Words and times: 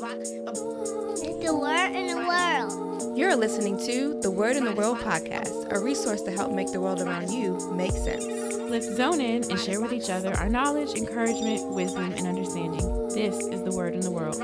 The 0.00 1.58
word 1.60 1.94
in 1.94 2.06
the 2.06 2.16
world. 2.26 3.18
You're 3.18 3.36
listening 3.36 3.76
to 3.84 4.18
the 4.22 4.30
Word 4.30 4.56
in 4.56 4.64
the 4.64 4.72
World 4.72 4.96
podcast, 4.96 5.70
a 5.70 5.78
resource 5.78 6.22
to 6.22 6.30
help 6.30 6.54
make 6.54 6.72
the 6.72 6.80
world 6.80 7.02
around 7.02 7.30
you 7.30 7.58
make 7.74 7.92
sense. 7.92 8.24
Let's 8.24 8.96
zone 8.96 9.20
in 9.20 9.44
and 9.50 9.60
share 9.60 9.78
with 9.78 9.92
each 9.92 10.08
other 10.08 10.32
our 10.38 10.48
knowledge, 10.48 10.96
encouragement, 10.96 11.68
wisdom, 11.74 12.12
and 12.12 12.26
understanding. 12.26 13.08
This 13.08 13.36
is 13.48 13.62
the 13.62 13.72
Word 13.72 13.92
in 13.92 14.00
the 14.00 14.10
World. 14.10 14.36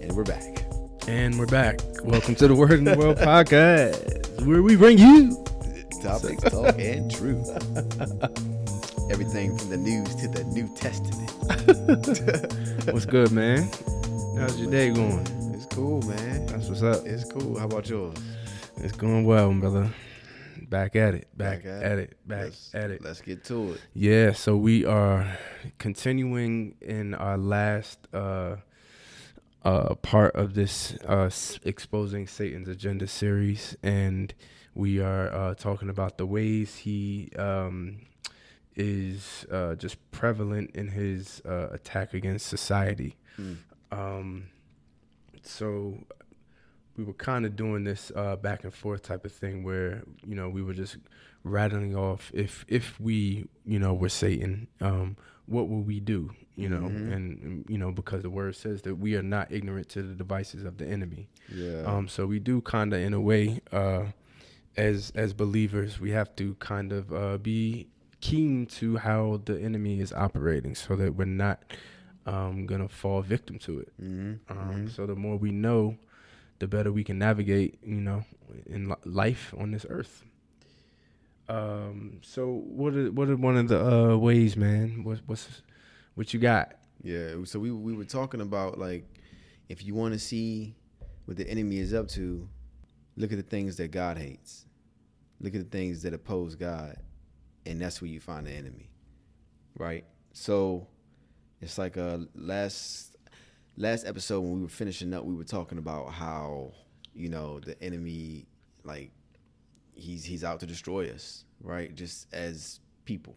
And 0.00 0.16
we're 0.16 0.24
back. 0.24 0.64
And 1.08 1.38
we're 1.38 1.44
back. 1.44 1.80
Welcome 2.02 2.36
to 2.36 2.48
the 2.48 2.54
Word 2.54 2.72
in 2.72 2.84
the 2.84 2.96
World 2.96 3.18
podcast, 3.18 4.46
where 4.46 4.62
we 4.62 4.76
bring 4.76 4.96
you. 4.96 5.44
Topics, 6.02 6.42
talk, 6.44 6.78
and 6.78 7.14
truth. 7.14 7.50
Everything 9.10 9.56
from 9.56 9.68
the 9.70 9.76
news 9.76 10.14
to 10.16 10.28
the 10.28 10.44
New 10.44 10.68
Testament. 10.74 11.30
What's 12.92 13.06
good, 13.06 13.30
man? 13.32 13.68
How's 14.38 14.58
your 14.58 14.70
day 14.70 14.90
going? 14.90 15.26
It's 15.54 15.66
cool, 15.66 16.00
man. 16.02 16.46
That's 16.46 16.68
what's 16.68 16.82
up. 16.82 17.04
It's 17.06 17.24
cool. 17.30 17.58
How 17.58 17.66
about 17.66 17.88
yours? 17.88 18.16
It's 18.78 18.92
going 18.96 19.24
well, 19.24 19.52
brother. 19.52 19.90
Back 20.68 20.96
at 20.96 21.14
it. 21.14 21.28
Back, 21.36 21.64
Back 21.64 21.66
at 21.66 21.82
at, 21.82 21.98
it. 21.98 22.10
it. 22.10 22.28
Back 22.28 22.42
Let's- 22.44 22.74
at 22.74 22.90
it. 22.90 23.02
Let's 23.04 23.20
get 23.20 23.44
to 23.44 23.74
it. 23.74 23.80
Yeah, 23.92 24.32
so 24.32 24.56
we 24.56 24.84
are 24.84 25.38
continuing 25.78 26.74
in 26.80 27.14
our 27.14 27.36
last 27.36 27.98
uh 28.12 28.56
uh 29.64 29.94
part 29.96 30.34
of 30.34 30.54
this 30.54 30.94
uh 31.06 31.30
exposing 31.64 32.26
Satan's 32.26 32.68
agenda 32.68 33.06
series 33.06 33.76
and 33.82 34.34
we 34.74 35.00
are 35.00 35.32
uh 35.32 35.54
talking 35.54 35.88
about 35.90 36.18
the 36.18 36.26
ways 36.26 36.76
he 36.76 37.30
um 37.38 37.98
is 38.76 39.46
uh 39.50 39.74
just 39.76 39.96
prevalent 40.10 40.70
in 40.74 40.88
his 40.88 41.40
uh 41.46 41.68
attack 41.72 42.14
against 42.14 42.46
society. 42.46 43.16
Mm. 43.40 43.56
Um 43.92 44.46
so 45.42 45.98
we 46.96 47.04
were 47.04 47.12
kind 47.12 47.44
of 47.44 47.56
doing 47.56 47.84
this 47.84 48.12
uh, 48.14 48.36
back 48.36 48.62
and 48.64 48.72
forth 48.72 49.02
type 49.02 49.24
of 49.24 49.32
thing 49.32 49.64
where 49.64 50.04
you 50.26 50.34
know 50.34 50.48
we 50.48 50.62
were 50.62 50.72
just 50.74 50.96
rattling 51.42 51.94
off 51.96 52.30
if 52.34 52.64
if 52.68 52.98
we 53.00 53.46
you 53.66 53.78
know 53.78 53.92
were 53.92 54.08
Satan, 54.08 54.68
um, 54.80 55.16
what 55.46 55.68
would 55.68 55.86
we 55.86 56.00
do? 56.00 56.30
You 56.56 56.68
know, 56.68 56.82
Mhm. 56.82 57.12
and, 57.12 57.42
and 57.42 57.64
you 57.68 57.78
know 57.78 57.90
because 57.90 58.22
the 58.22 58.30
word 58.30 58.54
says 58.54 58.82
that 58.82 58.94
we 58.94 59.16
are 59.16 59.24
not 59.24 59.50
ignorant 59.50 59.88
to 59.90 60.02
the 60.02 60.14
devices 60.14 60.64
of 60.64 60.78
the 60.78 60.86
enemy. 60.86 61.28
Yeah. 61.52 61.82
Um, 61.84 62.06
so 62.06 62.26
we 62.26 62.38
do 62.38 62.60
kind 62.60 62.92
of 62.94 63.00
in 63.00 63.12
a 63.12 63.20
way 63.20 63.60
uh, 63.72 64.04
as 64.76 65.10
as 65.16 65.32
believers 65.34 65.98
we 66.00 66.12
have 66.12 66.34
to 66.36 66.54
kind 66.60 66.92
of 66.92 67.12
uh, 67.12 67.38
be 67.38 67.88
keen 68.28 68.66
to 68.66 68.96
how 68.96 69.40
the 69.44 69.56
enemy 69.60 70.00
is 70.00 70.12
operating 70.12 70.74
so 70.74 70.96
that 70.96 71.14
we're 71.14 71.26
not 71.46 71.58
um, 72.26 72.64
gonna 72.66 72.88
fall 72.88 73.20
victim 73.22 73.58
to 73.58 73.80
it. 73.80 73.92
mm-hmm. 74.00 74.34
Um, 74.52 74.88
So 74.88 75.06
the 75.06 75.14
more 75.14 75.36
we 75.36 75.50
know, 75.50 75.96
the 76.58 76.66
better 76.66 76.90
we 76.90 77.04
can 77.04 77.18
navigate, 77.18 77.78
you 77.84 78.00
know, 78.00 78.24
in 78.66 78.88
li- 78.88 79.04
life 79.04 79.54
on 79.58 79.70
this 79.72 79.84
earth. 79.88 80.24
Um. 81.48 82.20
So 82.22 82.42
what 82.80 82.94
are 82.94 83.10
what 83.12 83.28
are 83.28 83.36
one 83.36 83.56
of 83.58 83.68
the 83.68 83.80
uh, 83.94 84.16
ways, 84.16 84.56
man? 84.56 85.04
What 85.04 85.18
what's 85.26 85.62
what 86.14 86.32
you 86.32 86.40
got? 86.40 86.66
Yeah. 87.02 87.44
So 87.44 87.58
we 87.58 87.70
we 87.70 87.92
were 87.92 88.06
talking 88.06 88.40
about 88.40 88.78
like 88.78 89.04
if 89.68 89.84
you 89.84 89.94
want 89.94 90.14
to 90.14 90.18
see 90.18 90.74
what 91.26 91.36
the 91.36 91.46
enemy 91.48 91.76
is 91.78 91.92
up 91.92 92.08
to, 92.16 92.48
look 93.16 93.32
at 93.32 93.36
the 93.36 93.50
things 93.56 93.76
that 93.76 93.90
God 93.90 94.16
hates. 94.16 94.64
Look 95.40 95.54
at 95.54 95.60
the 95.60 95.78
things 95.78 96.00
that 96.02 96.14
oppose 96.14 96.54
God, 96.54 96.96
and 97.66 97.80
that's 97.80 98.00
where 98.02 98.10
you 98.10 98.20
find 98.20 98.46
the 98.46 98.50
enemy, 98.52 98.90
right? 99.78 100.04
So 100.32 100.86
it's 101.60 101.78
like 101.78 101.96
a 101.96 102.26
last 102.34 103.16
last 103.76 104.06
episode 104.06 104.40
when 104.40 104.54
we 104.54 104.62
were 104.62 104.68
finishing 104.68 105.12
up, 105.14 105.24
we 105.24 105.34
were 105.34 105.44
talking 105.44 105.78
about 105.78 106.12
how 106.12 106.72
you 107.14 107.28
know 107.28 107.60
the 107.60 107.80
enemy 107.82 108.46
like 108.84 109.10
he's 109.94 110.24
he's 110.24 110.44
out 110.44 110.60
to 110.60 110.66
destroy 110.66 111.08
us, 111.10 111.44
right? 111.60 111.94
Just 111.94 112.32
as 112.32 112.80
people, 113.04 113.36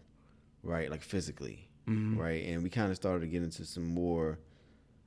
right? 0.64 0.90
Like 0.90 1.02
physically, 1.04 1.70
Mhm. 1.88 2.18
right? 2.18 2.44
And 2.46 2.64
we 2.64 2.70
kind 2.70 2.90
of 2.90 2.96
started 2.98 3.22
to 3.22 3.28
get 3.28 3.44
into 3.44 3.64
some 3.66 3.86
more. 3.86 4.40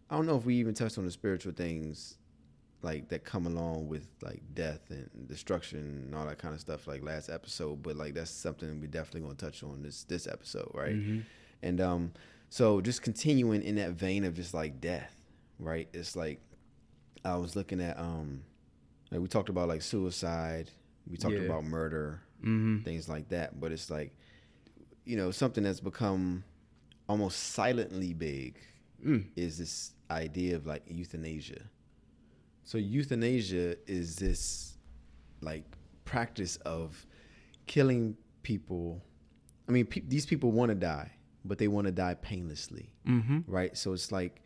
I 0.08 0.16
don't 0.16 0.26
know 0.26 0.36
if 0.36 0.44
we 0.44 0.56
even 0.56 0.74
touched 0.74 0.98
on 0.98 1.04
the 1.04 1.10
spiritual 1.10 1.52
things, 1.52 2.16
like 2.82 3.08
that 3.10 3.24
come 3.24 3.46
along 3.46 3.88
with 3.88 4.06
like 4.22 4.42
death 4.54 4.80
and 4.90 5.08
destruction 5.28 5.78
and 5.80 6.14
all 6.14 6.26
that 6.26 6.38
kind 6.38 6.54
of 6.54 6.60
stuff, 6.60 6.86
like 6.86 7.02
last 7.02 7.28
episode. 7.28 7.82
But 7.82 7.96
like 7.96 8.14
that's 8.14 8.30
something 8.30 8.80
we 8.80 8.86
definitely 8.86 9.20
gonna 9.22 9.34
touch 9.34 9.62
on 9.62 9.82
this 9.82 10.04
this 10.04 10.26
episode, 10.26 10.70
right? 10.74 10.94
Mhm. 10.94 11.24
And 11.62 11.80
um, 11.80 12.12
so 12.48 12.80
just 12.80 13.02
continuing 13.02 13.62
in 13.62 13.74
that 13.76 13.90
vein 13.92 14.24
of 14.24 14.34
just 14.34 14.54
like 14.54 14.80
death, 14.80 15.14
right? 15.58 15.88
It's 15.92 16.16
like 16.16 16.40
I 17.24 17.36
was 17.36 17.54
looking 17.54 17.80
at 17.82 17.98
um, 17.98 18.42
like 19.10 19.20
we 19.20 19.28
talked 19.28 19.50
about 19.50 19.68
like 19.68 19.82
suicide, 19.82 20.70
we 21.06 21.16
talked 21.18 21.34
Yeah. 21.34 21.40
about 21.42 21.64
murder, 21.64 22.20
Mhm. 22.42 22.82
things 22.84 23.08
like 23.08 23.28
that. 23.28 23.60
But 23.60 23.72
it's 23.72 23.90
like, 23.90 24.14
you 25.04 25.16
know, 25.16 25.30
something 25.30 25.64
that's 25.64 25.80
become 25.80 26.44
almost 27.08 27.38
silently 27.38 28.14
big 28.14 28.56
Mm. 29.04 29.26
is 29.36 29.58
this 29.58 29.92
idea 30.10 30.56
of 30.56 30.66
like 30.66 30.82
euthanasia. 30.86 31.62
So 32.70 32.78
euthanasia 32.78 33.74
is 33.88 34.14
this 34.14 34.78
like 35.40 35.64
practice 36.04 36.54
of 36.58 37.04
killing 37.66 38.16
people. 38.44 39.02
I 39.68 39.72
mean, 39.72 39.86
pe- 39.86 40.02
these 40.06 40.24
people 40.24 40.52
want 40.52 40.68
to 40.68 40.76
die, 40.76 41.10
but 41.44 41.58
they 41.58 41.66
want 41.66 41.86
to 41.88 41.90
die 41.92 42.14
painlessly, 42.14 42.92
Mhm. 43.04 43.42
right? 43.48 43.76
So 43.76 43.92
it's 43.92 44.12
like, 44.12 44.40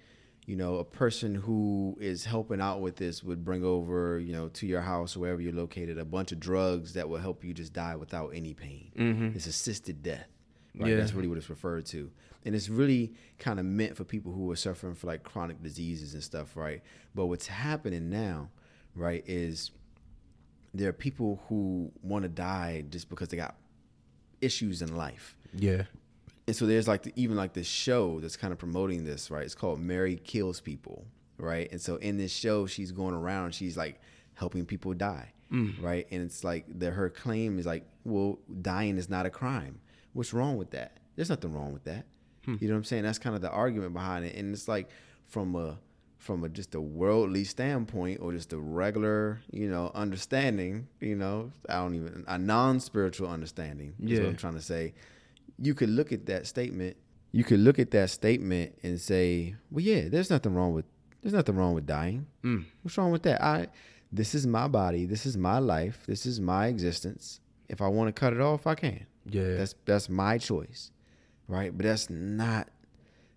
you 0.46 0.56
know, 0.56 0.76
a 0.76 0.84
person 0.86 1.34
who 1.34 1.98
is 2.00 2.24
helping 2.24 2.62
out 2.62 2.80
with 2.80 2.96
this 2.96 3.22
would 3.22 3.44
bring 3.44 3.62
over, 3.62 4.18
you 4.18 4.32
know, 4.32 4.48
to 4.48 4.66
your 4.66 4.80
house, 4.80 5.18
wherever 5.18 5.42
you're 5.42 5.52
located, 5.52 5.98
a 5.98 6.04
bunch 6.06 6.32
of 6.32 6.40
drugs 6.40 6.94
that 6.94 7.06
will 7.10 7.18
help 7.20 7.44
you 7.44 7.52
just 7.52 7.74
die 7.74 7.94
without 7.94 8.28
any 8.30 8.54
pain. 8.54 8.90
Mhm. 8.96 9.36
It's 9.36 9.46
assisted 9.46 10.02
death. 10.02 10.30
Yeah. 10.74 10.96
That's 10.96 11.12
really 11.12 11.28
what 11.28 11.38
it's 11.38 11.50
referred 11.50 11.86
to. 11.86 12.10
And 12.44 12.54
it's 12.54 12.68
really 12.68 13.14
kind 13.38 13.58
of 13.58 13.64
meant 13.64 13.96
for 13.96 14.04
people 14.04 14.32
who 14.32 14.50
are 14.50 14.56
suffering 14.56 14.94
for 14.94 15.06
like 15.06 15.22
chronic 15.22 15.62
diseases 15.62 16.14
and 16.14 16.22
stuff, 16.22 16.56
right? 16.56 16.82
But 17.14 17.26
what's 17.26 17.46
happening 17.46 18.10
now, 18.10 18.50
right, 18.94 19.24
is 19.26 19.70
there 20.74 20.88
are 20.88 20.92
people 20.92 21.40
who 21.48 21.90
want 22.02 22.24
to 22.24 22.28
die 22.28 22.84
just 22.90 23.08
because 23.08 23.28
they 23.28 23.36
got 23.36 23.54
issues 24.40 24.82
in 24.82 24.96
life. 24.96 25.36
Yeah. 25.54 25.84
And 26.46 26.54
so 26.54 26.66
there's 26.66 26.86
like 26.86 27.04
the, 27.04 27.12
even 27.16 27.36
like 27.36 27.54
this 27.54 27.66
show 27.66 28.20
that's 28.20 28.36
kind 28.36 28.52
of 28.52 28.58
promoting 28.58 29.04
this, 29.04 29.30
right? 29.30 29.44
It's 29.44 29.54
called 29.54 29.80
Mary 29.80 30.16
Kills 30.16 30.60
People, 30.60 31.06
right? 31.38 31.70
And 31.70 31.80
so 31.80 31.96
in 31.96 32.18
this 32.18 32.32
show, 32.32 32.66
she's 32.66 32.92
going 32.92 33.14
around, 33.14 33.54
she's 33.54 33.76
like 33.76 34.00
helping 34.34 34.66
people 34.66 34.92
die, 34.92 35.32
mm. 35.50 35.80
right? 35.82 36.06
And 36.10 36.22
it's 36.22 36.44
like 36.44 36.66
that 36.80 36.90
her 36.90 37.08
claim 37.08 37.58
is 37.58 37.64
like, 37.64 37.86
well, 38.04 38.38
dying 38.60 38.98
is 38.98 39.08
not 39.08 39.24
a 39.24 39.30
crime. 39.30 39.80
What's 40.14 40.32
wrong 40.32 40.56
with 40.56 40.70
that? 40.70 40.96
There's 41.16 41.28
nothing 41.28 41.52
wrong 41.52 41.72
with 41.72 41.84
that. 41.84 42.06
You 42.46 42.68
know 42.68 42.74
what 42.74 42.78
I'm 42.78 42.84
saying? 42.84 43.04
That's 43.04 43.18
kind 43.18 43.34
of 43.34 43.40
the 43.42 43.50
argument 43.50 43.94
behind 43.94 44.24
it. 44.26 44.34
And 44.36 44.52
it's 44.52 44.68
like 44.68 44.88
from 45.26 45.54
a 45.56 45.78
from 46.18 46.42
a 46.44 46.48
just 46.48 46.74
a 46.74 46.80
worldly 46.80 47.44
standpoint 47.44 48.20
or 48.20 48.32
just 48.32 48.52
a 48.52 48.58
regular, 48.58 49.40
you 49.50 49.68
know, 49.68 49.90
understanding, 49.94 50.86
you 51.00 51.14
know, 51.16 51.52
I 51.68 51.74
don't 51.76 51.94
even 51.94 52.24
a 52.28 52.38
non-spiritual 52.38 53.28
understanding 53.28 53.94
is 54.00 54.18
what 54.18 54.22
Yeah. 54.24 54.28
I'm 54.30 54.36
trying 54.36 54.54
to 54.54 54.62
say 54.62 54.94
you 55.58 55.74
could 55.74 55.88
look 55.90 56.12
at 56.12 56.26
that 56.26 56.46
statement. 56.46 56.96
You 57.32 57.44
could 57.44 57.60
look 57.60 57.78
at 57.78 57.90
that 57.92 58.10
statement 58.10 58.78
and 58.82 59.00
say, 59.00 59.54
"Well, 59.70 59.82
yeah, 59.84 60.08
there's 60.08 60.30
nothing 60.30 60.54
wrong 60.54 60.72
with 60.74 60.84
there's 61.22 61.32
nothing 61.34 61.56
wrong 61.56 61.72
with 61.74 61.86
dying. 61.86 62.26
Mm. 62.42 62.64
What's 62.82 62.98
wrong 62.98 63.10
with 63.10 63.22
that? 63.22 63.42
I 63.42 63.68
this 64.12 64.34
is 64.34 64.46
my 64.46 64.68
body. 64.68 65.06
This 65.06 65.24
is 65.24 65.36
my 65.36 65.58
life. 65.58 66.04
This 66.06 66.26
is 66.26 66.40
my 66.40 66.66
existence. 66.66 67.40
If 67.70 67.80
I 67.80 67.88
want 67.88 68.08
to 68.08 68.12
cut 68.20 68.32
it 68.34 68.40
off, 68.40 68.66
I 68.66 68.74
can. 68.74 69.06
Yeah. 69.26 69.56
That's 69.56 69.74
that's 69.84 70.08
my 70.08 70.38
choice, 70.38 70.90
right? 71.48 71.76
But 71.76 71.84
that's 71.84 72.10
not 72.10 72.68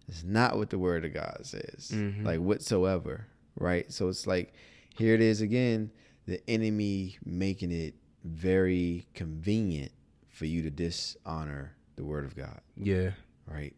that's 0.08 0.24
not 0.24 0.58
what 0.58 0.70
the 0.70 0.80
Word 0.80 1.06
of 1.06 1.14
God 1.14 1.40
says, 1.44 1.92
Mhm. 1.94 2.24
like 2.26 2.40
whatsoever, 2.40 3.26
right? 3.60 3.92
So 3.92 4.08
it's 4.10 4.26
like 4.28 4.54
here 4.98 5.14
it 5.14 5.22
is 5.22 5.42
again, 5.42 5.92
the 6.26 6.42
enemy 6.50 7.18
making 7.26 7.72
it 7.72 7.94
very 8.24 9.06
convenient 9.14 9.92
for 10.30 10.46
you 10.46 10.62
to 10.64 10.70
dishonor 10.70 11.76
the 11.96 12.04
Word 12.04 12.26
of 12.26 12.36
God, 12.36 12.60
yeah. 12.76 13.12
right? 13.48 13.76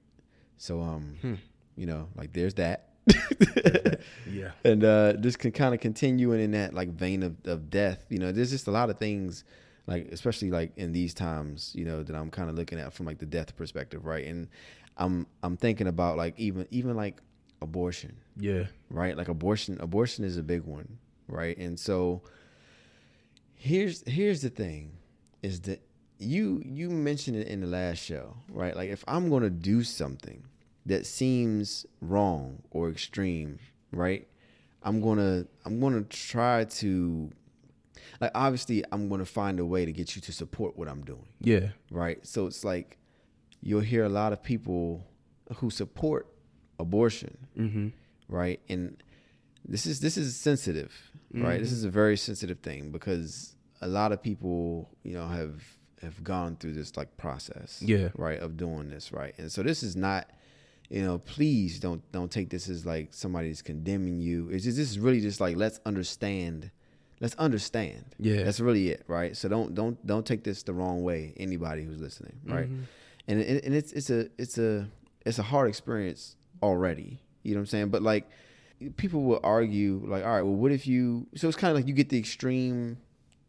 So 0.57 0.81
um, 0.81 1.15
Hmm. 1.21 1.35
you 1.75 1.85
know, 1.85 2.09
like 2.15 2.33
there's 2.33 2.55
that. 2.55 2.85
Yeah. 4.31 4.51
and 4.63 4.83
uh 4.83 5.13
just 5.13 5.39
can 5.39 5.51
kind 5.51 5.73
of 5.73 5.79
continuing 5.79 6.39
in 6.41 6.51
that 6.51 6.73
like 6.73 6.89
vein 6.89 7.23
of, 7.23 7.35
of 7.45 7.69
death 7.69 8.05
you 8.09 8.19
know 8.19 8.31
there's 8.31 8.51
just 8.51 8.67
a 8.67 8.71
lot 8.71 8.89
of 8.91 8.97
things 8.99 9.43
like 9.89 10.07
especially 10.11 10.51
like 10.51 10.71
in 10.77 10.91
these 10.93 11.13
times 11.13 11.71
you 11.75 11.83
know 11.83 12.03
that 12.03 12.15
i'm 12.15 12.29
kind 12.29 12.49
of 12.49 12.55
looking 12.55 12.79
at 12.79 12.93
from 12.93 13.05
like 13.05 13.17
the 13.19 13.25
death 13.25 13.55
perspective 13.57 14.05
right 14.05 14.25
and 14.27 14.47
i'm 14.97 15.25
i'm 15.43 15.57
thinking 15.57 15.87
about 15.87 16.15
like 16.17 16.33
even 16.39 16.65
even 16.71 16.95
like 16.95 17.21
abortion 17.61 18.15
Yeah. 18.37 18.65
right 18.89 19.17
like 19.17 19.27
abortion 19.27 19.77
abortion 19.81 20.23
is 20.23 20.37
a 20.37 20.43
big 20.43 20.63
one 20.63 20.97
right 21.27 21.57
and 21.57 21.77
so 21.79 22.21
here's 23.55 24.03
here's 24.07 24.41
the 24.41 24.49
thing 24.49 24.91
is 25.41 25.61
that 25.61 25.81
you 26.17 26.61
you 26.65 26.89
mentioned 26.89 27.37
it 27.37 27.47
in 27.47 27.61
the 27.61 27.67
last 27.67 27.99
show, 27.99 28.35
right? 28.49 28.75
Like 28.75 28.89
if 28.89 29.05
I'm 29.07 29.29
gonna 29.29 29.49
do 29.49 29.83
something 29.83 30.43
that 30.85 31.05
seems 31.05 31.85
wrong 32.01 32.61
or 32.71 32.89
extreme, 32.89 33.57
right? 33.93 34.27
I'm 34.83 34.99
gonna 35.01 35.45
I'm 35.65 35.79
gonna 35.79 36.01
try 36.03 36.65
to 36.65 37.31
like 38.21 38.31
obviously 38.35 38.83
I'm 38.91 39.09
gonna 39.09 39.25
find 39.25 39.59
a 39.59 39.65
way 39.65 39.85
to 39.85 39.91
get 39.91 40.15
you 40.15 40.21
to 40.23 40.31
support 40.31 40.77
what 40.77 40.87
I'm 40.87 41.03
doing, 41.03 41.27
Yeah. 41.41 41.69
right? 41.91 42.25
So 42.25 42.47
it's 42.47 42.63
like 42.63 42.97
you'll 43.61 43.81
hear 43.81 44.03
a 44.05 44.09
lot 44.09 44.33
of 44.33 44.41
people 44.43 45.05
who 45.57 45.69
support 45.69 46.27
abortion, 46.79 47.37
Mm-hmm. 47.57 47.87
right? 48.27 48.59
And 48.69 49.01
this 49.67 49.85
is 49.85 49.99
this 49.99 50.17
is 50.17 50.35
sensitive, 50.35 50.93
right? 51.33 51.59
This 51.59 51.71
is 51.71 51.83
a 51.83 51.89
very 51.89 52.17
sensitive 52.17 52.59
thing 52.59 52.91
because 52.91 53.55
a 53.81 53.87
lot 53.87 54.11
of 54.11 54.21
people, 54.21 54.89
you 55.03 55.13
know, 55.13 55.27
have 55.27 55.61
have 56.01 56.23
gone 56.23 56.55
through 56.55 56.71
this 56.73 56.95
like 56.95 57.17
process, 57.17 57.81
Yeah. 57.81 58.09
right, 58.15 58.39
of 58.39 58.55
doing 58.55 58.89
this, 58.89 59.11
right? 59.11 59.33
And 59.37 59.51
so 59.51 59.61
this 59.63 59.83
is 59.83 59.95
not, 59.97 60.29
you 60.89 61.01
know, 61.03 61.17
please 61.19 61.79
don't 61.79 62.01
don't 62.13 62.31
take 62.31 62.49
this 62.49 62.69
as 62.69 62.85
like 62.85 63.13
somebody's 63.13 63.61
condemning 63.61 64.19
you. 64.21 64.49
It's 64.49 64.63
just 64.63 64.77
this 64.77 64.89
is 64.89 64.97
really 64.99 65.19
just 65.19 65.41
like 65.41 65.57
let's 65.57 65.79
understand, 65.85 66.71
let's 67.19 67.35
understand. 67.35 68.05
Yeah. 68.19 68.43
that's 68.43 68.59
really 68.59 68.89
it, 68.89 69.03
right? 69.07 69.35
So 69.35 69.49
don't 69.49 69.73
don't 69.75 70.05
don't 70.05 70.25
take 70.25 70.43
this 70.43 70.63
the 70.63 70.73
wrong 70.73 71.03
way. 71.03 71.33
Anybody 71.37 71.83
who's 71.83 71.99
listening, 71.99 72.39
right? 72.45 72.69
Mhm. 72.69 72.83
and 73.27 73.41
and 73.41 73.63
and 73.63 73.73
it's 73.75 73.91
it's 73.93 74.09
a 74.09 74.29
it's 74.37 74.57
a 74.57 74.87
it's 75.25 75.39
a 75.39 75.43
hard 75.43 75.67
experience 75.69 76.35
already. 76.63 77.19
You 77.43 77.53
know 77.53 77.59
what 77.59 77.63
I'm 77.63 77.67
saying? 77.67 77.89
But 77.89 78.01
like 78.03 78.29
people 78.97 79.23
will 79.23 79.39
argue 79.43 80.01
like, 80.05 80.23
all 80.23 80.31
right, 80.31 80.41
well, 80.41 80.55
what 80.55 80.71
if 80.71 80.87
you? 80.87 81.27
So 81.35 81.47
it's 81.47 81.57
kind 81.57 81.71
of 81.71 81.75
like 81.77 81.87
you 81.87 81.93
get 81.93 82.09
the 82.09 82.17
extreme, 82.17 82.97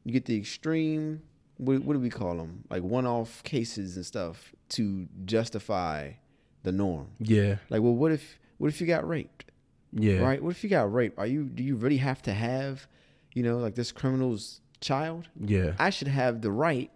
you 0.05 0.13
get 0.13 0.25
the 0.27 0.37
extreme. 0.37 1.23
What, 1.59 1.85
what 1.85 1.93
do 1.93 2.01
we 2.01 2.09
call 2.09 2.37
them? 2.37 2.65
Like 2.71 2.83
one-off 2.83 3.43
cases 3.45 3.97
and 3.97 4.07
stuff 4.07 4.53
to 4.71 5.07
justify 5.27 6.13
the 6.63 6.73
norm. 6.73 7.09
Yeah. 7.19 7.57
Like, 7.69 7.83
well, 7.83 7.95
what 7.95 8.13
if 8.13 8.39
what 8.59 8.69
if 8.69 8.81
you 8.81 8.87
got 8.87 9.07
raped? 9.07 9.45
Yeah. 9.93 10.21
Right? 10.21 10.43
What 10.43 10.51
if 10.51 10.65
you 10.65 10.71
got 10.71 10.93
raped? 10.93 11.19
Are 11.19 11.27
you 11.27 11.45
do 11.45 11.63
you 11.63 11.77
really 11.77 11.99
have 11.99 12.23
to 12.23 12.33
have, 12.33 12.87
you 13.35 13.43
know, 13.43 13.59
like 13.59 13.75
this 13.75 13.93
criminal's 13.93 14.61
child? 14.81 15.29
Yeah. 15.39 15.73
I 15.79 15.91
should 15.91 16.09
have 16.09 16.41
the 16.43 16.51
right, 16.51 16.91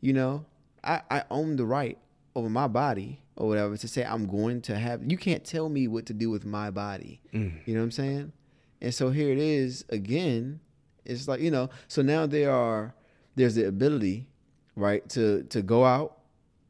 you 0.00 0.12
know, 0.12 0.44
I, 0.84 1.02
I 1.10 1.24
own 1.30 1.56
the 1.56 1.64
right 1.66 1.98
over 2.34 2.48
my 2.50 2.68
body 2.68 3.22
or 3.36 3.48
whatever 3.48 3.76
to 3.76 3.88
say 3.88 4.04
I'm 4.04 4.26
going 4.26 4.62
to 4.62 4.78
have 4.78 5.02
you 5.10 5.16
can't 5.18 5.44
tell 5.44 5.68
me 5.68 5.88
what 5.88 6.06
to 6.06 6.14
do 6.14 6.30
with 6.30 6.44
my 6.44 6.70
body. 6.70 7.20
Mm. 7.32 7.54
You 7.66 7.74
know 7.74 7.80
what 7.80 7.84
I'm 7.84 7.90
saying? 7.92 8.32
And 8.80 8.94
so 8.94 9.10
here 9.10 9.30
it 9.32 9.38
is 9.38 9.84
again. 9.88 10.60
It's 11.04 11.28
like, 11.28 11.40
you 11.40 11.50
know, 11.50 11.70
so 11.88 12.02
now 12.02 12.26
there 12.26 12.52
are 12.52 12.94
there's 13.36 13.54
the 13.54 13.66
ability, 13.66 14.28
right, 14.74 15.06
to 15.10 15.44
to 15.44 15.62
go 15.62 15.84
out 15.84 16.18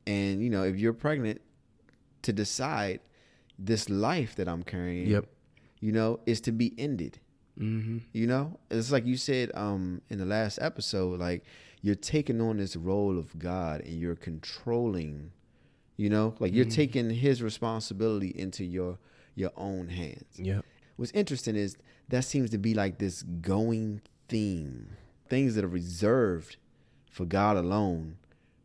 and, 0.06 0.42
you 0.42 0.50
know, 0.50 0.62
if 0.62 0.76
you're 0.76 0.92
pregnant, 0.92 1.40
to 2.22 2.32
decide 2.32 3.00
this 3.58 3.88
life 3.88 4.34
that 4.36 4.48
I'm 4.48 4.62
carrying, 4.62 5.08
Yep. 5.08 5.26
you 5.80 5.92
know, 5.92 6.20
is 6.26 6.40
to 6.42 6.52
be 6.52 6.74
ended. 6.78 7.18
Mm-hmm. 7.58 7.98
You 8.12 8.26
know, 8.26 8.58
it's 8.70 8.92
like 8.92 9.06
you 9.06 9.16
said 9.16 9.50
um, 9.54 10.02
in 10.10 10.18
the 10.18 10.24
last 10.26 10.58
episode, 10.60 11.20
like 11.20 11.44
you're 11.82 11.94
taking 11.94 12.40
on 12.40 12.56
this 12.58 12.76
role 12.76 13.18
of 13.18 13.38
God 13.38 13.80
and 13.82 13.98
you're 14.00 14.16
controlling. 14.16 15.32
You 15.96 16.10
know, 16.10 16.34
like 16.40 16.52
you're 16.52 16.66
taking 16.66 17.08
His 17.08 17.42
responsibility 17.42 18.28
into 18.28 18.64
your 18.64 18.98
your 19.34 19.52
own 19.56 19.88
hands. 19.88 20.24
Yeah. 20.36 20.60
What's 20.96 21.12
interesting 21.12 21.56
is 21.56 21.76
that 22.08 22.24
seems 22.24 22.50
to 22.50 22.58
be 22.58 22.74
like 22.74 22.98
this 22.98 23.22
going 23.22 24.02
theme. 24.28 24.90
Things 25.28 25.54
that 25.54 25.64
are 25.64 25.68
reserved 25.68 26.56
for 27.10 27.24
God 27.24 27.56
alone, 27.56 28.18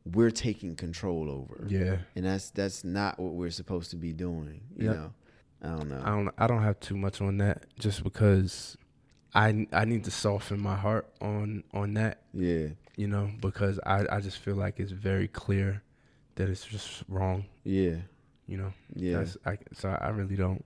we're 0.06 0.30
taking 0.32 0.76
control 0.76 1.30
over. 1.30 1.66
Yeah. 1.70 1.98
and 2.16 2.26
that's 2.26 2.50
that's 2.52 2.84
not 2.84 3.18
what 3.20 3.34
we're 3.34 3.50
supposed 3.50 3.92
to 3.92 3.96
be 3.98 4.12
doing. 4.14 4.62
You 4.76 4.88
Yep. 4.88 4.96
know, 4.96 5.14
I 5.64 5.68
don't 5.70 5.90
know. 5.90 6.02
I 6.04 6.10
don't. 6.10 6.30
I 6.38 6.48
don't 6.48 6.64
have 6.64 6.80
too 6.82 6.98
much 6.98 7.22
on 7.22 7.38
that, 7.38 7.64
just 7.80 8.04
because 8.04 8.76
I 9.33 9.68
I 9.72 9.86
need 9.86 10.04
to 10.06 10.12
soften 10.12 10.60
my 10.60 10.75
heart 10.75 11.07
on 11.22 11.63
on 11.74 11.94
that. 11.95 12.22
yeah, 12.33 12.68
You 12.98 13.07
know, 13.07 13.30
because 13.42 13.80
I 13.86 14.06
I 14.10 14.19
just 14.19 14.38
feel 14.39 14.56
like 14.56 14.80
it's 14.80 14.92
very 14.92 15.28
clear 15.28 15.81
that 16.36 16.50
it's 16.50 16.66
just 16.66 17.04
wrong. 17.07 17.45
yeah, 17.63 17.98
You 18.48 18.57
know. 18.57 18.74
yeah. 18.95 19.18
That's, 19.19 19.38
I, 19.45 19.57
so 19.74 19.89
I 19.89 20.10
really 20.10 20.36
don't. 20.36 20.63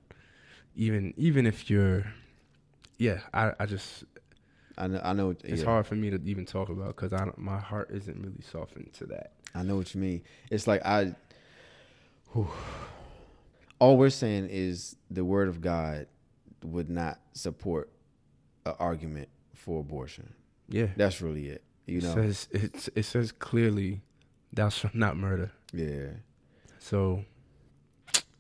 Even 0.76 1.14
even 1.18 1.46
if 1.46 1.70
you're, 1.70 2.06
yeah, 2.98 3.20
I 3.34 3.54
I 3.60 3.66
just 3.66 4.04
I 4.78 4.88
know. 4.88 5.02
I 5.04 5.14
know. 5.14 5.30
it's 5.44 5.62
yeah. 5.62 5.66
hard 5.66 5.86
for 5.88 5.96
me 5.96 6.10
to 6.10 6.20
even 6.26 6.46
talk 6.46 6.70
about 6.70 6.88
because 6.88 7.14
I 7.14 7.20
don't- 7.20 7.38
my 7.38 7.60
heart 7.60 7.92
isn't 7.92 8.20
really 8.22 8.42
softened 8.42 8.92
to 8.94 9.06
that. 9.08 9.34
I 9.54 9.64
know 9.64 9.78
what 9.78 9.94
you 9.96 10.02
mean. 10.02 10.22
It's 10.52 10.68
like 10.68 10.86
I. 10.86 11.16
whew. 12.34 12.48
all 13.80 13.98
we're 13.98 14.10
saying 14.10 14.48
is 14.50 14.96
the 15.10 15.24
word 15.24 15.48
of 15.48 15.62
God 15.62 16.08
would 16.64 16.90
not 16.90 17.20
support 17.34 17.90
an 18.66 18.74
argument 18.80 19.30
for 19.54 19.80
abortion. 19.82 20.34
Yeah. 20.70 20.88
That's 20.96 21.22
really 21.22 21.48
it. 21.50 21.64
You 21.86 22.00
it 22.00 22.04
know. 22.04 22.14
says 22.16 22.48
it 22.52 22.90
it 22.96 23.04
says 23.04 23.32
clearly, 23.32 24.02
thou 24.54 24.70
shalt 24.70 24.96
not 24.96 25.18
murder. 25.18 25.52
yeah. 25.74 26.08
So 26.80 27.24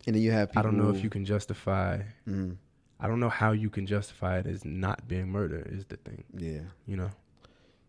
And 0.08 0.16
then 0.16 0.22
you 0.22 0.32
have 0.32 0.50
people. 0.50 0.60
I 0.60 0.64
don't 0.64 0.78
know 0.78 0.90
if 0.90 1.04
you 1.04 1.10
can 1.10 1.26
justify. 1.26 2.02
Mm, 2.28 2.58
I 3.00 3.08
don't 3.08 3.20
know 3.20 3.30
how 3.30 3.52
you 3.52 3.70
can 3.70 3.86
justify 3.86 4.40
it 4.40 4.48
as 4.48 4.64
not 4.64 5.08
being 5.08 5.30
murder. 5.30 5.68
Is 5.72 5.86
the 5.86 5.98
thing, 5.98 6.24
yeah. 6.38 6.62
you 6.88 6.96
know? 6.96 7.10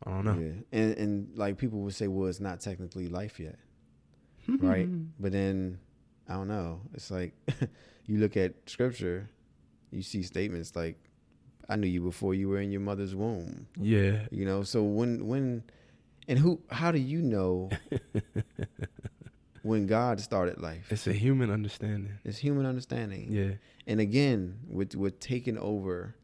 I 0.04 0.10
don't 0.10 0.24
know. 0.24 0.38
Yeah. 0.38 0.78
And 0.78 0.98
and 0.98 1.36
like 1.36 1.58
people 1.58 1.80
would 1.80 1.94
say, 1.94 2.08
well, 2.08 2.28
it's 2.28 2.40
not 2.40 2.60
technically 2.60 3.08
life 3.08 3.38
yet, 3.40 3.58
right? 4.60 4.88
But 5.20 5.32
then 5.32 5.78
I 6.28 6.34
don't 6.34 6.48
know. 6.48 6.80
It's 6.94 7.10
like 7.10 7.34
you 8.06 8.18
look 8.18 8.36
at 8.36 8.54
scripture, 8.66 9.28
you 9.90 10.02
see 10.02 10.22
statements 10.22 10.74
like, 10.76 10.98
"I 11.68 11.76
knew 11.76 11.86
you 11.88 12.02
before 12.02 12.34
you 12.34 12.48
were 12.48 12.60
in 12.60 12.70
your 12.70 12.80
mother's 12.80 13.14
womb." 13.14 13.66
Yeah. 13.80 14.26
You 14.30 14.44
know, 14.44 14.62
so 14.62 14.82
when 14.82 15.26
when 15.26 15.64
and 16.28 16.38
who 16.38 16.60
how 16.70 16.90
do 16.92 16.98
you 16.98 17.22
know 17.22 17.70
when 19.62 19.86
God 19.86 20.20
started 20.20 20.60
life? 20.60 20.90
It's 20.90 21.06
a 21.06 21.12
human 21.12 21.50
understanding. 21.50 22.18
It's 22.24 22.38
human 22.38 22.66
understanding. 22.66 23.28
Yeah. 23.30 23.52
And 23.86 24.00
again, 24.00 24.58
with 24.68 24.94
with 24.94 25.18
taking 25.20 25.58
over 25.58 26.14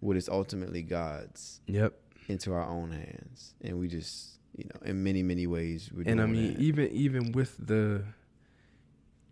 what 0.00 0.16
is 0.16 0.28
ultimately 0.28 0.82
God's 0.82 1.60
Yep. 1.66 1.94
into 2.28 2.52
our 2.52 2.64
own 2.68 2.90
hands. 2.90 3.54
And 3.62 3.78
we 3.78 3.86
just, 3.88 4.40
you 4.56 4.64
know, 4.64 4.80
in 4.84 5.02
many, 5.04 5.22
many 5.22 5.46
ways 5.46 5.90
we're 5.94 6.02
and 6.06 6.20
I 6.20 6.26
mean, 6.26 6.54
that. 6.54 6.60
even 6.60 6.88
even 6.90 7.32
with 7.32 7.56
the, 7.64 8.04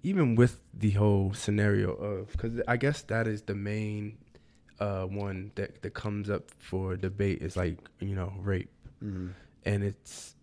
even 0.02 0.36
with 0.36 0.60
the 0.72 0.90
whole 0.92 1.32
scenario 1.34 1.92
of, 1.92 2.30
because 2.32 2.60
I 2.68 2.76
guess 2.76 3.02
that 3.02 3.26
is 3.26 3.42
the 3.42 3.54
main, 3.54 4.18
uh, 4.80 5.04
one 5.04 5.52
that 5.54 5.82
that 5.82 5.94
comes 5.94 6.28
up 6.30 6.50
for 6.58 6.96
debate 6.96 7.42
is 7.42 7.56
like 7.56 7.78
you 8.00 8.14
know 8.14 8.32
rape, 8.40 8.70
Mhm. 9.04 9.34
and 9.64 9.84
it's, 9.84 10.34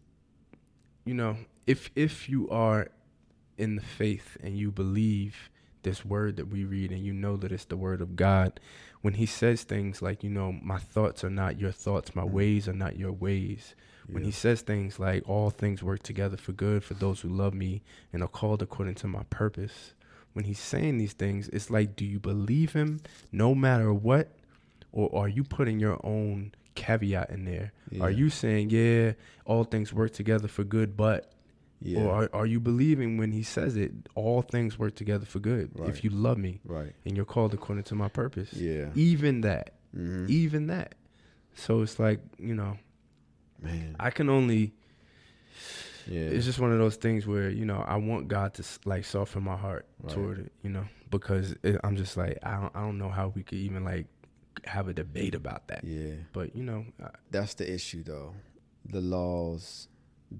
you 1.05 1.13
know, 1.13 1.37
if 1.65 1.89
if 1.95 2.29
you 2.29 2.49
are 2.49 2.89
in 3.57 3.75
the 3.75 3.81
faith 3.81 4.37
and 4.43 4.57
you 4.57 4.71
believe 4.71 5.49
this 5.83 6.05
word 6.05 6.35
that 6.37 6.47
we 6.49 6.63
read 6.63 6.91
and 6.91 7.01
you 7.03 7.13
know 7.13 7.37
that 7.37 7.51
it's 7.51 7.65
the 7.65 7.77
word 7.77 8.01
of 8.01 8.15
God, 8.15 8.59
when 9.01 9.15
he 9.15 9.25
says 9.25 9.63
things 9.63 10.01
like, 10.01 10.23
you 10.23 10.29
know, 10.29 10.51
my 10.51 10.77
thoughts 10.77 11.23
are 11.23 11.29
not 11.29 11.59
your 11.59 11.71
thoughts, 11.71 12.13
my 12.15 12.23
ways 12.25 12.67
are 12.67 12.73
not 12.73 12.97
your 12.97 13.11
ways. 13.11 13.73
When 14.09 14.23
he 14.23 14.31
says 14.31 14.61
things 14.61 14.99
like 14.99 15.27
all 15.27 15.49
things 15.49 15.83
work 15.83 16.01
together 16.03 16.37
for 16.37 16.53
good 16.53 16.83
for 16.83 16.93
those 16.93 17.21
who 17.21 17.29
love 17.29 17.53
me 17.53 17.81
and 18.13 18.21
are 18.23 18.29
called 18.29 18.61
according 18.61 18.95
to 18.95 19.07
my 19.07 19.23
purpose. 19.29 19.93
When 20.37 20.45
he's 20.45 20.59
saying 20.59 20.99
these 20.99 21.13
things, 21.13 21.49
it's 21.49 21.71
like, 21.71 21.95
do 21.95 22.05
you 22.05 22.19
believe 22.19 22.73
him 22.73 22.99
no 23.31 23.55
matter 23.55 23.91
what? 23.91 24.29
Or 24.91 25.09
are 25.23 25.27
you 25.27 25.43
putting 25.43 25.79
your 25.79 25.99
own 26.05 26.53
caveat 26.75 27.31
in 27.31 27.45
there? 27.45 27.73
Are 27.99 28.11
you 28.11 28.29
saying, 28.29 28.69
yeah, 28.69 29.13
all 29.45 29.63
things 29.63 29.91
work 29.91 30.13
together 30.13 30.47
for 30.47 30.63
good, 30.63 30.95
but 30.95 31.31
Yeah. 31.81 32.01
or 32.01 32.11
are, 32.11 32.29
are 32.33 32.45
you 32.45 32.59
believing 32.59 33.17
when 33.17 33.31
he 33.31 33.41
says 33.41 33.75
it, 33.77 33.91
all 34.13 34.43
things 34.43 34.77
work 34.77 34.93
together 34.93 35.25
for 35.25 35.39
good 35.39 35.71
Right. 35.73 35.89
if 35.89 36.03
you 36.03 36.11
love 36.11 36.37
me 36.37 36.59
right. 36.65 36.93
and 37.03 37.15
you're 37.15 37.25
called 37.25 37.55
according 37.55 37.85
to 37.85 37.95
my 37.95 38.07
purpose? 38.07 38.53
Yeah. 38.53 38.89
Even 38.93 39.41
that. 39.41 39.71
Mhm. 39.95 40.29
Even 40.29 40.67
that. 40.67 40.93
So 41.55 41.81
it's 41.81 41.97
like, 41.97 42.19
you 42.37 42.53
know, 42.53 42.77
Man. 43.59 43.95
I 43.99 44.11
can 44.11 44.29
only 44.29 44.73
yeah. 46.07 46.21
it's 46.21 46.45
just 46.45 46.59
one 46.59 46.71
of 46.71 46.79
those 46.79 46.95
things 46.95 47.25
where 47.27 47.49
you 47.49 47.65
know 47.65 47.83
I 47.87 47.97
want 47.97 48.27
God 48.27 48.53
to 48.55 48.63
like 48.85 49.05
soften 49.05 49.43
my 49.43 49.55
heart 49.57 49.85
Right. 50.01 50.13
toward 50.13 50.39
it, 50.39 50.51
you 50.63 50.69
know, 50.69 50.85
because 51.09 51.55
it, 51.63 51.79
I'm 51.83 51.95
just 51.95 52.17
like 52.17 52.37
I 52.43 52.59
don't 52.61 52.75
I 52.75 52.81
don't 52.81 52.97
know 52.97 53.09
how 53.09 53.29
we 53.35 53.43
could 53.43 53.57
even 53.59 53.83
like 53.83 54.07
have 54.65 54.87
a 54.87 54.93
debate 54.93 55.35
about 55.35 55.67
that. 55.69 55.83
yeah. 55.83 56.15
But 56.33 56.55
you 56.55 56.63
know, 56.63 56.85
I, 57.03 57.09
That's 57.31 57.53
the 57.55 57.71
issue 57.71 58.03
though. 58.03 58.33
The 58.89 59.01
laws, 59.01 59.87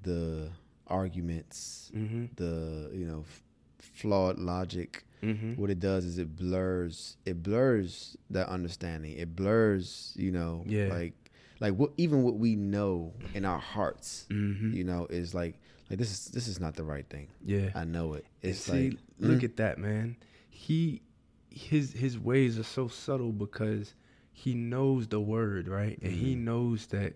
the 0.04 0.50
arguments, 0.88 1.92
mm-hmm, 1.96 2.26
the, 2.36 2.90
you 2.94 3.06
know, 3.06 3.24
f- 3.28 3.44
flawed 3.80 4.38
logic. 4.40 5.04
mm-hmm, 5.24 5.54
What 5.60 5.70
it 5.70 5.80
does 5.80 6.06
is 6.06 6.18
it 6.18 6.36
blurs 6.36 7.18
it 7.26 7.42
blurs 7.44 8.16
that 8.30 8.48
understanding. 8.50 9.18
It 9.18 9.36
blurs, 9.36 10.14
you 10.18 10.32
know, 10.32 10.64
Yeah. 10.68 10.88
like 10.88 11.14
like 11.60 11.74
what 11.74 11.92
even 11.98 12.24
what 12.24 12.36
we 12.36 12.56
know 12.56 13.14
in 13.34 13.46
our 13.46 13.60
hearts 13.60 14.26
mm-hmm, 14.30 14.74
you 14.74 14.84
know 14.84 15.08
is 15.10 15.34
like 15.34 15.60
like 15.90 16.00
this 16.00 16.12
is 16.12 16.26
this 16.26 16.48
is 16.48 16.60
not 16.60 16.76
the 16.76 16.84
right 16.84 17.08
thing. 17.10 17.30
Yeah. 17.46 17.70
I 17.74 17.86
know 17.86 18.14
it. 18.14 18.26
It's 18.42 18.60
see, 18.62 18.90
like 18.92 19.00
look 19.20 19.40
mm, 19.40 19.44
at 19.46 19.58
that, 19.58 19.78
man. 19.78 20.18
He 20.50 21.02
his 21.50 21.94
his 21.94 22.20
ways 22.20 22.60
are 22.60 22.64
so 22.64 22.88
subtle 22.88 23.32
because 23.32 23.94
he 24.32 24.54
knows 24.54 25.08
the 25.08 25.20
word, 25.22 25.68
right? 25.68 25.98
And 26.02 26.12
he 26.12 26.36
Mhm. 26.36 26.44
knows 26.44 26.88
that 26.88 27.14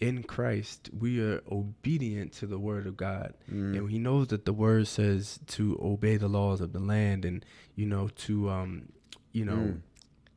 in 0.00 0.22
Christ 0.24 0.90
we 0.98 1.20
are 1.22 1.40
obedient 1.50 2.32
to 2.32 2.46
the 2.46 2.58
word 2.58 2.86
of 2.86 2.96
God. 2.96 3.34
mm, 3.50 3.76
And 3.76 3.90
he 3.90 3.98
knows 3.98 4.28
that 4.28 4.44
the 4.44 4.52
word 4.52 4.88
says 4.88 5.38
to 5.48 5.78
obey 5.80 6.16
the 6.16 6.28
laws 6.28 6.60
of 6.60 6.72
the 6.72 6.80
land 6.80 7.24
and 7.24 7.44
you 7.76 7.86
know 7.86 8.08
to 8.26 8.50
um 8.50 8.88
you 9.32 9.44
know 9.44 9.52
Mm. 9.76 9.80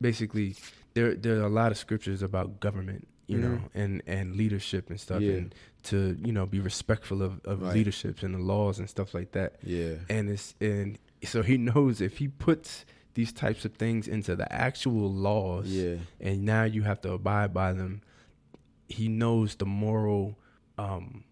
basically 0.01 0.55
there 0.93 1.15
there 1.15 1.39
are 1.39 1.45
a 1.45 1.49
lot 1.49 1.71
of 1.71 1.77
scriptures 1.77 2.21
about 2.21 2.59
government 2.59 3.07
you 3.27 3.37
know 3.37 3.55
Mhm. 3.55 3.69
and 3.73 4.01
and 4.07 4.35
leadership 4.35 4.89
and 4.89 4.99
stuff 4.99 5.21
Yeah. 5.21 5.33
and 5.33 5.55
to 5.83 6.17
you 6.23 6.31
know 6.33 6.45
be 6.45 6.59
respectful 6.59 7.21
of, 7.21 7.39
of 7.45 7.61
Right. 7.61 7.75
leaderships 7.75 8.21
and 8.23 8.33
the 8.35 8.39
laws 8.39 8.79
and 8.79 8.89
stuff 8.89 9.13
like 9.13 9.31
that 9.31 9.55
yeah. 9.63 9.95
and 10.09 10.29
it's 10.29 10.55
and 10.59 10.97
so 11.23 11.41
he 11.41 11.57
knows 11.69 12.01
if 12.01 12.17
he 12.17 12.27
puts 12.27 12.85
these 13.13 13.31
types 13.31 13.63
of 13.63 13.73
things 13.75 14.07
into 14.07 14.35
the 14.35 14.51
actual 14.51 15.11
laws 15.11 15.67
Yeah. 15.67 15.95
and 16.19 16.43
now 16.43 16.63
you 16.63 16.81
have 16.83 16.99
to 17.01 17.11
abide 17.13 17.53
by 17.53 17.71
them 17.73 18.01
he 18.89 19.07
knows 19.07 19.55
the 19.55 19.65
moral 19.65 20.37
um 20.77 21.23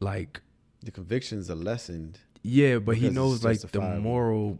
like 0.00 0.40
The 0.84 0.90
convictions 0.90 1.50
are 1.50 1.54
lessened. 1.56 2.18
yeah 2.42 2.78
but 2.78 2.96
he 2.96 3.10
knows 3.10 3.44
like 3.44 3.60
the 3.60 3.80
moral 3.80 4.58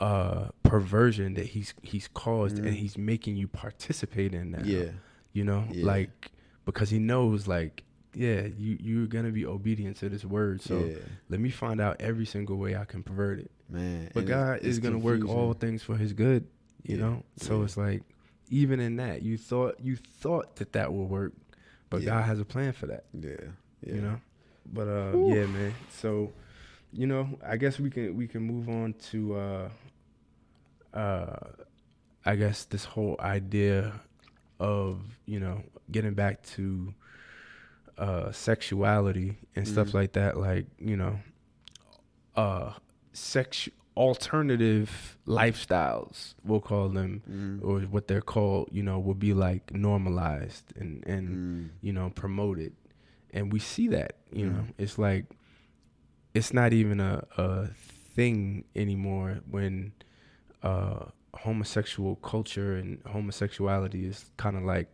uh 0.00 0.48
perversion 0.62 1.34
that 1.34 1.46
he's 1.46 1.74
he's 1.82 2.08
caused 2.08 2.56
Mhm. 2.56 2.66
and 2.66 2.74
he's 2.76 2.96
making 2.96 3.36
you 3.36 3.46
participate 3.48 4.32
in 4.34 4.52
that 4.52 4.64
Yeah. 4.64 4.90
You 5.32 5.44
know 5.44 5.64
Yeah. 5.70 5.84
like 5.86 6.30
because 6.64 6.90
he 6.90 6.98
knows 6.98 7.46
like 7.46 7.82
yeah 8.14 8.46
you 8.58 8.76
you're 8.80 9.06
gonna 9.06 9.30
be 9.30 9.46
obedient 9.46 9.96
to 9.98 10.08
this 10.08 10.24
word 10.24 10.60
so 10.60 10.78
yeah. 10.84 10.96
let 11.28 11.38
me 11.40 11.48
find 11.50 11.80
out 11.80 12.00
every 12.00 12.26
single 12.26 12.56
way 12.56 12.74
i 12.76 12.84
can 12.84 13.02
pervert 13.04 13.38
it 13.38 13.50
Man. 13.68 14.10
but 14.14 14.26
god 14.26 14.56
it's- 14.56 14.66
is 14.70 14.78
it's 14.78 14.84
gonna 14.84 14.98
work 14.98 15.24
all 15.28 15.52
things 15.52 15.82
for 15.82 15.96
his 15.96 16.12
good 16.12 16.46
you 16.82 16.96
Yeah, 16.96 17.02
know 17.02 17.22
so 17.36 17.58
yeah. 17.58 17.64
it's 17.64 17.76
like 17.76 18.02
even 18.50 18.80
in 18.80 18.96
that 18.96 19.22
you 19.22 19.38
thought 19.38 19.78
you 19.80 19.94
thought 19.96 20.56
that 20.56 20.72
that 20.72 20.92
would 20.92 21.08
work 21.08 21.32
but 21.88 22.02
Yeah. 22.02 22.10
god 22.16 22.22
has 22.24 22.40
a 22.40 22.44
plan 22.44 22.72
for 22.72 22.86
that 22.86 23.04
Yeah. 23.14 23.30
Yeah. 23.86 23.94
you 23.94 24.00
know 24.00 24.20
but 24.72 24.88
uh 24.88 25.16
yeah 25.32 25.46
man 25.46 25.72
so 25.90 26.32
you 26.92 27.06
know 27.06 27.38
i 27.46 27.56
guess 27.56 27.78
we 27.78 27.90
can 27.90 28.16
we 28.16 28.26
can 28.26 28.42
move 28.42 28.68
on 28.68 28.94
to 29.10 29.36
uh 29.36 29.68
uh 30.94 31.36
i 32.26 32.34
guess 32.34 32.64
this 32.64 32.84
whole 32.84 33.16
idea 33.20 33.92
of 34.60 35.00
you 35.26 35.40
know 35.40 35.62
getting 35.90 36.14
back 36.14 36.42
to 36.42 36.94
uh 37.98 38.30
sexuality 38.32 39.36
and 39.56 39.66
stuff 39.66 39.88
Mhm. 39.88 39.94
like 39.94 40.12
that 40.12 40.36
like 40.38 40.66
you 40.78 40.96
know 40.96 41.18
uh 42.36 42.72
sex 43.12 43.68
alternative 43.96 45.18
lifestyles 45.26 46.34
we'll 46.44 46.60
call 46.60 46.88
them 46.88 47.22
Mm. 47.28 47.64
or 47.64 47.80
what 47.90 48.06
they're 48.06 48.22
called 48.22 48.68
you 48.70 48.82
know 48.82 48.98
will 48.98 49.14
be 49.28 49.34
like 49.34 49.72
normalized 49.74 50.72
and 50.76 51.04
and 51.06 51.28
Mm. 51.28 51.68
you 51.82 51.92
know, 51.92 52.10
promoted. 52.10 52.72
And 53.32 53.52
we 53.52 53.60
see 53.60 53.86
that, 53.88 54.12
you 54.32 54.46
know, 54.50 54.62
Mhm. 54.62 54.74
it's 54.78 54.98
like 54.98 55.26
it's 56.34 56.52
not 56.52 56.72
even 56.72 57.00
a, 57.00 57.24
a 57.36 57.66
thing 58.16 58.64
anymore 58.74 59.40
when 59.50 59.92
uh 60.62 61.06
homosexual 61.34 62.16
culture 62.16 62.76
and 62.76 63.00
homosexuality 63.06 64.04
is 64.06 64.30
kind 64.36 64.56
of 64.56 64.62
like 64.64 64.88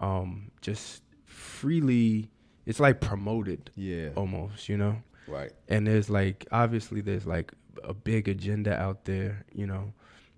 um 0.00 0.50
just 0.60 1.02
freely 1.24 2.30
it's 2.66 2.80
like 2.80 3.00
promoted 3.00 3.70
Yeah. 3.74 4.10
almost, 4.14 4.68
you 4.68 4.76
know? 4.76 4.96
Right. 5.26 5.52
and 5.68 5.86
there's 5.86 6.08
like 6.08 6.46
obviously 6.52 7.00
there's 7.02 7.26
like 7.26 7.52
a 7.84 7.92
big 7.94 8.28
agenda 8.28 8.74
out 8.78 9.04
there 9.04 9.44
you 9.52 9.66
know 9.66 9.92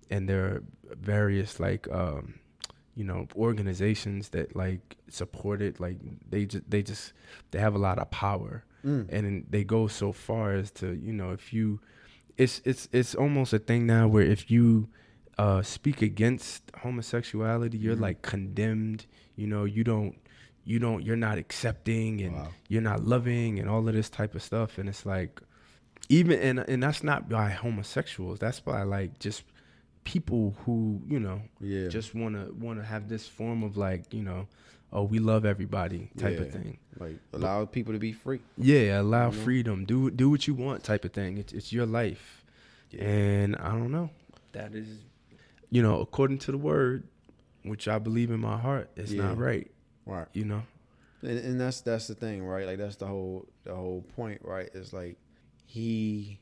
and 0.09 0.27
there 0.27 0.43
are 0.45 0.63
various 0.95 1.59
like 1.61 1.89
um 1.91 2.35
you 2.95 3.05
know 3.05 3.25
organizations 3.37 4.29
that 4.29 4.53
like 4.55 4.97
support 5.09 5.61
it 5.61 5.79
like 5.79 5.97
they 6.29 6.45
just 6.45 6.69
they 6.69 6.83
just 6.83 7.13
they 7.51 7.59
have 7.59 7.73
a 7.73 7.77
lot 7.79 7.97
of 7.99 8.09
power 8.11 8.63
Mm. 8.83 9.09
and 9.13 9.45
they 9.47 9.63
go 9.63 9.85
so 9.87 10.11
far 10.11 10.53
as 10.53 10.71
to 10.71 10.93
you 10.95 11.13
know 11.13 11.29
if 11.31 11.53
you 11.53 11.79
it's 12.35 12.61
it's 12.65 12.89
it's 12.91 13.13
almost 13.13 13.53
a 13.53 13.59
thing 13.59 13.85
now 13.85 14.07
where 14.07 14.23
if 14.23 14.49
you 14.49 14.89
uh 15.37 15.61
speak 15.61 16.01
against 16.01 16.63
homosexuality 16.81 17.77
you're 17.77 17.95
Mhm. 17.95 18.01
like 18.01 18.21
condemned 18.21 19.05
you 19.35 19.47
know 19.47 19.63
you 19.65 19.83
don't 19.83 20.15
you 20.65 20.77
don't 20.79 21.03
you're 21.03 21.15
not 21.15 21.37
accepting 21.37 22.21
and 22.21 22.35
Wow. 22.35 22.49
you're 22.69 22.81
not 22.81 23.03
loving 23.05 23.59
and 23.59 23.69
all 23.69 23.87
of 23.87 23.93
this 23.93 24.09
type 24.09 24.35
of 24.35 24.43
stuff 24.43 24.77
and 24.77 24.87
it's 24.89 25.05
like 25.05 25.41
even 26.09 26.39
and 26.39 26.59
and 26.59 26.83
that's 26.83 27.03
not 27.03 27.29
by 27.29 27.49
homosexuals 27.49 28.39
that's 28.39 28.59
by 28.59 28.83
like 28.83 29.17
just 29.19 29.43
people 30.03 30.55
who 30.65 31.01
you 31.07 31.19
know 31.19 31.41
Yeah. 31.59 31.87
just 31.87 32.13
want 32.13 32.35
to 32.35 32.51
want 32.53 32.79
to 32.79 32.85
have 32.85 33.07
this 33.07 33.27
form 33.27 33.63
of 33.63 33.77
like 33.77 34.13
you 34.13 34.21
know 34.23 34.47
oh 34.91 35.03
we 35.03 35.19
love 35.19 35.45
everybody 35.45 36.09
type 36.17 36.39
of 36.39 36.51
thing 36.51 36.77
like 36.99 37.17
allow 37.33 37.65
people 37.65 37.93
to 37.93 37.99
be 37.99 38.11
free. 38.11 38.41
yeah 38.57 38.99
allow 38.99 39.29
You 39.31 39.37
know? 39.37 39.43
freedom 39.43 39.85
do 39.85 40.11
do 40.11 40.29
what 40.29 40.47
you 40.47 40.53
want 40.53 40.83
type 40.83 41.05
of 41.05 41.13
thing 41.13 41.37
it's, 41.37 41.53
it's 41.53 41.71
your 41.71 41.85
life 41.85 42.43
Yeah. 42.91 43.03
and 43.05 43.55
i 43.57 43.69
don't 43.69 43.91
know 43.91 44.09
that 44.51 44.75
is 44.75 44.87
you 45.71 45.81
know 45.81 45.99
according 46.01 46.37
to 46.37 46.51
the 46.51 46.57
word 46.57 47.07
which 47.63 47.87
i 47.87 47.97
believe 47.97 48.29
in 48.31 48.39
my 48.39 48.57
heart 48.57 48.89
it's 48.95 49.11
not 49.11 49.37
right 49.37 49.71
Right. 50.05 50.27
you 50.33 50.45
know 50.45 50.63
And, 51.21 51.37
and 51.39 51.61
that's 51.61 51.81
that's 51.81 52.07
the 52.07 52.15
thing, 52.15 52.43
right? 52.43 52.65
Like 52.65 52.77
that's 52.79 52.95
the 52.97 53.05
whole 53.05 53.47
the 53.63 53.75
whole 53.75 54.01
point, 54.15 54.41
right? 54.43 54.67
It's 54.73 54.91
like 54.93 55.17
he 55.65 56.39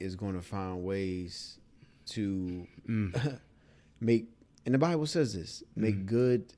is 0.00 0.16
going 0.16 0.34
to 0.34 0.42
find 0.42 0.82
ways 0.82 1.58
to 2.06 2.66
mm. 2.88 3.38
make. 4.00 4.26
And 4.66 4.74
the 4.74 4.78
Bible 4.78 5.06
says 5.06 5.32
this: 5.34 5.62
make 5.76 5.94
Mhm. 5.94 6.06
good 6.06 6.52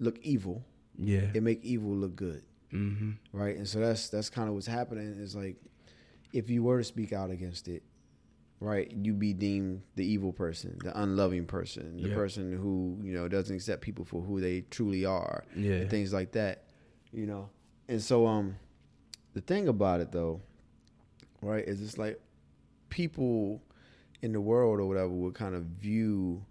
look 0.00 0.18
evil, 0.22 0.64
yeah 0.98 1.28
and 1.34 1.42
make 1.44 1.62
evil 1.62 1.90
look 1.94 2.16
good, 2.16 2.42
mm-hmm 2.72 3.10
right? 3.32 3.56
And 3.56 3.68
so 3.68 3.78
that's 3.80 4.08
that's 4.08 4.30
kind 4.30 4.48
of 4.48 4.54
what's 4.54 4.66
happening. 4.66 5.04
Is 5.20 5.36
like 5.36 5.56
if 6.32 6.48
you 6.48 6.62
were 6.64 6.78
to 6.78 6.84
speak 6.84 7.12
out 7.12 7.30
against 7.30 7.68
it, 7.68 7.82
right, 8.64 8.90
you 8.90 9.12
be 9.12 9.32
deemed 9.32 9.82
the 9.96 10.04
evil 10.04 10.32
person, 10.32 10.78
the 10.82 10.98
unloving 11.00 11.46
person, 11.46 11.96
the 12.02 12.08
Yep. 12.08 12.16
person 12.16 12.56
who 12.56 12.98
you 13.02 13.12
know 13.12 13.28
doesn't 13.28 13.54
accept 13.56 13.82
people 13.82 14.04
for 14.04 14.22
who 14.22 14.40
they 14.40 14.62
truly 14.70 15.04
are. 15.04 15.44
yeah 15.54 15.74
and 15.82 15.90
things 15.90 16.12
like 16.12 16.32
that, 16.32 16.64
you 17.12 17.26
know. 17.26 17.50
And 17.88 18.00
so, 18.02 18.26
um, 18.26 18.56
the 19.34 19.40
thing 19.42 19.68
about 19.68 20.00
it 20.00 20.10
though, 20.12 20.40
right, 21.42 21.64
is 21.66 21.82
it's 21.82 21.98
like 21.98 22.18
people 22.88 23.62
in 24.22 24.32
the 24.32 24.40
world 24.40 24.80
or 24.80 24.86
whatever 24.86 25.08
would 25.08 25.34
kind 25.34 25.54
of 25.54 25.64
view 25.64 26.44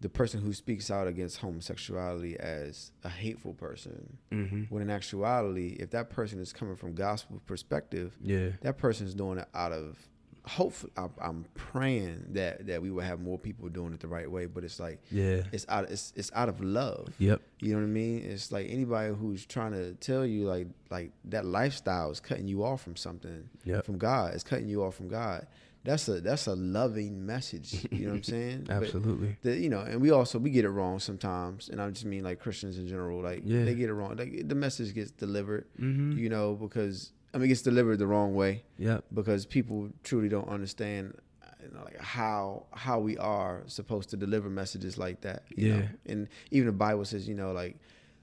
the 0.00 0.08
person 0.08 0.40
who 0.40 0.52
speaks 0.52 0.90
out 0.90 1.06
against 1.06 1.36
homosexuality 1.38 2.36
as 2.40 2.90
a 3.04 3.08
hateful 3.08 3.54
person. 3.54 4.16
mm-hmm 4.32 4.62
When 4.68 4.82
in 4.82 4.90
actuality, 4.90 5.76
if 5.78 5.90
that 5.90 6.10
person 6.10 6.40
is 6.40 6.52
coming 6.52 6.74
from 6.74 6.94
gospel 6.94 7.40
perspective, 7.46 8.16
yeah 8.20 8.48
that 8.62 8.78
person 8.78 9.06
is 9.06 9.14
doing 9.14 9.38
it 9.38 9.46
out 9.54 9.70
of 9.72 9.96
hopefully. 10.44 10.92
I'm, 10.96 11.10
I'm 11.20 11.44
praying 11.54 12.26
that 12.30 12.66
that 12.66 12.82
we 12.82 12.90
will 12.90 13.02
have 13.02 13.20
more 13.20 13.38
people 13.38 13.68
doing 13.68 13.92
it 13.92 14.00
the 14.00 14.08
right 14.08 14.30
way. 14.30 14.46
But 14.46 14.64
it's 14.64 14.80
like 14.80 15.00
yeah 15.10 15.42
it's 15.52 15.66
out. 15.68 15.90
It's 15.90 16.12
it's 16.16 16.30
out 16.34 16.48
of 16.48 16.60
love. 16.60 17.14
yep 17.18 17.40
You 17.60 17.72
know 17.74 17.78
what 17.80 17.84
I 17.84 17.88
mean? 17.88 18.24
It's 18.24 18.50
like 18.52 18.68
anybody 18.70 19.14
who's 19.14 19.46
trying 19.46 19.72
to 19.72 19.94
tell 19.94 20.24
you 20.26 20.44
like 20.44 20.66
like 20.90 21.12
that 21.26 21.44
lifestyle 21.44 22.10
is 22.10 22.20
cutting 22.20 22.48
you 22.48 22.64
off 22.64 22.82
from 22.82 22.96
something 22.96 23.48
Yep. 23.64 23.84
from 23.86 23.98
God. 23.98 24.34
It's 24.34 24.44
cutting 24.44 24.68
you 24.68 24.82
off 24.84 24.94
from 24.96 25.08
God. 25.08 25.46
That's 25.84 26.06
a 26.08 26.20
that's 26.20 26.46
a 26.46 26.54
loving 26.54 27.26
message. 27.26 27.86
You 27.90 28.06
know 28.06 28.10
what 28.10 28.16
I'm 28.18 28.22
saying? 28.36 28.66
Absolutely 28.70 29.36
the, 29.42 29.56
you 29.56 29.68
know, 29.68 29.80
and 29.80 30.00
we 30.00 30.10
also 30.12 30.38
we 30.38 30.50
get 30.50 30.64
it 30.64 30.70
wrong 30.70 31.00
sometimes, 31.00 31.68
and 31.68 31.80
I 31.82 31.90
just 31.90 32.04
mean 32.04 32.22
like 32.22 32.38
Christians 32.38 32.78
in 32.78 32.86
general. 32.86 33.20
Like 33.20 33.42
Yeah. 33.44 33.64
they 33.64 33.74
get 33.74 33.88
it 33.88 33.94
wrong. 33.94 34.14
Like 34.16 34.46
the 34.48 34.54
message 34.54 34.94
gets 34.94 35.10
delivered. 35.10 35.66
mm-hmm 35.80 36.18
You 36.18 36.28
know, 36.28 36.54
because 36.54 37.10
I 37.34 37.38
mean, 37.38 37.46
it 37.46 37.48
gets 37.48 37.62
delivered 37.62 37.98
the 37.98 38.06
wrong 38.06 38.34
way 38.34 38.64
Yeah. 38.78 38.98
because 39.14 39.46
people 39.46 39.90
truly 40.04 40.28
don't 40.28 40.48
understand 40.48 41.14
you 41.62 41.70
know, 41.72 41.84
like 41.84 41.98
how 42.00 42.66
how 42.72 42.98
we 42.98 43.16
are 43.18 43.62
supposed 43.66 44.10
to 44.10 44.16
deliver 44.16 44.50
messages 44.50 44.98
like 44.98 45.20
that. 45.20 45.44
You 45.56 45.68
Yeah. 45.68 45.76
Know? 45.78 45.88
And 46.06 46.28
even 46.50 46.66
the 46.66 46.72
Bible 46.72 47.04
says, 47.04 47.28
you 47.28 47.34
know, 47.36 47.52
like 47.52 47.76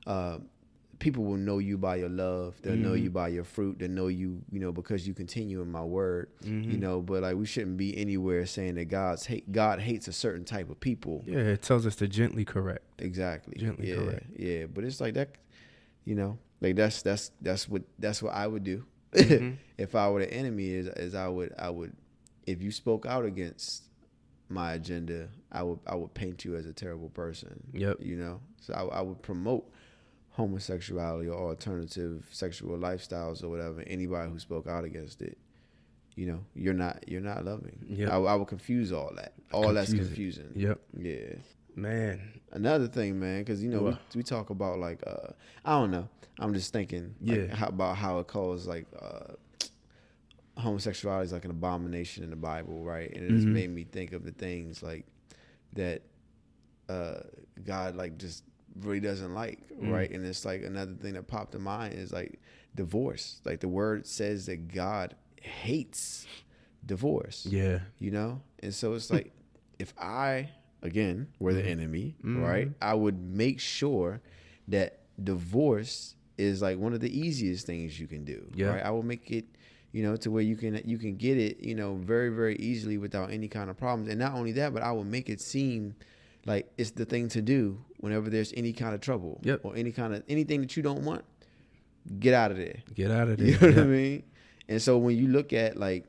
uh, 0.06 0.40
people 1.00 1.24
will 1.24 1.38
know 1.38 1.60
you 1.60 1.78
by 1.78 1.96
your 1.96 2.10
love. 2.10 2.62
They'll 2.62 2.76
know 2.76 2.92
Mhm. 2.96 3.04
you 3.04 3.10
by 3.10 3.30
your 3.30 3.46
fruit. 3.46 3.80
They'll 3.80 3.90
know 3.90 4.08
you, 4.08 4.42
you 4.52 4.60
know, 4.60 4.74
because 4.74 5.08
you 5.08 5.14
continue 5.14 5.62
in 5.62 5.72
my 5.72 5.84
word. 5.86 6.28
You 6.44 6.52
Mhm. 6.52 6.80
know, 6.80 7.02
but 7.02 7.22
like 7.24 7.38
we 7.38 7.46
shouldn't 7.46 7.78
be 7.78 7.98
anywhere 7.98 8.46
saying 8.46 8.76
that 8.76 8.90
God's 8.90 9.26
hate 9.26 9.50
God 9.54 9.80
hates 9.80 10.10
a 10.10 10.14
certain 10.14 10.44
type 10.44 10.70
of 10.70 10.78
people. 10.82 11.24
yeah 11.26 11.38
it 11.40 11.62
tells 11.62 11.86
us 11.86 11.96
to 11.98 12.08
gently 12.10 12.44
correct 12.44 12.84
Exactly. 13.02 13.56
Gently 13.58 13.90
yeah. 13.90 13.96
correct. 13.96 14.26
Yeah. 14.38 14.66
But 14.66 14.84
it's 14.84 15.00
like 15.00 15.14
that 15.14 15.30
you 16.04 16.16
know, 16.16 16.38
like 16.60 16.76
that's 16.76 17.02
that's 17.02 17.32
that's 17.42 17.70
what 17.70 17.84
that's 18.00 18.22
what 18.22 18.34
I 18.34 18.46
would 18.48 18.66
do. 18.66 18.84
Mhm. 19.14 19.58
if 19.78 19.96
I 19.96 20.10
were 20.10 20.20
the 20.20 20.34
enemy 20.34 20.70
is 20.70 20.88
is 20.88 21.16
I 21.16 21.28
would 21.28 21.54
I 21.58 21.70
would 21.70 21.94
if 22.46 22.62
you 22.62 22.72
spoke 22.72 23.06
out 23.06 23.26
against 23.26 23.84
my 24.50 24.74
agenda, 24.74 25.30
I 25.52 25.64
would 25.64 25.80
I 25.86 25.96
would 25.96 26.14
paint 26.14 26.46
you 26.46 26.56
as 26.56 26.66
a 26.66 26.74
terrible 26.74 27.10
person. 27.10 27.64
Yep. 27.74 27.98
You 28.02 28.16
know, 28.18 28.42
so 28.60 28.74
I, 28.74 29.00
I 29.00 29.02
would 29.02 29.22
promote 29.22 29.72
homosexuality 30.32 31.28
or 31.30 31.50
alternative 31.50 32.26
sexual 32.32 32.78
lifestyles 32.78 33.44
or 33.44 33.50
whatever, 33.50 33.82
anybody 33.86 34.32
who 34.32 34.40
spoke 34.40 34.68
out 34.68 34.86
against 34.86 35.22
it, 35.22 35.38
you 36.16 36.26
know, 36.26 36.40
you're 36.56 36.74
not 36.74 37.04
you're 37.08 37.22
not 37.22 37.46
loving. 37.46 37.78
Yep. 37.90 38.10
I, 38.10 38.16
I 38.16 38.36
would 38.36 38.48
confuse 38.48 38.92
all 38.92 39.12
that. 39.16 39.34
All 39.52 39.74
that's 39.74 39.90
Confuse 39.90 40.08
confusing. 40.38 40.52
Yep. 40.56 40.80
Yeah. 40.98 41.36
Man. 41.82 42.42
Another 42.52 42.88
thing, 42.88 43.20
man, 43.20 43.40
because 43.42 43.64
you 43.64 43.70
know 43.70 43.82
we, 43.84 43.98
we 44.18 44.24
talk 44.24 44.50
about 44.50 44.80
like 44.80 45.02
uh 45.06 45.34
I 45.64 45.80
don't 45.80 45.92
know. 45.92 46.08
I'm 46.40 46.54
just 46.54 46.72
thinking, 46.72 47.16
like, 47.22 47.50
how, 47.50 47.68
about 47.68 47.98
how 47.98 48.20
it 48.20 48.28
calls 48.28 48.66
like 48.68 48.86
uh 49.00 49.34
homosexuality 50.58 51.26
is 51.26 51.34
like 51.34 51.46
an 51.46 51.52
abomination 51.52 52.24
in 52.24 52.30
the 52.30 52.36
Bible, 52.36 52.84
right? 52.84 53.12
And 53.14 53.24
it 53.26 53.30
just 53.36 53.48
Mhm. 53.48 53.52
made 53.54 53.70
me 53.70 53.84
think 53.86 54.12
of 54.14 54.24
the 54.24 54.32
things 54.32 54.84
like 54.84 55.06
that 55.74 56.02
uh 56.90 57.22
God 57.64 57.96
like 57.96 58.18
just 58.18 58.44
really 58.82 59.00
doesn't 59.00 59.34
like, 59.34 59.60
Mm. 59.70 59.92
right? 59.92 60.10
And 60.12 60.26
it's 60.26 60.46
like 60.46 60.64
another 60.64 60.94
thing 60.96 61.14
that 61.14 61.28
popped 61.28 61.56
in 61.56 61.62
mind 61.62 61.94
is 61.94 62.12
like 62.12 62.40
divorce. 62.76 63.42
Like 63.46 63.60
the 63.60 63.68
word 63.68 64.06
says 64.06 64.46
that 64.48 64.68
God 64.74 65.16
hates 65.42 66.26
divorce 66.86 67.46
Yeah. 67.46 67.80
you 68.00 68.10
know 68.12 68.42
and 68.64 68.74
so 68.74 68.94
it's 68.94 69.10
like 69.12 69.32
if 69.80 69.94
i 69.98 70.50
again 70.82 71.28
we're 71.40 71.54
the 71.54 71.60
mm-hmm. 71.62 71.70
enemy 71.70 72.16
mm-hmm. 72.20 72.42
right 72.44 72.70
i 72.82 72.94
would 72.94 73.20
make 73.20 73.60
sure 73.60 74.22
that 74.68 75.00
divorce 75.22 76.16
is 76.38 76.62
like 76.62 76.78
one 76.78 76.94
of 76.94 77.00
the 77.02 77.20
easiest 77.20 77.66
things 77.66 78.00
you 78.00 78.08
can 78.08 78.24
do 78.24 78.50
Yeah. 78.56 78.68
right 78.68 78.84
i 78.86 78.90
will 78.92 79.04
make 79.04 79.30
it 79.32 79.46
you 79.92 80.04
know 80.04 80.16
to 80.18 80.32
where 80.32 80.44
you 80.44 80.56
can 80.56 80.80
you 80.86 80.98
can 80.98 81.18
get 81.18 81.38
it 81.38 81.60
you 81.62 81.76
know 81.76 81.96
very 81.96 82.30
very 82.30 82.56
easily 82.58 82.98
without 82.98 83.32
any 83.32 83.48
kind 83.48 83.70
of 83.70 83.78
problems 83.78 84.08
and 84.10 84.20
not 84.20 84.34
only 84.34 84.54
that 84.54 84.74
but 84.74 84.84
i 84.84 84.92
will 84.92 85.04
make 85.04 85.30
it 85.30 85.42
seem 85.42 85.96
like 86.46 86.72
it's 86.78 86.92
the 86.92 87.06
thing 87.06 87.28
to 87.30 87.42
do 87.42 87.84
whenever 87.98 88.30
there's 88.30 88.54
any 88.56 88.72
kind 88.72 88.96
of 88.96 89.02
trouble 89.02 89.42
Yep. 89.44 89.62
or 89.64 89.76
any 89.76 89.92
kind 89.92 90.14
of 90.16 90.24
anything 90.30 90.62
that 90.62 90.78
you 90.78 90.84
don't 90.84 91.04
want 91.04 91.26
get 92.20 92.34
out 92.34 92.52
of 92.52 92.58
there 92.58 92.78
Get 92.96 93.12
out 93.12 93.28
of 93.28 93.38
there. 93.40 93.48
you 93.48 93.60
know 93.60 93.68
what 93.68 93.78
I 93.78 93.84
mean? 93.84 94.24
And 94.70 94.82
so 94.82 94.98
when 94.98 95.18
you 95.18 95.28
look 95.28 95.52
at 95.52 95.76
like 95.78 96.06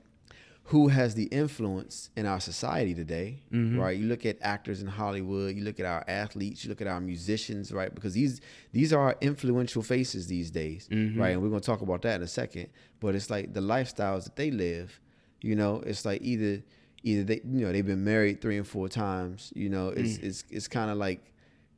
who 0.64 0.86
has 0.88 1.14
the 1.16 1.24
influence 1.24 2.10
in 2.16 2.26
our 2.26 2.38
society 2.38 2.94
today, 2.94 3.42
Mhm. 3.52 3.76
right? 3.78 3.98
You 3.98 4.06
look 4.06 4.24
at 4.24 4.36
actors 4.40 4.80
in 4.80 4.86
Hollywood, 4.86 5.56
you 5.56 5.64
look 5.64 5.80
at 5.80 5.86
our 5.86 6.04
athletes, 6.06 6.64
you 6.64 6.68
look 6.68 6.80
at 6.80 6.86
our 6.86 7.00
musicians, 7.00 7.72
right? 7.72 7.92
Because 7.92 8.14
these 8.14 8.40
these 8.72 8.92
are 8.92 9.16
influential 9.20 9.82
faces 9.82 10.28
these 10.28 10.50
days, 10.50 10.88
Mhm. 10.90 11.18
right? 11.18 11.30
And 11.30 11.42
we're 11.42 11.48
gonna 11.48 11.60
talk 11.60 11.82
about 11.82 12.02
that 12.02 12.16
in 12.16 12.22
a 12.22 12.28
second. 12.28 12.68
But 13.00 13.14
it's 13.16 13.30
like 13.30 13.52
the 13.52 13.60
lifestyles 13.60 14.24
that 14.24 14.36
they 14.36 14.50
live, 14.52 15.00
you 15.42 15.56
know, 15.56 15.82
it's 15.86 16.04
like 16.04 16.22
either 16.22 16.62
either 17.02 17.24
they 17.24 17.40
you 17.44 17.60
know 17.64 17.72
they've 17.72 17.86
been 17.86 18.04
married 18.04 18.40
three 18.40 18.56
and 18.58 18.66
four 18.66 18.88
times, 18.88 19.52
you 19.56 19.68
know, 19.70 19.88
it's 19.88 20.18
Mm. 20.18 20.22
it's 20.24 20.44
it's 20.50 20.68
kind 20.68 20.90
of 20.90 20.98
like, 20.98 21.32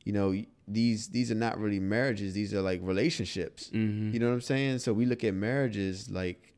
you 0.05 0.11
know, 0.13 0.35
these 0.67 1.07
these 1.07 1.31
are 1.31 1.35
not 1.47 1.59
really 1.59 1.79
marriages; 1.79 2.33
these 2.33 2.53
are 2.53 2.61
like 2.61 2.79
relationships. 2.83 3.71
Mhm. 3.73 4.13
You 4.13 4.19
know 4.19 4.27
what 4.27 4.33
I'm 4.35 4.41
saying? 4.41 4.79
So 4.79 4.93
we 4.93 5.05
look 5.05 5.23
at 5.23 5.33
marriages 5.33 6.11
like, 6.11 6.53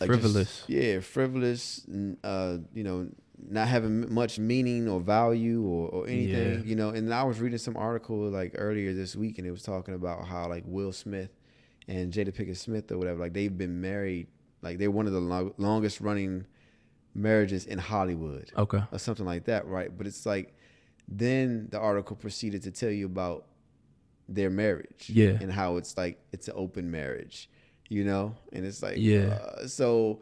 like 0.00 0.10
just- 0.10 0.20
Frivolous. 0.22 0.64
yeah, 0.68 1.00
frivolous. 1.00 1.86
Uh, 2.24 2.58
you 2.74 2.82
know, 2.84 3.08
not 3.48 3.68
having 3.68 4.12
much 4.12 4.38
meaning 4.38 4.88
or 4.88 5.00
value 5.00 5.62
or, 5.62 5.88
or 5.90 6.06
anything. 6.08 6.54
Yeah. 6.60 6.64
You 6.64 6.74
know, 6.76 6.88
and 6.90 7.12
I 7.12 7.22
was 7.24 7.38
reading 7.40 7.58
some 7.58 7.76
article 7.76 8.16
like 8.30 8.54
earlier 8.56 8.92
this 8.94 9.14
week, 9.16 9.38
and 9.38 9.46
it 9.46 9.50
was 9.50 9.62
talking 9.62 9.94
about 9.94 10.26
how 10.26 10.48
like 10.48 10.64
Will 10.66 10.92
Smith 10.92 11.30
and 11.88 12.12
Jada 12.12 12.34
Pinkett 12.34 12.56
Smith 12.56 12.90
or 12.90 12.98
whatever, 12.98 13.20
like 13.20 13.32
they've 13.34 13.56
been 13.56 13.80
married, 13.80 14.26
like 14.62 14.78
they're 14.78 14.90
one 14.90 15.06
of 15.06 15.12
the 15.12 15.20
lo- 15.20 15.54
longest 15.58 16.00
running 16.00 16.46
marriages 17.14 17.64
in 17.66 17.78
Hollywood 17.78 18.50
Okay. 18.56 18.82
or 18.92 18.98
something 18.98 19.24
like 19.24 19.44
that, 19.44 19.66
right? 19.66 19.96
But 19.96 20.06
it's 20.06 20.26
like 20.26 20.54
then 21.08 21.68
the 21.70 21.78
article 21.78 22.16
proceeded 22.16 22.62
to 22.64 22.70
tell 22.70 22.90
you 22.90 23.06
about 23.06 23.46
their 24.28 24.50
marriage, 24.50 25.08
Yeah. 25.08 25.38
and 25.40 25.52
how 25.52 25.76
it's 25.76 25.96
like 25.96 26.20
it's 26.32 26.48
an 26.48 26.54
open 26.56 26.90
marriage, 26.90 27.48
you 27.88 28.04
know, 28.04 28.34
and 28.52 28.64
it's 28.64 28.82
like 28.82 28.96
Yeah. 28.98 29.38
uh, 29.40 29.66
so 29.66 30.20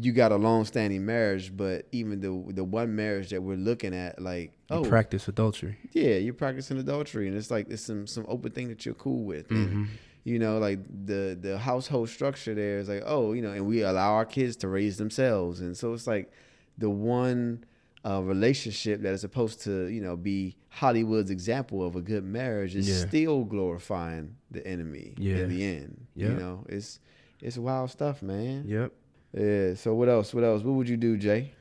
you 0.00 0.12
got 0.12 0.32
a 0.32 0.36
long-standing 0.36 1.04
marriage, 1.06 1.56
but 1.56 1.86
even 1.92 2.20
the 2.20 2.52
the 2.52 2.64
one 2.64 2.94
marriage 2.94 3.30
that 3.30 3.42
we're 3.42 3.56
looking 3.56 3.94
at, 3.94 4.20
like 4.20 4.52
You 4.70 4.76
oh 4.76 4.84
practice 4.84 5.28
adultery. 5.28 5.78
yeah, 5.92 6.16
you're 6.16 6.34
practicing 6.34 6.78
adultery, 6.78 7.26
and 7.28 7.36
it's 7.36 7.50
like 7.50 7.70
it's 7.70 7.82
some 7.82 8.06
some 8.06 8.24
open 8.28 8.52
thing 8.52 8.68
that 8.68 8.84
you're 8.84 8.94
cool 8.94 9.24
with, 9.24 9.50
and 9.50 9.70
Mhm. 9.70 9.86
you 10.24 10.38
know, 10.38 10.58
like 10.58 10.80
the 11.06 11.38
the 11.40 11.56
household 11.58 12.10
structure 12.10 12.54
there 12.54 12.78
is 12.80 12.88
like, 12.88 13.02
oh, 13.06 13.32
you 13.32 13.40
know, 13.40 13.52
and 13.52 13.66
we 13.66 13.80
allow 13.82 14.12
our 14.12 14.26
kids 14.26 14.56
to 14.56 14.68
raise 14.68 14.98
themselves, 14.98 15.60
and 15.60 15.74
so 15.74 15.94
it's 15.94 16.06
like 16.06 16.30
the 16.76 16.90
one 16.90 17.64
uh, 18.04 18.22
relationship 18.22 19.02
that 19.02 19.12
is 19.12 19.20
supposed 19.20 19.60
to, 19.62 19.86
you 19.88 20.00
know, 20.00 20.16
be 20.16 20.56
Hollywood's 20.68 21.30
example 21.30 21.84
of 21.86 21.96
a 21.96 22.00
good 22.00 22.24
marriage 22.24 22.74
is 22.76 22.88
Yeah. 22.88 23.06
still 23.08 23.44
glorifying 23.44 24.36
the 24.50 24.66
enemy 24.66 25.14
Yeah. 25.18 25.38
in 25.38 25.48
the 25.48 25.64
end. 25.64 26.06
You 26.14 26.30
know, 26.34 26.64
it's 26.68 27.00
it's 27.40 27.56
wild 27.58 27.90
stuff, 27.90 28.22
man. 28.22 28.64
Yep. 28.66 28.92
Yeah. 29.32 29.74
So 29.74 29.94
what 29.94 30.08
else? 30.08 30.32
What 30.34 30.44
else? 30.44 30.62
What 30.62 30.74
would 30.74 30.88
you 30.88 30.96
do, 30.96 31.16
Jay? 31.16 31.52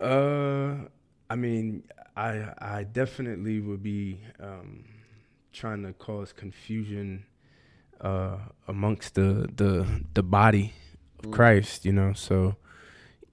Uh, 0.00 0.76
I 1.28 1.36
mean, 1.36 1.84
I 2.16 2.52
I 2.58 2.84
definitely 2.84 3.60
would 3.60 3.82
be 3.82 4.20
um, 4.40 4.84
trying 5.52 5.82
to 5.84 5.92
cause 5.92 6.32
confusion 6.32 7.24
uh, 8.00 8.38
amongst 8.66 9.14
the 9.14 9.48
the 9.54 9.86
the 10.14 10.22
body 10.22 10.72
of 11.22 11.30
Christ. 11.30 11.84
You 11.84 11.92
know, 11.92 12.12
so 12.14 12.56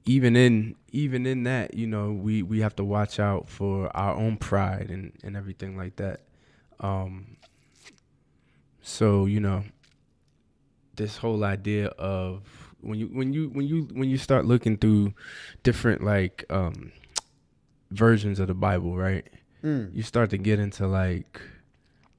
even 0.08 0.36
in 0.38 0.76
even 0.92 1.26
in 1.26 1.44
that, 1.44 1.74
you 1.74 1.86
know, 1.86 2.12
we 2.12 2.42
we 2.42 2.62
have 2.62 2.76
to 2.78 2.84
watch 2.84 3.20
out 3.20 3.50
for 3.50 3.96
our 3.96 4.16
own 4.16 4.38
pride 4.38 4.90
and 4.90 5.12
and 5.22 5.36
everything 5.36 5.78
like 5.78 5.98
that. 5.98 6.22
Um, 6.80 7.38
so 8.82 9.26
you 9.26 9.42
know, 9.42 9.66
this 10.96 11.18
whole 11.18 11.44
idea 11.44 11.88
of 11.88 12.42
when 12.80 12.98
you 12.98 13.08
when 13.08 13.34
you 13.34 13.50
when 13.50 13.68
you 13.68 13.88
when 13.94 14.10
you 14.10 14.18
start 14.18 14.46
looking 14.46 14.78
through 14.78 15.14
different 15.64 16.04
like 16.04 16.46
um 16.50 16.94
versions 17.92 18.40
of 18.40 18.48
the 18.48 18.54
Bible, 18.54 18.96
right? 18.96 19.28
Mm. 19.62 19.94
You 19.94 20.04
start 20.04 20.30
to 20.30 20.38
get 20.38 20.58
into 20.58 20.88
like 20.88 21.42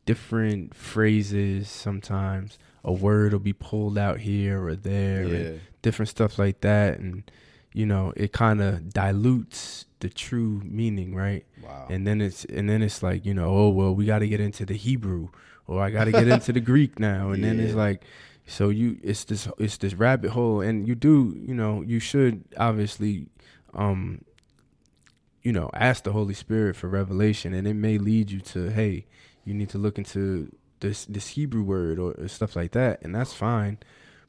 different 0.05 0.75
phrases 0.75 1.71
sometimes. 1.71 2.59
A 2.85 2.93
word 2.93 3.33
will 3.33 3.41
be 3.41 3.55
pulled 3.55 3.97
out 3.97 4.21
here 4.21 4.63
or 4.63 4.77
there 4.77 5.23
and 5.23 5.61
different 5.83 6.09
stuff 6.09 6.39
like 6.39 6.61
that 6.61 6.99
and 6.99 7.31
you 7.79 7.87
know, 7.87 8.13
it 8.17 8.33
kind 8.33 8.61
of 8.61 8.93
dilutes 8.93 9.87
the 10.01 10.09
true 10.09 10.61
meaning, 10.65 11.15
right? 11.15 11.47
Wow. 11.63 11.87
And 11.89 12.05
then 12.05 12.21
it's 12.21 12.45
and 12.45 12.69
then 12.69 12.83
it's 12.83 13.05
like, 13.05 13.25
you 13.25 13.33
know, 13.33 13.49
oh 13.49 13.69
well, 13.69 13.95
we 13.95 14.05
got 14.05 14.19
to 14.19 14.27
get 14.27 14.41
into 14.41 14.67
the 14.67 14.75
Hebrew 14.75 15.29
or 15.69 15.81
I 15.81 15.91
got 15.91 16.07
to 16.07 16.13
get 16.13 16.27
into 16.27 16.53
the 16.53 16.59
Greek 16.61 16.99
now 17.11 17.31
and 17.31 17.45
then 17.45 17.61
it's 17.61 17.75
like 17.75 18.03
so 18.49 18.71
you 18.71 18.99
it's 19.05 19.23
this 19.23 19.47
it's 19.59 19.77
this 19.77 19.95
rabbit 19.95 20.33
hole 20.33 20.61
and 20.61 20.89
you 20.89 20.97
do, 20.97 21.37
you 21.39 21.55
know, 21.55 21.83
you 21.83 22.01
should 22.01 22.43
obviously 22.57 23.29
um 23.75 24.25
you 25.45 25.53
know, 25.53 25.71
ask 25.73 26.03
the 26.03 26.11
Holy 26.11 26.35
Spirit 26.35 26.75
for 26.75 26.89
revelation 26.89 27.55
and 27.55 27.69
it 27.69 27.75
may 27.75 27.97
lead 27.97 28.29
you 28.29 28.41
to 28.41 28.71
hey, 28.71 29.07
you 29.45 29.55
need 29.55 29.69
to 29.69 29.79
look 29.79 29.99
into 29.99 30.51
this 30.81 31.05
this 31.05 31.29
Hebrew 31.29 31.63
word 31.63 32.01
or, 32.01 32.15
or 32.19 32.27
stuff 32.27 32.57
like 32.57 32.73
that 32.73 33.01
and 33.03 33.15
that's 33.15 33.35
fine. 33.35 33.79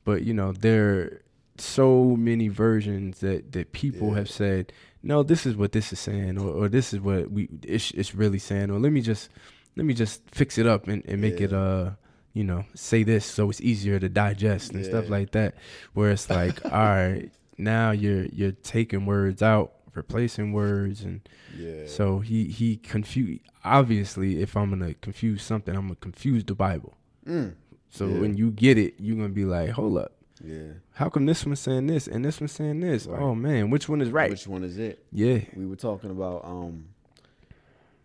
But 0.05 0.21
you 0.21 0.35
know, 0.35 0.51
there 0.51 1.21
so 1.59 2.15
many 2.17 2.47
versions 2.47 3.19
that 3.19 3.51
that 3.53 3.71
people 3.71 4.09
Yeah. 4.09 4.15
have 4.19 4.29
said, 4.29 4.73
no, 5.03 5.23
this 5.23 5.45
is 5.45 5.55
what 5.55 5.71
this 5.71 5.91
is 5.93 5.99
saying 5.99 6.37
or, 6.37 6.49
or 6.49 6.69
this 6.69 6.93
is 6.93 6.99
what 6.99 7.31
we 7.31 7.49
it's, 7.63 7.91
it's 7.91 8.13
really 8.15 8.39
saying 8.39 8.69
or 8.71 8.79
let 8.79 8.91
me 8.91 9.01
just 9.01 9.29
let 9.75 9.85
me 9.85 9.93
just 9.93 10.21
fix 10.31 10.57
it 10.57 10.65
up 10.67 10.87
and, 10.87 11.03
and 11.05 11.21
make 11.21 11.39
Yeah. 11.39 11.45
it 11.47 11.53
uh 11.53 11.89
you 12.33 12.43
know, 12.43 12.63
say 12.75 13.03
this 13.03 13.25
so 13.25 13.49
it's 13.49 13.59
easier 13.61 13.99
to 13.99 14.07
digest 14.07 14.71
and 14.73 14.85
stuff 14.85 15.09
like 15.09 15.31
that. 15.31 15.55
Where 15.93 16.11
it's 16.11 16.29
like, 16.29 16.63
all 16.71 16.71
right, 16.71 17.31
now 17.57 17.91
you're 17.91 18.25
you're 18.25 18.51
taking 18.51 19.05
words 19.07 19.41
out, 19.41 19.73
replacing 19.95 20.53
words 20.53 21.01
and 21.01 21.21
yeah. 21.57 21.87
so 21.87 22.19
he 22.19 22.45
he 22.45 22.77
confused. 22.77 23.41
Obviously, 23.65 24.41
if 24.41 24.55
I'm 24.55 24.69
gonna 24.69 24.93
confuse 24.95 25.41
something, 25.41 25.75
I'm 25.75 25.87
gonna 25.87 25.95
confuse 25.95 26.43
the 26.43 26.55
Bible. 26.55 26.93
Mm. 27.25 27.53
So 27.89 28.07
Yeah. 28.07 28.19
when 28.19 28.37
you 28.37 28.51
get 28.51 28.77
it, 28.77 28.93
you're 28.99 29.15
gonna 29.17 29.29
be 29.29 29.45
like, 29.45 29.71
hold 29.71 29.97
up, 29.97 30.13
Yeah. 30.43 30.73
how 30.93 31.09
come 31.09 31.25
this 31.25 31.45
one's 31.45 31.59
saying 31.59 31.87
this 31.87 32.07
and 32.07 32.23
this 32.23 32.39
one's 32.39 32.53
saying 32.53 32.79
this? 32.79 33.05
Right. 33.05 33.21
Oh 33.21 33.35
man, 33.35 33.69
which 33.69 33.89
one 33.89 34.01
is 34.01 34.09
right? 34.09 34.29
Which 34.29 34.47
one 34.47 34.63
is 34.63 34.77
it? 34.77 35.03
yeah, 35.11 35.39
We 35.55 35.65
were 35.65 35.75
talking 35.75 36.11
about 36.11 36.45
um. 36.45 36.89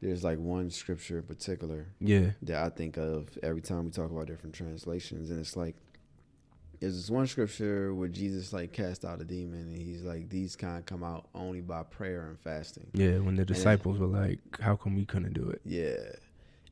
There's 0.00 0.22
like 0.22 0.38
one 0.38 0.70
scripture 0.70 1.18
in 1.18 1.22
particular 1.22 1.86
yeah, 1.98 2.32
that 2.42 2.62
I 2.62 2.68
think 2.68 2.98
of 2.98 3.38
every 3.42 3.62
time 3.62 3.86
we 3.86 3.90
talk 3.90 4.10
about 4.10 4.26
different 4.26 4.54
translations, 4.54 5.30
and 5.30 5.40
it's 5.40 5.56
like 5.56 5.76
there's 6.78 6.96
this 6.96 7.08
one 7.08 7.26
scripture 7.26 7.94
where 7.94 8.08
Jesus 8.08 8.52
like 8.52 8.72
cast 8.72 9.06
out 9.06 9.22
a 9.22 9.24
demon, 9.24 9.60
and 9.60 9.76
he's 9.78 10.02
like, 10.02 10.28
"These 10.28 10.56
kind 10.56 10.76
of 10.76 10.84
come 10.84 11.02
out 11.02 11.28
only 11.34 11.62
by 11.62 11.84
prayer 11.84 12.26
and 12.26 12.38
fasting." 12.38 12.88
yeah. 12.92 13.18
When 13.18 13.36
the 13.36 13.46
disciples 13.46 13.98
were 13.98 14.06
like, 14.06 14.40
how 14.60 14.76
come 14.76 14.94
we 14.94 15.06
couldn't 15.06 15.32
do 15.32 15.48
it? 15.48 15.62
Yeah, 15.64 15.96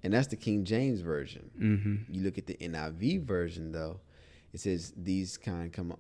and 0.03 0.13
that's 0.13 0.27
the 0.27 0.37
King 0.37 0.65
James 0.65 1.01
version. 1.01 1.51
Mm-hmm. 1.59 2.13
You 2.13 2.25
look 2.25 2.37
at 2.37 2.47
the 2.47 2.55
NIV 2.61 3.23
version 3.25 3.73
though, 3.73 4.01
it 4.53 4.61
says 4.61 4.93
these 4.97 5.37
kind 5.37 5.73
come 5.73 5.95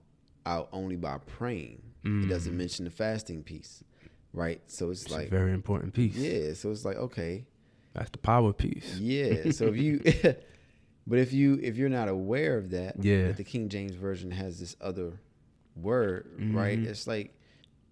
out 0.46 0.68
only 0.72 0.96
by 0.96 1.18
praying. 1.18 1.82
It 2.04 2.28
doesn't 2.28 2.56
mention 2.56 2.84
the 2.84 2.90
fasting 2.90 3.44
piece, 3.44 3.84
right? 4.32 4.60
So 4.66 4.90
it's, 4.90 5.02
It's 5.02 5.12
like, 5.12 5.28
a 5.28 5.30
very 5.30 5.52
important 5.52 5.94
piece. 5.94 6.16
yeah, 6.16 6.52
so 6.54 6.70
it's 6.72 6.84
like 6.84 6.96
okay, 6.96 7.46
That's 7.94 8.10
the 8.10 8.18
power 8.18 8.52
piece. 8.52 8.96
Yeah. 8.98 9.50
So 9.52 9.66
if 9.66 9.76
you 9.76 10.00
But 11.06 11.18
if 11.18 11.32
you 11.32 11.58
if 11.62 11.76
you're 11.76 11.88
not 11.88 12.08
aware 12.08 12.56
of 12.58 12.70
that, 12.70 13.02
Yeah. 13.04 13.26
that 13.28 13.36
the 13.36 13.44
King 13.44 13.68
James 13.68 13.94
version 13.94 14.30
has 14.32 14.58
this 14.60 14.74
other 14.80 15.20
word, 15.76 16.26
right? 16.52 16.78
Mhm. 16.78 16.86
It's 16.86 17.06
like, 17.06 17.34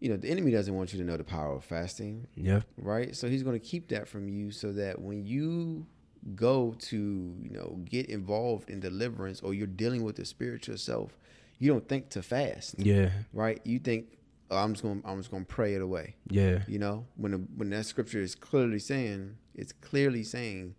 you 0.01 0.09
know, 0.11 0.17
the 0.17 0.29
enemy 0.29 0.51
doesn't 0.51 0.75
want 0.75 0.93
you 0.93 0.99
to 1.01 1.05
know 1.05 1.17
the 1.17 1.25
power 1.25 1.55
of 1.55 1.65
fasting, 1.65 2.27
Yep. 2.37 2.65
right? 2.79 3.15
So 3.17 3.29
he's 3.29 3.43
going 3.43 3.59
to 3.59 3.65
keep 3.65 3.89
that 3.89 4.09
from 4.09 4.29
you 4.29 4.51
so 4.51 4.73
that 4.73 5.01
when 5.01 5.25
you 5.25 5.87
go 6.35 6.75
to, 6.79 6.97
you 6.97 7.51
know, 7.51 7.79
get 7.85 8.07
involved 8.11 8.69
in 8.71 8.81
deliverance 8.81 9.41
or 9.41 9.55
you're 9.55 9.67
dealing 9.67 10.03
with 10.03 10.17
the 10.17 10.25
spiritual 10.25 10.77
self, 10.77 11.17
you 11.59 11.71
don't 11.73 11.89
think 11.89 12.09
to 12.11 12.23
fast, 12.23 12.75
Yeah. 12.79 13.11
right? 13.33 13.61
You 13.65 13.79
think 13.79 14.17
oh, 14.51 14.57
I'm 14.59 14.73
just 14.73 14.83
going 14.83 15.01
to 15.03 15.09
I'm 15.09 15.19
just 15.19 15.31
going 15.31 15.45
to 15.45 15.49
pray 15.55 15.75
it 15.75 15.83
away. 15.83 16.17
Yeah. 16.29 16.63
You 16.67 16.79
know, 16.79 17.07
when 17.17 17.33
the, 17.33 17.39
when 17.57 17.71
that 17.71 17.87
scripture 17.87 18.21
is 18.21 18.35
clearly 18.35 18.79
saying, 18.81 19.37
it's 19.55 19.73
clearly 19.73 20.23
saying 20.25 20.75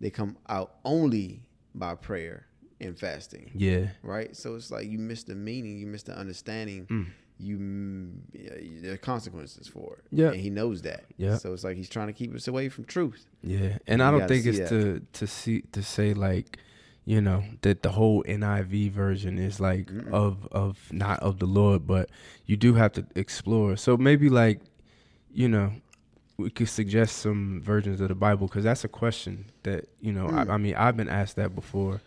they 0.00 0.10
come 0.10 0.36
out 0.48 0.74
only 0.84 1.42
by 1.74 1.94
prayer 1.94 2.46
and 2.80 2.98
fasting 2.98 3.50
Yeah. 3.54 3.88
right? 4.02 4.34
So 4.36 4.54
it's 4.56 4.70
like 4.70 4.86
you 4.86 4.98
miss 4.98 5.22
the 5.24 5.34
meaning, 5.34 5.78
you 5.78 5.86
miss 5.86 6.02
the 6.02 6.16
understanding. 6.18 6.86
Mm. 6.86 7.06
You 7.42 8.12
there 8.32 8.94
are 8.94 8.96
consequences 8.96 9.66
for 9.68 9.96
it. 9.98 10.04
Yeah. 10.10 10.28
and 10.28 10.36
he 10.40 10.50
knows 10.50 10.82
that. 10.82 11.04
Yeah. 11.16 11.36
So 11.36 11.52
it's 11.52 11.64
like 11.64 11.76
he's 11.76 11.88
trying 11.88 12.06
to 12.06 12.12
keep 12.12 12.34
us 12.34 12.46
away 12.48 12.68
from 12.68 12.84
truth. 12.84 13.26
Yeah, 13.42 13.78
and 13.86 14.00
You 14.00 14.06
I 14.06 14.10
don't 14.10 14.28
think 14.28 14.46
it's 14.46 14.58
that. 14.58 14.68
to 14.68 15.00
to 15.12 15.26
see 15.26 15.62
to 15.72 15.82
say 15.82 16.14
like, 16.14 16.58
you 17.04 17.20
know, 17.20 17.42
that 17.62 17.82
the 17.82 17.90
whole 17.90 18.22
NIV 18.24 18.92
version 18.92 19.38
is 19.38 19.58
like 19.60 19.86
Mm-mm. 19.86 20.12
of 20.12 20.46
of 20.52 20.78
not 20.92 21.20
of 21.20 21.38
the 21.38 21.46
Lord, 21.46 21.86
but 21.86 22.10
you 22.46 22.56
do 22.56 22.74
have 22.74 22.92
to 22.92 23.04
explore. 23.16 23.76
So 23.76 23.96
maybe 23.96 24.28
like, 24.28 24.60
you 25.32 25.48
know, 25.48 25.72
we 26.36 26.50
could 26.50 26.68
suggest 26.68 27.18
some 27.18 27.60
versions 27.62 28.00
of 28.00 28.08
the 28.08 28.14
Bible 28.14 28.46
because 28.46 28.64
that's 28.64 28.84
a 28.84 28.88
question 28.88 29.46
that 29.64 29.88
you 30.00 30.12
know. 30.12 30.26
Mm. 30.28 30.48
I, 30.50 30.54
I 30.54 30.56
mean, 30.58 30.74
I've 30.76 30.96
been 30.96 31.08
asked 31.08 31.36
that 31.36 31.54
before. 31.54 32.00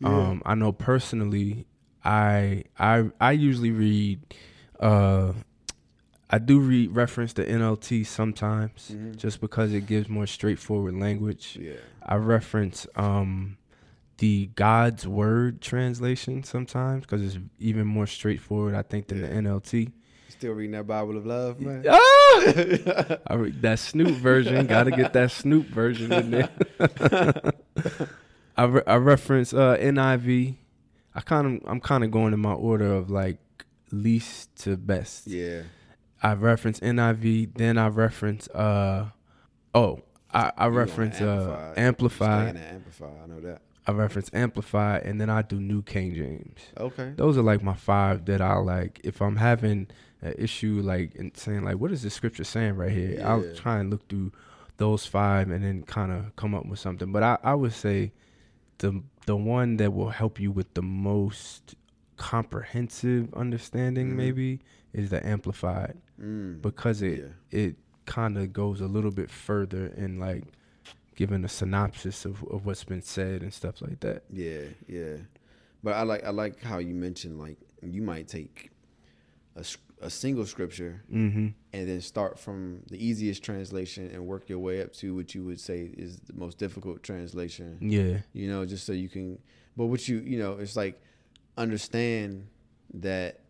Yeah. 0.00 0.08
Um, 0.08 0.42
I 0.46 0.54
know 0.54 0.72
personally, 0.72 1.66
I 2.04 2.64
I 2.78 3.10
I 3.20 3.32
usually 3.32 3.70
read. 3.72 4.20
Uh, 4.80 5.32
I 6.30 6.38
do 6.38 6.58
read 6.60 6.94
reference 6.94 7.32
the 7.34 7.44
NLT 7.44 8.06
sometimes, 8.06 8.92
Mhm. 8.94 9.16
just 9.16 9.40
because 9.40 9.72
it 9.74 9.86
gives 9.86 10.08
more 10.08 10.26
straightforward 10.26 10.94
language. 10.94 11.58
Yeah, 11.60 11.72
I 12.04 12.16
reference 12.16 12.86
um, 12.96 13.56
the 14.18 14.48
God's 14.54 15.06
Word 15.08 15.60
translation 15.60 16.42
sometimes 16.44 17.02
because 17.02 17.22
it's 17.22 17.38
even 17.58 17.86
more 17.86 18.06
straightforward, 18.06 18.74
I 18.74 18.82
think, 18.82 19.08
than 19.08 19.18
Yeah. 19.20 19.26
the 19.28 19.34
NLT. 19.34 19.90
still 20.28 20.52
reading 20.52 20.70
that 20.72 20.86
Bible 20.86 21.18
of 21.18 21.26
love, 21.26 21.60
man. 21.60 21.84
Ah! 21.86 21.96
I 23.26 23.34
read 23.34 23.60
that 23.60 23.78
Snoop 23.78 24.08
version. 24.16 24.66
Got 24.66 24.84
to 24.84 24.90
get 24.92 25.12
that 25.12 25.30
Snoop 25.32 25.66
version 25.66 26.10
in 26.12 26.30
there. 26.30 26.48
I, 28.56 28.64
re- 28.64 28.82
I 28.86 28.96
reference 28.96 29.52
uh, 29.52 29.76
NIV. 29.78 30.54
I 31.14 31.20
kind 31.20 31.46
of 31.62 31.68
I'm 31.68 31.80
kind 31.80 32.04
of 32.04 32.10
going 32.10 32.32
in 32.32 32.40
my 32.40 32.52
order 32.52 32.90
of 32.94 33.10
like 33.10 33.38
least 33.92 34.54
to 34.62 34.76
best. 34.76 35.26
yeah, 35.26 35.62
I 36.22 36.34
reference 36.34 36.80
NIV, 36.80 37.54
then 37.56 37.78
I 37.78 37.88
reference 37.88 38.48
uh 38.48 39.06
oh, 39.74 40.02
I, 40.32 40.52
I 40.56 40.66
reference 40.66 41.20
uh 41.20 41.74
Amplify. 41.76 42.48
Amplify. 42.50 43.10
I 43.22 43.26
know 43.26 43.40
that. 43.40 43.62
I 43.86 43.92
reference 43.92 44.30
Amplify 44.32 44.98
and 44.98 45.20
then 45.20 45.30
I 45.30 45.42
do 45.42 45.58
New 45.58 45.82
King 45.82 46.14
James. 46.14 46.60
Okay. 46.78 47.12
Those 47.16 47.36
are 47.38 47.42
like 47.42 47.62
my 47.62 47.74
five 47.74 48.26
that 48.26 48.40
I 48.40 48.56
like 48.56 49.00
if 49.02 49.20
I'm 49.22 49.36
having 49.36 49.88
an 50.22 50.34
issue 50.38 50.80
like 50.84 51.14
and 51.16 51.34
saying 51.36 51.64
like 51.64 51.76
what 51.76 51.90
is 51.90 52.02
the 52.02 52.10
scripture 52.10 52.44
saying 52.44 52.76
right 52.76 52.92
here? 52.92 53.22
I'll 53.24 53.54
try 53.54 53.78
and 53.80 53.90
look 53.90 54.06
through 54.08 54.32
those 54.76 55.06
five 55.06 55.50
and 55.50 55.64
then 55.64 55.82
kind 55.82 56.12
of 56.12 56.36
come 56.36 56.54
up 56.54 56.66
with 56.66 56.78
something. 56.78 57.10
But 57.10 57.22
I, 57.22 57.38
I 57.42 57.54
would 57.54 57.72
say 57.72 58.12
the 58.78 59.02
the 59.26 59.36
one 59.36 59.76
that 59.78 59.92
will 59.92 60.10
help 60.10 60.38
you 60.38 60.50
with 60.52 60.72
the 60.74 60.82
most 60.82 61.74
comprehensive 62.20 63.32
understanding 63.34 64.10
Mhm. 64.10 64.16
maybe 64.16 64.60
is 64.92 65.08
the 65.10 65.24
amplified 65.26 65.96
Mm. 66.20 66.60
because 66.60 67.00
it 67.02 67.18
Yeah. 67.50 67.58
it 67.60 67.76
kind 68.04 68.36
of 68.36 68.52
goes 68.52 68.80
a 68.80 68.86
little 68.86 69.10
bit 69.10 69.30
further 69.30 69.86
in 69.86 70.18
like 70.18 70.44
giving 71.16 71.44
a 71.44 71.48
synopsis 71.48 72.24
of, 72.24 72.42
of 72.44 72.66
what's 72.66 72.84
been 72.84 73.02
said 73.02 73.42
and 73.42 73.52
stuff 73.54 73.80
like 73.82 74.00
that. 74.00 74.24
Yeah, 74.30 74.62
yeah. 74.88 75.16
But 75.82 75.94
I 75.94 76.02
like 76.02 76.22
I 76.24 76.30
like 76.30 76.60
how 76.60 76.78
you 76.78 76.94
mentioned 76.94 77.38
like 77.38 77.58
you 77.82 78.02
might 78.02 78.28
take 78.28 78.70
a, 79.56 79.64
a 80.02 80.10
single 80.10 80.44
scripture 80.46 81.02
Mm-hmm. 81.12 81.48
and 81.72 81.88
then 81.88 82.00
start 82.00 82.38
from 82.38 82.82
the 82.90 82.98
easiest 83.04 83.42
translation 83.42 84.10
and 84.12 84.26
work 84.26 84.48
your 84.48 84.58
way 84.58 84.82
up 84.82 84.92
to 84.94 85.14
what 85.14 85.34
you 85.34 85.44
would 85.44 85.60
say 85.60 85.90
is 85.96 86.18
the 86.20 86.34
most 86.34 86.58
difficult 86.58 87.02
translation. 87.02 87.78
Yeah. 87.80 88.20
You 88.34 88.48
know, 88.48 88.66
just 88.66 88.84
so 88.84 88.92
you 88.92 89.08
can. 89.08 89.38
But 89.76 89.86
what 89.86 90.06
you 90.08 90.18
you 90.18 90.38
know, 90.38 90.52
it's 90.58 90.76
like 90.76 91.00
understand 91.60 92.46
that 92.94 93.40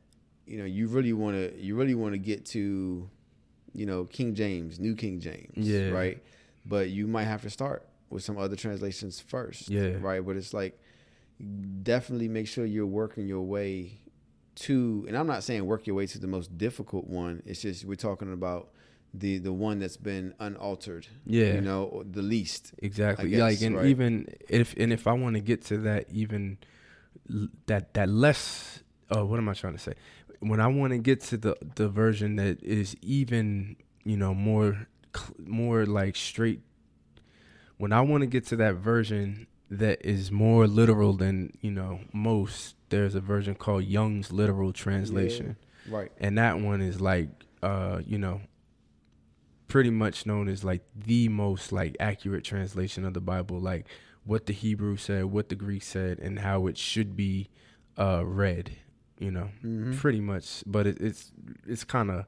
you 0.46 0.58
know 0.58 0.64
you 0.64 0.88
really 0.88 1.12
want 1.12 1.36
to 1.36 1.58
you 1.58 1.76
really 1.76 1.94
want 1.94 2.12
to 2.12 2.18
get 2.18 2.44
to 2.46 3.08
you 3.72 3.86
know 3.86 4.04
King 4.04 4.34
James, 4.34 4.78
New 4.80 4.94
King 4.96 5.20
James, 5.20 5.52
Yeah. 5.56 5.90
right? 5.90 6.18
But 6.66 6.90
you 6.90 7.06
might 7.06 7.24
have 7.24 7.42
to 7.42 7.50
start 7.50 7.86
with 8.10 8.22
some 8.24 8.36
other 8.36 8.56
translations 8.56 9.20
first, 9.20 9.70
Yeah. 9.70 9.96
right? 10.00 10.24
But 10.24 10.36
it's 10.36 10.52
like 10.52 10.78
definitely 11.82 12.28
make 12.28 12.46
sure 12.48 12.64
you're 12.66 12.86
working 12.86 13.26
your 13.26 13.42
way 13.42 14.00
to 14.56 15.04
and 15.08 15.16
I'm 15.16 15.26
not 15.26 15.42
saying 15.44 15.64
work 15.64 15.86
your 15.86 15.96
way 15.96 16.06
to 16.08 16.18
the 16.18 16.26
most 16.26 16.58
difficult 16.58 17.06
one. 17.06 17.42
It's 17.46 17.62
just 17.62 17.84
we're 17.84 17.94
talking 17.94 18.32
about 18.32 18.70
the 19.14 19.38
the 19.38 19.52
one 19.52 19.78
that's 19.78 19.96
been 19.96 20.34
unaltered. 20.38 21.06
Yeah. 21.24 21.54
You 21.54 21.60
know, 21.60 22.02
the 22.10 22.22
least. 22.22 22.72
Exactly. 22.78 23.36
I 23.36 23.38
like 23.46 23.62
and 23.62 23.76
right. 23.76 23.86
even 23.86 24.26
if 24.48 24.74
and 24.76 24.92
if 24.92 25.06
I 25.06 25.12
want 25.12 25.36
to 25.36 25.40
get 25.40 25.64
to 25.66 25.78
that 25.78 26.06
even 26.10 26.58
that 27.66 27.94
that 27.94 28.08
less 28.08 28.82
uh 29.14 29.24
what 29.24 29.38
am 29.38 29.48
I 29.48 29.54
trying 29.54 29.74
to 29.74 29.78
say? 29.78 29.94
When 30.40 30.60
I 30.60 30.66
want 30.68 30.92
to 30.92 30.98
get 30.98 31.20
to 31.22 31.36
the 31.36 31.56
the 31.76 31.88
version 31.88 32.36
that 32.36 32.62
is 32.62 32.96
even, 33.02 33.76
you 34.04 34.16
know, 34.16 34.34
more 34.34 34.86
more 35.38 35.86
like 35.86 36.16
straight 36.16 36.60
when 37.76 37.92
I 37.92 38.00
want 38.02 38.20
to 38.22 38.26
get 38.26 38.46
to 38.48 38.56
that 38.56 38.74
version 38.76 39.46
that 39.70 40.04
is 40.04 40.30
more 40.30 40.66
literal 40.66 41.12
than, 41.14 41.52
you 41.62 41.70
know, 41.70 42.00
most, 42.12 42.74
there's 42.90 43.14
a 43.14 43.20
version 43.20 43.54
called 43.54 43.84
Young's 43.84 44.32
literal 44.32 44.72
translation. 44.72 45.56
Right. 45.88 46.12
and 46.18 46.36
that 46.36 46.60
one 46.60 46.82
is 46.82 47.00
like 47.00 47.30
uh 47.62 48.00
you 48.06 48.18
know 48.18 48.42
pretty 49.66 49.90
much 49.90 50.26
known 50.26 50.46
as 50.48 50.62
like 50.62 50.82
the 50.94 51.28
most 51.28 51.72
like 51.72 51.96
accurate 51.98 52.44
translation 52.44 53.04
of 53.04 53.14
the 53.14 53.20
bible 53.20 53.58
like 53.58 53.86
what 54.30 54.46
the 54.46 54.52
hebrew 54.52 54.96
said 54.96 55.24
what 55.36 55.48
the 55.48 55.54
greek 55.64 55.82
said 55.82 56.14
and 56.26 56.38
how 56.38 56.58
it 56.70 56.76
should 56.78 57.10
be 57.16 57.48
uh 57.98 58.22
read 58.24 58.66
you 59.18 59.30
know 59.36 59.48
Mhm. 59.64 59.96
pretty 59.98 60.20
much 60.20 60.46
but 60.66 60.86
it, 60.86 60.96
it's 61.00 61.32
it's 61.66 61.84
kind 61.84 62.10
of 62.10 62.24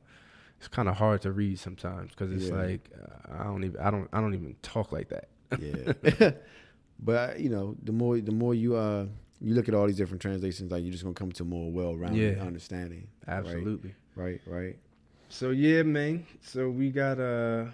it's 0.58 0.68
kind 0.68 0.88
of 0.88 0.94
hard 0.96 1.18
to 1.22 1.30
read 1.32 1.58
sometimes 1.58 2.10
because 2.10 2.30
it's 2.36 2.48
Yeah. 2.50 2.62
like 2.64 2.82
uh, 3.02 3.40
i 3.40 3.44
don't 3.44 3.64
even 3.64 3.80
i 3.80 3.90
don't 3.90 4.08
i 4.12 4.18
don't 4.22 4.34
even 4.34 4.54
talk 4.62 4.88
like 4.98 5.08
that 5.14 5.26
Yeah. 5.66 6.32
but 7.10 7.40
you 7.44 7.50
know, 7.54 7.76
the 7.82 7.92
more 7.92 8.14
the 8.30 8.32
more 8.42 8.54
you 8.54 8.70
uh 8.76 9.06
you 9.40 9.54
look 9.54 9.68
at 9.68 9.74
all 9.74 9.86
these 9.86 9.96
different 10.02 10.22
translations, 10.22 10.70
like 10.72 10.82
you're 10.84 10.92
just 10.92 11.02
gonna 11.04 11.14
come 11.22 11.32
to 11.32 11.44
more 11.44 11.70
well-rounded 11.78 12.36
Yeah. 12.38 12.42
understanding. 12.50 13.08
absolutely 13.26 13.92
Right. 14.14 14.40
Right. 14.46 14.76
So 15.28 15.50
yeah, 15.50 15.82
man. 15.82 16.26
So 16.42 16.70
we 16.70 16.90
gotta 16.90 17.72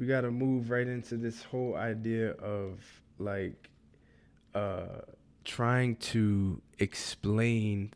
we 0.00 0.06
gotta 0.06 0.30
move 0.30 0.70
right 0.70 0.88
into 0.88 1.18
this 1.18 1.42
whole 1.42 1.76
idea 1.76 2.30
of 2.32 2.80
like 3.18 3.68
uh 4.54 5.02
trying 5.44 5.94
to 5.96 6.60
explain 6.78 7.92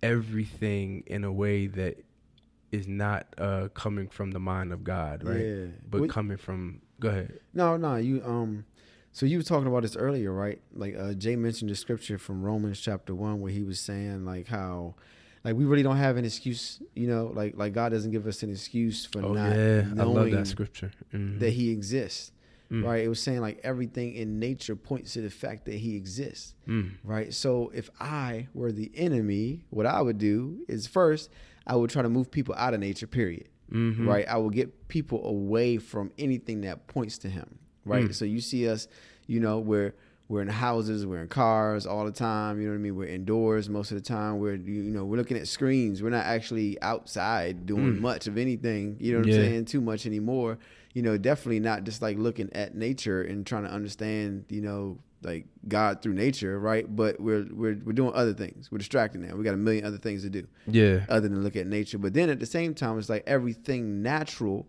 everything 0.00 1.02
in 1.08 1.24
a 1.24 1.32
way 1.32 1.66
that 1.66 1.96
is 2.70 2.86
not 2.86 3.26
uh 3.36 3.66
coming 3.74 4.06
from 4.08 4.30
the 4.30 4.38
mind 4.38 4.72
of 4.72 4.84
God, 4.84 5.24
right? 5.24 5.44
Yeah. 5.44 5.66
But 5.90 6.08
coming 6.08 6.36
from 6.36 6.82
go 7.00 7.08
ahead. 7.08 7.40
No, 7.52 7.76
no, 7.76 7.96
you 7.96 8.22
um 8.24 8.64
so 9.10 9.26
you 9.26 9.38
were 9.38 9.42
talking 9.42 9.66
about 9.66 9.82
this 9.82 9.96
earlier, 9.96 10.32
right? 10.32 10.60
Like 10.72 10.96
uh 10.96 11.14
Jay 11.14 11.34
mentioned 11.34 11.70
the 11.72 11.74
scripture 11.74 12.18
from 12.18 12.44
Romans 12.44 12.80
chapter 12.80 13.12
1 13.12 13.40
where 13.40 13.50
he 13.50 13.64
was 13.64 13.80
saying 13.80 14.24
like 14.24 14.46
how 14.46 14.94
like 15.44 15.54
we 15.56 15.64
really 15.64 15.82
don't 15.82 15.96
have 15.96 16.16
an 16.16 16.24
excuse, 16.24 16.80
you 16.94 17.06
know, 17.06 17.30
like 17.34 17.56
like 17.56 17.72
God 17.72 17.90
doesn't 17.90 18.10
give 18.10 18.26
us 18.26 18.42
an 18.42 18.50
excuse 18.50 19.06
for 19.06 19.24
Oh 19.24 19.32
not 19.32 19.54
yeah, 19.56 19.82
I 19.98 20.02
love 20.02 20.14
knowing 20.14 20.34
that 20.34 20.46
scripture. 20.46 20.90
Mhm. 21.12 21.38
that 21.40 21.50
he 21.50 21.70
exists. 21.70 22.32
Mm. 22.70 22.84
Right? 22.84 23.02
It 23.02 23.08
was 23.08 23.20
saying 23.22 23.40
like 23.40 23.60
everything 23.64 24.12
in 24.14 24.38
nature 24.38 24.76
points 24.76 25.14
to 25.14 25.22
the 25.22 25.30
fact 25.30 25.64
that 25.66 25.74
he 25.76 25.96
exists. 25.96 26.54
Mm. 26.66 26.92
right? 27.02 27.32
So 27.32 27.70
if 27.74 27.88
I 27.98 28.48
were 28.52 28.72
the 28.72 28.90
enemy, 28.94 29.64
what 29.70 29.86
I 29.86 30.02
would 30.02 30.18
do 30.18 30.64
is 30.68 30.86
first 30.86 31.30
I 31.66 31.76
would 31.76 31.88
try 31.90 32.02
to 32.02 32.08
move 32.10 32.30
people 32.30 32.54
out 32.56 32.74
of 32.74 32.80
nature. 32.80 33.06
Period. 33.06 33.48
Mhm. 33.72 34.06
Right? 34.06 34.26
I 34.28 34.36
will 34.36 34.50
get 34.50 34.88
people 34.88 35.24
away 35.26 35.78
from 35.78 36.10
anything 36.18 36.60
that 36.62 36.86
points 36.88 37.16
to 37.18 37.28
him. 37.30 37.58
Right? 37.86 38.06
Mm. 38.06 38.14
So 38.14 38.24
you 38.26 38.40
see 38.40 38.68
us, 38.68 38.86
you 39.26 39.40
know, 39.40 39.58
we're 39.60 39.94
we're 40.28 40.42
in 40.42 40.48
houses, 40.48 41.06
we're 41.06 41.22
in 41.22 41.28
cars 41.28 41.86
all 41.86 42.04
the 42.04 42.12
time. 42.12 42.60
You 42.60 42.66
know 42.66 42.72
what 42.74 42.78
I 42.80 42.82
mean? 42.82 42.96
We're 42.96 43.06
indoors 43.06 43.68
most 43.68 43.90
of 43.90 43.96
the 43.96 44.02
time. 44.02 44.38
We're 44.38 44.56
you 44.56 44.82
know 44.90 45.04
we're 45.04 45.16
looking 45.16 45.36
at 45.38 45.48
screens. 45.48 46.02
We're 46.02 46.10
not 46.10 46.26
actually 46.26 46.80
outside 46.82 47.64
doing 47.66 47.94
Mm. 47.94 48.00
much 48.00 48.26
of 48.26 48.36
anything. 48.36 48.96
You 49.00 49.12
know 49.12 49.18
what 49.20 49.28
Yeah. 49.28 49.34
I'm 49.36 49.40
saying? 49.40 49.64
Too 49.66 49.80
much 49.80 50.04
anymore. 50.06 50.58
You 50.94 51.02
know, 51.02 51.16
definitely 51.16 51.60
not 51.60 51.84
just 51.84 52.02
like 52.02 52.18
looking 52.18 52.50
at 52.52 52.74
nature 52.74 53.22
and 53.22 53.46
trying 53.46 53.64
to 53.64 53.70
understand. 53.72 54.44
You 54.50 54.60
know, 54.60 54.98
like 55.22 55.46
God 55.66 56.02
through 56.02 56.14
nature, 56.14 56.58
right? 56.60 56.84
But 56.94 57.20
we're 57.20 57.46
we're 57.50 57.78
we're 57.84 57.92
doing 57.92 58.12
other 58.14 58.34
things. 58.34 58.70
We're 58.70 58.78
distracted 58.78 59.20
now. 59.22 59.34
We 59.34 59.44
got 59.44 59.54
a 59.54 59.56
million 59.58 59.84
other 59.86 59.98
things 59.98 60.22
to 60.24 60.30
do 60.30 60.46
Yeah. 60.66 61.06
other 61.08 61.28
than 61.28 61.42
look 61.42 61.56
at 61.56 61.66
nature. 61.66 61.98
But 61.98 62.12
then 62.14 62.28
at 62.28 62.38
the 62.38 62.46
same 62.46 62.74
time, 62.74 62.98
it's 62.98 63.08
like 63.08 63.24
everything 63.26 64.02
natural. 64.02 64.66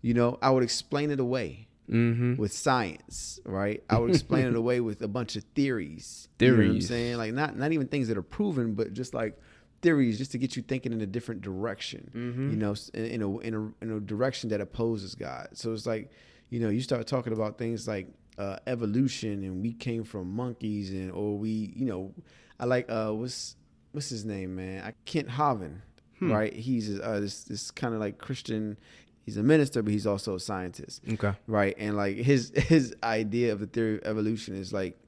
You 0.00 0.14
know, 0.14 0.38
I 0.42 0.50
would 0.50 0.62
explain 0.62 1.10
it 1.10 1.20
away 1.20 1.68
Mm-hmm. 1.92 2.36
with 2.36 2.52
science, 2.52 3.40
right? 3.44 3.82
I 3.88 3.98
would 3.98 4.10
explain 4.10 4.46
it 4.46 4.56
away 4.62 4.80
with 4.80 5.02
a 5.02 5.08
bunch 5.08 5.36
of 5.36 5.44
theories. 5.54 6.28
Theories. 6.38 6.56
You 6.58 6.62
know 6.64 6.68
what 6.68 6.74
I'm 6.74 6.80
saying? 6.82 7.16
Like 7.16 7.32
not 7.34 7.56
not 7.56 7.72
even 7.72 7.88
things 7.88 8.08
that 8.08 8.16
are 8.16 8.22
proven, 8.22 8.74
but 8.74 8.92
just 8.92 9.14
like 9.14 9.38
theories, 9.82 10.16
just 10.16 10.32
to 10.32 10.38
get 10.38 10.56
you 10.56 10.62
thinking 10.62 10.92
in 10.92 11.00
a 11.00 11.06
different 11.06 11.42
direction. 11.42 12.10
Mm-hmm. 12.14 12.50
You 12.50 12.56
know, 12.56 12.74
in, 12.94 13.04
in 13.04 13.22
a 13.22 13.38
in 13.38 13.54
a 13.54 13.84
in 13.84 13.96
a 13.96 14.00
direction 14.00 14.50
that 14.50 14.60
opposes 14.60 15.14
God. 15.14 15.48
So 15.52 15.72
it's 15.72 15.86
like, 15.86 16.10
you 16.50 16.60
know, 16.60 16.68
you 16.68 16.80
start 16.80 17.06
talking 17.06 17.32
about 17.32 17.58
things 17.58 17.86
like 17.86 18.08
uh, 18.38 18.56
evolution, 18.66 19.42
and 19.44 19.62
we 19.62 19.72
came 19.72 20.04
from 20.04 20.34
monkeys, 20.34 20.90
and 20.90 21.10
or 21.12 21.36
we, 21.36 21.72
you 21.76 21.84
know, 21.84 22.14
I 22.58 22.64
like 22.64 22.90
uh, 22.90 23.10
what's 23.10 23.56
what's 23.90 24.08
his 24.08 24.24
name, 24.24 24.56
man? 24.56 24.82
I 24.84 24.94
Kent 25.04 25.28
Hovind. 25.28 25.80
Hmm. 26.18 26.30
right? 26.30 26.52
He's 26.52 27.00
uh, 27.00 27.18
this 27.20 27.44
this 27.44 27.70
kind 27.70 27.94
of 27.94 28.00
like 28.00 28.18
Christian. 28.18 28.78
He's 29.24 29.36
a 29.36 29.42
minister, 29.42 29.82
but 29.82 29.92
he's 29.92 30.06
also 30.06 30.34
a 30.34 30.40
scientist 30.40 31.02
Okay. 31.12 31.32
right? 31.46 31.74
And 31.78 31.96
like 31.96 32.16
his 32.16 32.52
his 32.56 32.94
idea 33.02 33.52
of 33.52 33.60
the 33.60 33.66
theory 33.66 33.96
of 33.98 34.04
evolution 34.04 34.54
is 34.56 34.72
like 34.72 34.98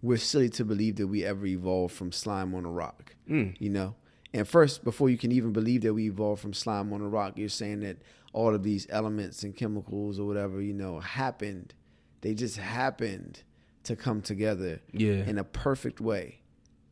we're 0.00 0.16
silly 0.18 0.48
to 0.50 0.64
believe 0.64 0.96
that 0.96 1.06
we 1.06 1.24
ever 1.24 1.46
evolved 1.46 1.94
from 1.94 2.10
slime 2.12 2.54
on 2.54 2.64
a 2.64 2.70
rock, 2.70 3.14
Mm. 3.28 3.54
you 3.60 3.70
know. 3.70 3.94
And 4.34 4.48
first, 4.48 4.82
before 4.82 5.10
you 5.10 5.18
can 5.18 5.30
even 5.30 5.52
believe 5.52 5.82
that 5.82 5.94
we 5.94 6.06
evolved 6.06 6.40
from 6.42 6.54
slime 6.54 6.92
on 6.92 7.02
a 7.02 7.08
rock, 7.08 7.36
you're 7.38 7.48
saying 7.50 7.80
that 7.80 7.98
all 8.32 8.54
of 8.54 8.62
these 8.62 8.86
elements 8.90 9.42
and 9.44 9.54
chemicals 9.54 10.18
or 10.18 10.26
whatever, 10.26 10.60
you 10.60 10.72
know, 10.72 10.98
happened. 11.00 11.74
They 12.22 12.34
just 12.34 12.56
happened 12.56 13.42
to 13.84 13.94
come 13.94 14.22
together 14.22 14.80
Yeah. 14.92 15.24
in 15.28 15.38
a 15.38 15.44
perfect 15.44 16.00
way, 16.00 16.40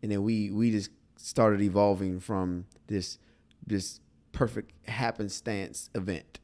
and 0.03 0.13
then 0.13 0.23
we 0.23 0.51
we 0.51 0.71
just 0.71 0.91
started 1.17 1.61
evolving 1.63 2.21
from 2.21 2.67
this 2.89 3.19
this 3.67 4.01
perfect 4.33 4.73
happenstance 4.89 5.91
event. 5.95 6.41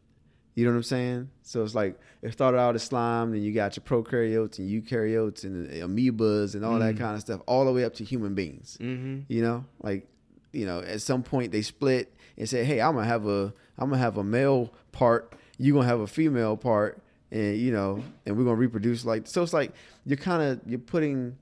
You 0.54 0.64
know 0.64 0.70
what 0.70 0.78
I'm 0.78 0.82
saying? 0.84 1.30
So 1.42 1.62
it's 1.62 1.74
like 1.74 1.98
it 2.22 2.32
started 2.32 2.58
out 2.58 2.74
as 2.74 2.82
slime, 2.82 3.30
then 3.32 3.42
you 3.42 3.52
got 3.52 3.76
your 3.76 3.84
prokaryotes 3.84 4.58
and 4.58 4.70
eukaryotes 4.70 5.44
and 5.44 5.68
the 5.68 5.80
amoebas 5.80 6.54
and 6.54 6.64
all 6.64 6.78
that 6.78 6.96
kind 6.96 7.14
of 7.14 7.20
stuff, 7.20 7.42
all 7.46 7.66
the 7.66 7.72
way 7.72 7.84
up 7.84 7.92
to 7.94 8.04
human 8.04 8.34
beings. 8.34 8.78
Mm-hmm. 8.80 9.20
You 9.28 9.42
know, 9.42 9.64
like 9.82 10.08
you 10.52 10.64
know, 10.64 10.80
at 10.80 11.02
some 11.02 11.22
point 11.22 11.52
they 11.52 11.60
split 11.60 12.14
and 12.38 12.48
said, 12.48 12.64
"Hey, 12.64 12.80
I'm 12.80 12.94
gonna 12.94 13.06
have 13.06 13.26
a 13.26 13.52
I'm 13.78 13.90
gonna 13.90 13.98
have 13.98 14.16
a 14.16 14.24
male 14.24 14.72
part, 14.92 15.34
you 15.58 15.74
gonna 15.74 15.86
have 15.86 16.00
a 16.00 16.06
female 16.06 16.56
part, 16.56 17.02
and 17.30 17.58
you 17.58 17.70
know, 17.70 18.02
and 18.24 18.38
we're 18.38 18.44
gonna 18.44 18.56
reproduce 18.56 19.04
like." 19.04 19.26
So 19.26 19.42
it's 19.42 19.52
like 19.52 19.72
you're 20.06 20.16
kind 20.16 20.42
of 20.42 20.60
you're 20.66 20.78
putting 20.78 21.36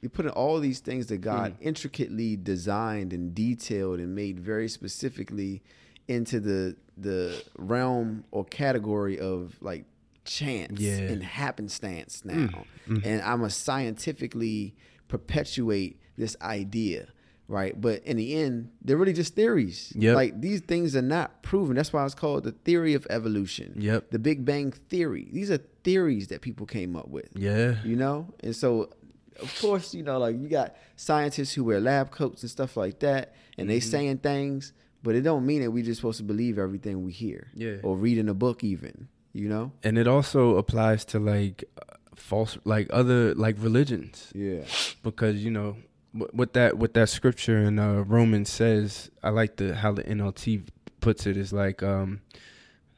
you're 0.00 0.10
putting 0.10 0.32
all 0.32 0.58
these 0.60 0.80
things 0.80 1.06
that 1.06 1.18
God 1.18 1.52
mm. 1.52 1.56
intricately 1.66 2.36
designed 2.36 3.12
and 3.12 3.34
detailed 3.34 3.98
and 4.00 4.14
made 4.14 4.40
very 4.40 4.68
specifically 4.68 5.62
into 6.08 6.40
the 6.40 6.76
the 6.96 7.42
realm 7.56 8.24
or 8.30 8.44
category 8.44 9.18
of 9.18 9.56
like 9.60 9.84
chance 10.24 10.80
Yeah. 10.80 10.98
and 10.98 11.22
happenstance 11.22 12.22
mm. 12.24 12.50
now. 12.52 12.64
Mm-hmm. 12.88 13.08
And 13.08 13.22
I'm 13.22 13.42
a 13.42 13.50
scientifically 13.50 14.74
perpetuate 15.08 16.00
this 16.16 16.36
idea, 16.42 17.08
right? 17.48 17.78
But 17.80 18.04
in 18.04 18.16
the 18.16 18.34
end, 18.34 18.70
they're 18.82 18.96
really 18.96 19.12
just 19.12 19.34
theories. 19.34 19.92
Yep. 19.96 20.14
Like 20.16 20.40
these 20.40 20.60
things 20.60 20.94
are 20.94 21.02
not 21.02 21.42
proven. 21.42 21.76
That's 21.76 21.92
why 21.92 22.04
it's 22.04 22.14
called 22.14 22.44
the 22.44 22.52
theory 22.52 22.94
of 22.94 23.06
evolution. 23.10 23.74
Yep. 23.76 24.10
The 24.10 24.18
Big 24.18 24.44
Bang 24.44 24.72
theory. 24.72 25.28
These 25.32 25.50
are 25.50 25.58
theories 25.82 26.28
that 26.28 26.42
people 26.42 26.66
came 26.66 26.94
up 26.96 27.08
with 27.08 27.28
Yeah. 27.34 27.76
you 27.84 27.96
know 27.96 28.28
and 28.40 28.54
so 28.54 28.90
of 29.40 29.56
course 29.60 29.94
you 29.94 30.02
know 30.02 30.18
like 30.18 30.36
you 30.38 30.48
got 30.48 30.74
scientists 30.96 31.52
who 31.54 31.64
wear 31.64 31.80
lab 31.80 32.10
coats 32.10 32.42
and 32.42 32.50
stuff 32.50 32.76
like 32.76 32.98
that 33.00 33.34
and 33.58 33.68
they 33.70 33.78
Mm-hmm. 33.78 33.90
saying 33.90 34.18
things 34.18 34.72
but 35.02 35.14
it 35.14 35.22
don't 35.22 35.46
mean 35.46 35.62
that 35.62 35.70
we 35.70 35.82
just 35.82 36.00
supposed 36.00 36.18
to 36.18 36.24
believe 36.24 36.58
everything 36.58 37.04
we 37.04 37.12
hear 37.12 37.48
Yeah. 37.54 37.76
or 37.82 37.96
read 37.96 38.18
in 38.18 38.28
a 38.28 38.34
book 38.34 38.62
even 38.64 39.08
you 39.32 39.48
know 39.48 39.72
And 39.82 39.96
it 39.98 40.06
also 40.08 40.56
applies 40.56 41.04
to 41.06 41.18
like 41.18 41.64
uh, 41.80 41.94
false, 42.14 42.58
like 42.64 42.88
other 42.90 43.34
like 43.34 43.56
religions. 43.58 44.30
yeah 44.34 44.64
because 45.02 45.36
you 45.44 45.50
know 45.50 45.76
wh- 46.12 46.34
what 46.34 46.52
that 46.54 46.76
what 46.78 46.92
that 46.94 47.08
scripture 47.08 47.58
in 47.58 47.78
uh, 47.78 48.02
Romans 48.02 48.50
says. 48.50 49.10
I 49.22 49.30
like 49.30 49.56
the 49.56 49.74
how 49.76 49.92
the 49.92 50.02
NLT 50.04 50.66
puts 51.00 51.26
it 51.26 51.36
is 51.36 51.52
like 51.52 51.82
um. 51.82 52.20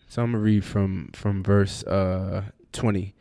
So 0.09 0.23
I'm 0.23 0.33
gonna 0.33 0.42
read 0.42 0.64
from 0.64 1.11
from 1.14 1.42
verse 1.45 1.85
uh 1.85 2.42
20. 2.73 3.14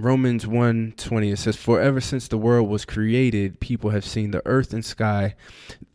Romans 0.00 0.46
1 0.46 0.94
20 0.96 1.30
it 1.32 1.38
says, 1.40 1.56
For 1.56 1.80
ever 1.80 2.00
since 2.00 2.28
the 2.28 2.38
world 2.38 2.68
was 2.68 2.84
created, 2.84 3.58
people 3.58 3.90
have 3.90 4.04
seen 4.04 4.30
the 4.30 4.46
earth 4.46 4.72
and 4.72 4.84
sky. 4.84 5.34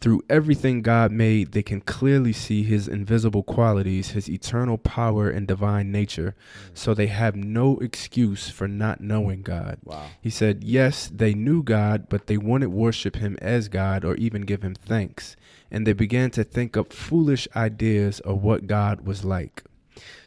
Through 0.02 0.24
everything 0.30 0.82
God 0.82 1.14
made, 1.14 1.54
they 1.54 1.64
can 1.64 1.80
clearly 1.80 2.34
see 2.34 2.64
his 2.64 2.90
invisible 2.90 3.44
qualities, 3.44 4.10
his 4.10 4.30
eternal 4.30 4.78
power 4.78 5.30
and 5.30 5.48
divine 5.48 5.90
nature. 5.90 6.36
So 6.74 6.94
they 6.94 7.08
have 7.08 7.38
no 7.38 7.78
excuse 7.78 8.50
for 8.50 8.68
not 8.68 9.00
knowing 9.00 9.42
God. 9.42 9.78
wow 9.86 10.08
He 10.20 10.30
said, 10.30 10.66
Yes, 10.66 11.10
they 11.14 11.34
knew 11.34 11.64
God, 11.64 12.10
but 12.10 12.28
they 12.28 12.38
wouldn't 12.38 12.72
worship 12.72 13.16
him 13.16 13.38
as 13.42 13.70
God 13.70 14.04
or 14.04 14.16
even 14.16 14.42
give 14.42 14.64
him 14.64 14.76
thanks. 14.76 15.38
And 15.72 15.88
they 15.88 15.94
began 15.94 16.30
to 16.32 16.44
think 16.44 16.76
up 16.76 16.92
foolish 16.92 17.48
ideas 17.56 18.20
of 18.20 18.44
what 18.44 18.68
God 18.68 19.08
was 19.08 19.24
like. 19.24 19.64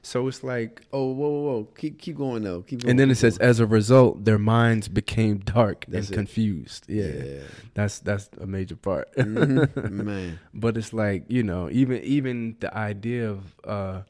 So 0.02 0.28
it's 0.28 0.42
like, 0.44 0.82
oh 0.92 1.12
whoa 1.12 1.28
whoa 1.28 1.40
whoa 1.42 1.64
keep 1.76 1.98
keep 1.98 2.16
going 2.16 2.42
though 2.44 2.62
keep 2.62 2.80
going 2.82 2.90
and 2.90 2.98
then 2.98 3.10
it 3.10 3.16
says, 3.16 3.38
as 3.38 3.58
a 3.60 3.66
result, 3.66 4.24
their 4.24 4.38
minds 4.38 4.88
became 4.88 5.38
dark 5.38 5.84
That's 5.88 6.08
and 6.08 6.14
it. 6.14 6.16
confused. 6.16 6.84
Yeah, 6.88 7.04
yeah 7.24 7.42
that's 7.74 7.98
that's 8.00 8.30
a 8.40 8.46
major 8.46 8.76
part. 8.76 9.08
Mhm. 9.16 9.90
man 9.90 10.38
but 10.54 10.76
it's 10.76 10.92
like 10.92 11.24
you 11.28 11.42
know, 11.42 11.68
even 11.70 12.02
even 12.02 12.56
the 12.60 12.74
idea 12.76 13.28
of 13.30 13.40
uh, 13.64 14.02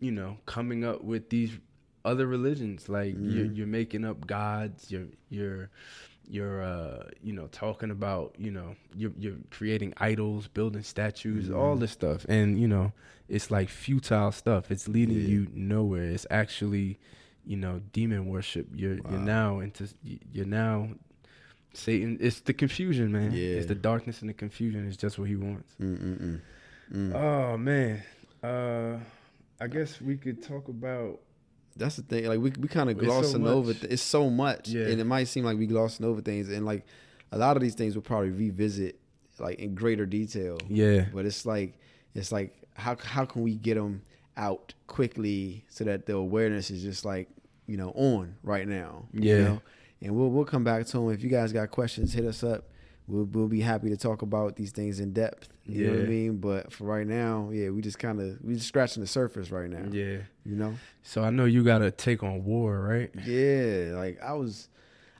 you 0.00 0.10
know, 0.12 0.36
coming 0.46 0.84
up 0.84 1.02
with 1.04 1.30
these 1.30 1.52
other 2.04 2.26
religions, 2.26 2.88
like 2.88 3.14
you're 3.18 3.46
Mhm. 3.46 3.56
you're 3.56 3.66
making 3.66 4.04
up 4.04 4.26
gods, 4.26 4.90
you're 4.90 5.06
you're 5.30 5.70
you're 6.28 6.62
uh 6.62 7.08
you 7.22 7.32
know 7.32 7.48
talking 7.48 7.90
about 7.90 8.34
you 8.38 8.50
know 8.50 8.76
you're 8.94 9.12
you're 9.18 9.36
creating 9.50 9.92
idols 9.98 10.46
building 10.48 10.82
statues 10.82 11.50
all 11.50 11.76
Mhm. 11.76 11.80
this 11.80 11.90
stuff 11.90 12.24
and 12.28 12.60
you 12.60 12.68
know 12.68 12.92
it's 13.36 13.50
like 13.50 13.68
futile 13.68 14.30
stuff 14.32 14.70
it's 14.70 14.86
leading 14.96 15.16
Yeah. 15.20 15.28
you 15.32 15.40
nowhere 15.54 16.08
it's 16.16 16.26
actually 16.30 16.98
you 17.50 17.56
know 17.56 17.80
demon 17.92 18.22
worship 18.34 18.66
you're 18.80 18.98
you're 19.10 19.26
now 19.38 19.60
into 19.64 19.82
you're 20.34 20.52
now 20.64 20.74
satan 21.74 22.18
it's 22.20 22.40
the 22.40 22.52
confusion 22.52 23.10
man 23.12 23.32
Yeah. 23.32 23.56
it's 23.58 23.66
the 23.66 23.74
darkness 23.74 24.20
and 24.20 24.28
the 24.28 24.34
confusion 24.34 24.86
it's 24.86 24.96
just 24.96 25.18
what 25.18 25.28
he 25.28 25.36
wants 25.36 25.72
Mm-mm-mm. 25.80 26.40
Mm. 26.92 27.14
oh 27.14 27.56
man 27.56 28.02
uh 28.44 28.98
i 29.60 29.66
guess 29.66 30.00
we 30.00 30.16
could 30.16 30.42
talk 30.42 30.68
about 30.68 31.20
That's 31.76 31.96
the 31.96 32.02
thing. 32.02 32.26
Like 32.26 32.40
we 32.44 32.50
we 32.60 32.68
kind 32.68 32.90
of 32.90 32.98
It's 32.98 33.06
so 33.06 33.12
glossing 33.20 33.46
over. 33.46 33.72
Th- 33.72 33.90
it's 33.94 34.02
so 34.02 34.28
much, 34.28 34.68
Yeah. 34.68 34.88
and 34.90 35.00
it 35.00 35.06
might 35.14 35.24
seem 35.28 35.44
like 35.48 35.56
we 35.56 35.66
glossing 35.66 36.04
over 36.04 36.20
things, 36.20 36.50
and 36.50 36.66
like 36.66 36.84
a 37.32 37.38
lot 37.38 37.56
of 37.56 37.62
these 37.62 37.74
things 37.74 37.94
we'll 37.94 38.02
probably 38.12 38.28
revisit 38.44 39.00
like 39.38 39.58
in 39.58 39.74
greater 39.74 40.04
detail. 40.04 40.58
yeah 40.68 41.06
But 41.14 41.24
it's 41.24 41.46
like 41.46 41.70
it's 42.14 42.30
like 42.30 42.50
how 42.74 42.96
how 43.02 43.24
can 43.24 43.42
we 43.42 43.54
get 43.56 43.74
them 43.74 44.02
out 44.36 44.74
quickly 44.86 45.64
so 45.68 45.84
that 45.84 46.06
the 46.06 46.14
awareness 46.14 46.70
is 46.70 46.82
just 46.82 47.04
like 47.04 47.28
you 47.66 47.76
know 47.76 47.90
on 47.90 48.36
right 48.42 48.66
now. 48.68 49.06
you 49.12 49.22
Yeah. 49.34 49.42
know? 49.44 49.62
And 50.00 50.16
we'll 50.16 50.30
we'll 50.30 50.44
come 50.44 50.64
back 50.64 50.84
to 50.86 50.92
them. 50.98 51.10
If 51.12 51.22
you 51.22 51.30
guys 51.30 51.52
got 51.52 51.70
questions, 51.70 52.12
hit 52.12 52.24
us 52.24 52.42
up. 52.42 52.64
We'll 53.06 53.24
we'll 53.24 53.46
be 53.48 53.60
happy 53.60 53.88
to 53.90 53.96
talk 53.96 54.22
about 54.22 54.56
these 54.56 54.72
things 54.72 54.98
in 55.00 55.12
depth. 55.12 55.48
You 55.64 55.86
know 55.86 55.92
what 55.92 56.00
I 56.00 56.04
mean? 56.08 56.36
But 56.38 56.72
for 56.72 56.84
right 56.84 57.06
now, 57.06 57.50
yeah, 57.52 57.68
we 57.70 57.82
just 57.82 57.98
kind 58.00 58.20
of 58.20 58.38
we 58.42 58.54
just 58.54 58.66
scratching 58.66 59.00
the 59.00 59.06
surface 59.06 59.50
right 59.52 59.70
now. 59.70 59.84
yeah 59.92 60.18
You 60.44 60.56
know. 60.56 60.74
so 61.02 61.22
i 61.22 61.30
know 61.30 61.44
you 61.44 61.62
got 61.62 61.82
a 61.82 61.90
take 61.92 62.22
on 62.24 62.44
war 62.44 62.80
right 62.80 63.10
Yeah, 63.24 63.92
like 63.94 64.20
I 64.20 64.32
was, 64.32 64.68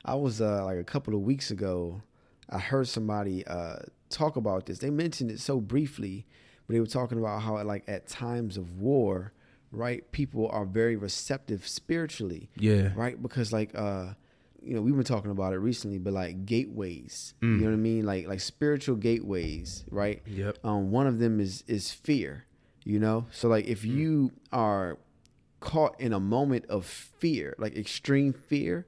I 0.03 0.15
was 0.15 0.41
uh, 0.41 0.65
like 0.65 0.77
a 0.79 0.83
couple 0.83 1.13
of 1.15 1.21
weeks 1.21 1.49
ago. 1.51 2.01
I 2.49 2.59
heard 2.59 2.87
somebody 2.89 3.45
uh, 3.47 3.77
talk 4.09 4.35
about 4.35 4.65
this. 4.65 4.79
They 4.79 4.89
mentioned 4.89 5.31
it 5.31 5.39
so 5.39 5.61
briefly, 5.61 6.25
but 6.67 6.73
they 6.73 6.79
were 6.79 6.85
talking 6.85 7.17
about 7.19 7.41
how 7.41 7.61
like 7.63 7.83
at 7.87 8.07
times 8.07 8.57
of 8.57 8.79
war, 8.81 9.33
right? 9.71 10.09
People 10.11 10.47
are 10.49 10.65
very 10.65 10.95
receptive 10.95 11.67
spiritually, 11.67 12.49
yeah 12.57 12.91
right? 12.95 13.21
Because 13.21 13.51
like 13.53 13.71
uh, 13.75 14.13
you 14.61 14.73
know, 14.75 14.81
we've 14.81 14.95
been 14.95 15.03
talking 15.03 15.31
about 15.31 15.51
it 15.53 15.57
recently, 15.57 15.97
but 15.97 16.13
like 16.13 16.45
gateways, 16.45 17.33
Mm. 17.41 17.55
you 17.57 17.65
know 17.65 17.71
what 17.71 17.73
I 17.73 17.77
mean? 17.77 18.05
Like 18.05 18.27
like 18.27 18.39
spiritual 18.39 18.95
gateways, 18.95 19.83
right? 19.91 20.21
yep 20.25 20.57
um, 20.63 20.91
one 20.91 21.07
of 21.07 21.19
them 21.19 21.39
is 21.39 21.63
is 21.67 21.91
fear 21.91 22.45
you 22.85 22.99
know 22.99 23.25
so 23.31 23.47
like 23.47 23.65
if 23.65 23.85
you 23.85 24.29
are 24.51 24.97
caught 25.61 25.97
in 26.01 26.11
a 26.11 26.19
moment 26.19 26.65
of 26.67 26.85
fear 26.85 27.55
like 27.57 27.77
extreme 27.77 28.33
fear 28.33 28.85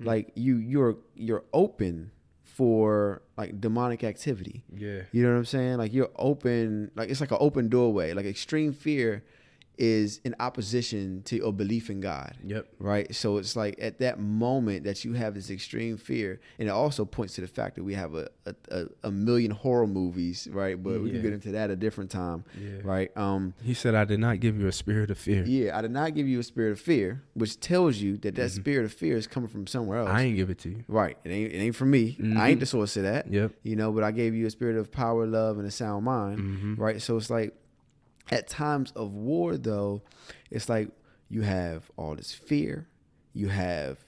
like 0.00 0.30
you 0.34 0.56
you're 0.56 0.96
you're 1.16 1.44
open 1.54 2.10
for 2.58 3.22
like 3.36 3.60
demonic 3.60 4.02
activity. 4.02 4.64
Yeah. 4.74 5.02
You 5.12 5.22
know 5.22 5.30
what 5.30 5.38
i'm 5.38 5.44
saying? 5.44 5.78
Like 5.78 5.92
you're 5.92 6.10
open 6.16 6.90
like 6.96 7.08
it's 7.08 7.20
like 7.20 7.30
an 7.30 7.38
open 7.38 7.68
doorway 7.68 8.14
like 8.14 8.26
extreme 8.26 8.72
fear 8.72 9.22
is 9.78 10.20
in 10.24 10.34
opposition 10.40 11.22
to 11.22 11.36
your 11.36 11.52
belief 11.52 11.88
in 11.88 12.00
God. 12.00 12.36
Yep. 12.44 12.66
Right. 12.78 13.14
So 13.14 13.36
it's 13.38 13.54
like 13.56 13.76
at 13.80 13.98
that 14.00 14.18
moment 14.18 14.84
that 14.84 15.04
you 15.04 15.12
have 15.14 15.34
this 15.34 15.50
extreme 15.50 15.96
fear, 15.96 16.40
and 16.58 16.68
it 16.68 16.72
also 16.72 17.04
points 17.04 17.34
to 17.34 17.40
the 17.40 17.46
fact 17.46 17.76
that 17.76 17.84
we 17.84 17.94
have 17.94 18.14
a 18.14 18.28
a, 18.70 18.86
a, 19.04 19.10
million 19.10 19.50
horror 19.50 19.86
movies, 19.86 20.48
right? 20.50 20.82
But 20.82 21.02
we 21.02 21.10
can 21.10 21.20
get 21.22 21.32
into 21.32 21.52
that 21.52 21.70
a 21.70 21.76
different 21.76 22.10
time, 22.10 22.44
Yeah. 22.58 22.78
right? 22.82 23.14
Um, 23.16 23.54
He 23.62 23.74
said, 23.74 23.94
"I 23.94 24.04
did 24.04 24.20
not 24.20 24.40
give 24.40 24.58
you 24.58 24.66
a 24.66 24.72
spirit 24.72 25.10
of 25.10 25.18
fear. 25.18 25.44
yeah, 25.44 25.76
I 25.76 25.82
did 25.82 25.90
not 25.90 26.14
give 26.14 26.26
you 26.26 26.38
a 26.40 26.42
spirit 26.42 26.72
of 26.72 26.80
fear, 26.80 27.22
which 27.34 27.60
tells 27.60 27.98
you 27.98 28.16
that 28.18 28.34
that 28.36 28.50
spirit 28.50 28.84
of 28.84 28.92
fear 28.92 29.16
is 29.16 29.26
coming 29.26 29.48
from 29.48 29.66
somewhere 29.66 29.98
else. 29.98 30.08
Mm-hmm. 30.08 30.16
I 30.16 30.22
ain't 30.22 30.36
give 30.36 30.50
it 30.50 30.58
to 30.60 30.70
you." 30.70 30.84
Right. 30.88 31.16
It 31.24 31.30
ain't 31.30 31.52
it 31.52 31.58
ain't 31.58 31.76
from 31.76 31.90
me. 31.90 32.18
I 32.36 32.50
ain't 32.50 32.60
the 32.60 32.66
source 32.66 32.96
of 32.96 33.02
that. 33.04 33.30
Yep. 33.30 33.52
You 33.62 33.76
know, 33.76 33.92
but 33.92 34.02
I 34.02 34.10
gave 34.10 34.34
you 34.34 34.46
a 34.46 34.50
spirit 34.50 34.76
of 34.76 34.90
power, 34.90 35.26
love, 35.26 35.58
and 35.58 35.66
a 35.66 35.70
sound 35.70 36.04
mind. 36.04 36.38
Mm-hmm. 36.40 36.74
Right. 36.76 37.00
So 37.02 37.16
it's 37.16 37.30
like 37.30 37.54
at 38.30 38.48
times 38.48 38.92
of 38.96 39.12
war 39.12 39.56
though, 39.56 40.02
it's 40.50 40.68
like 40.68 40.88
you 41.28 41.42
have 41.42 41.90
all 41.96 42.14
this 42.16 42.32
fear, 42.32 42.88
you 43.32 43.48
have 43.48 43.98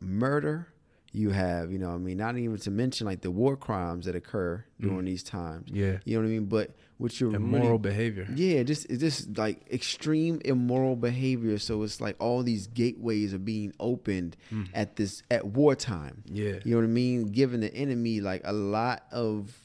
murder, 0.00 0.68
you 1.12 1.30
have, 1.30 1.72
you 1.72 1.78
know, 1.78 1.90
I 1.90 1.96
mean, 1.96 2.18
not 2.18 2.36
even 2.36 2.58
to 2.58 2.70
mention 2.70 3.06
like 3.06 3.22
the 3.22 3.30
war 3.30 3.56
crimes 3.56 4.04
that 4.06 4.14
occur 4.14 4.64
during 4.78 5.06
these 5.06 5.22
times. 5.22 5.70
Mm. 5.70 5.76
Yeah. 5.76 5.98
You 6.04 6.16
know 6.16 6.22
what 6.22 6.28
I 6.28 6.30
mean? 6.32 6.44
But 6.44 6.76
what 6.98 7.18
you're 7.20 7.34
Immoral 7.34 7.66
really 7.66 7.78
behavior. 7.78 8.26
yeah, 8.34 8.62
just 8.64 8.84
it's 8.90 9.00
just 9.00 9.38
like 9.38 9.66
extreme 9.72 10.40
immoral 10.44 10.96
behavior. 10.96 11.58
So 11.58 11.82
it's 11.82 12.00
like 12.00 12.16
all 12.18 12.42
these 12.42 12.66
gateways 12.66 13.32
are 13.32 13.38
being 13.38 13.72
opened 13.80 14.36
at 14.74 14.96
this 14.96 15.22
at 15.30 15.46
wartime. 15.46 16.24
Mm. 16.28 16.36
Yeah. 16.36 16.58
You 16.64 16.72
know 16.72 16.78
what 16.78 16.84
I 16.84 16.88
mean? 16.88 17.26
Giving 17.26 17.60
the 17.60 17.74
enemy 17.74 18.20
like 18.20 18.42
a 18.44 18.52
lot 18.52 19.04
of 19.10 19.56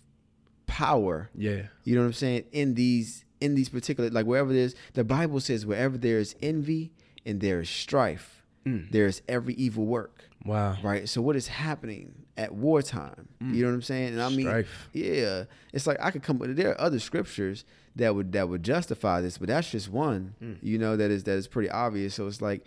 power. 0.65 1.29
Yeah. 1.35 1.63
You 1.83 1.95
know 1.95 2.01
what 2.01 2.07
I'm 2.07 2.13
saying? 2.13 2.45
In 2.51 2.73
these 2.75 3.25
in 3.43 3.55
these 3.55 3.67
particular 3.67 4.09
like 4.09 4.25
wherever 4.25 4.53
there's 4.53 4.73
the 4.93 5.03
Bible 5.03 5.41
says 5.41 5.65
wherever 5.65 5.97
there 5.97 6.17
is 6.17 6.33
envy 6.41 6.93
and 7.25 7.41
there 7.41 7.59
is 7.59 7.69
strife, 7.69 8.41
mm. 8.65 8.89
there 8.89 9.05
is 9.05 9.21
every 9.27 9.53
evil 9.55 9.85
work. 9.85 10.29
Wow. 10.45 10.77
Right. 10.81 11.07
So 11.09 11.21
what 11.21 11.35
is 11.35 11.47
happening 11.47 12.13
at 12.37 12.53
wartime? 12.53 13.27
You 13.41 13.47
mm. 13.47 13.55
know 13.55 13.67
what 13.67 13.73
I'm 13.73 13.81
saying? 13.81 14.07
And 14.13 14.21
I 14.21 14.29
mean, 14.29 14.47
Strife. 14.47 14.89
yeah, 14.93 15.43
it's 15.73 15.85
like 15.85 15.97
I 16.01 16.11
could 16.11 16.23
come. 16.23 16.39
With 16.39 16.55
there 16.55 16.71
are 16.71 16.81
other 16.81 16.99
scriptures 16.99 17.65
that 17.97 18.15
would 18.15 18.31
that 18.31 18.47
would 18.47 18.63
justify 18.63 19.19
this, 19.19 19.37
but 19.37 19.49
that's 19.49 19.69
just 19.69 19.89
one. 19.89 20.35
Mm. 20.41 20.57
You 20.61 20.77
know 20.77 20.95
that 20.95 21.11
is 21.11 21.25
that 21.25 21.35
is 21.35 21.47
pretty 21.47 21.69
obvious. 21.69 22.15
So 22.15 22.27
it's 22.27 22.41
like 22.41 22.65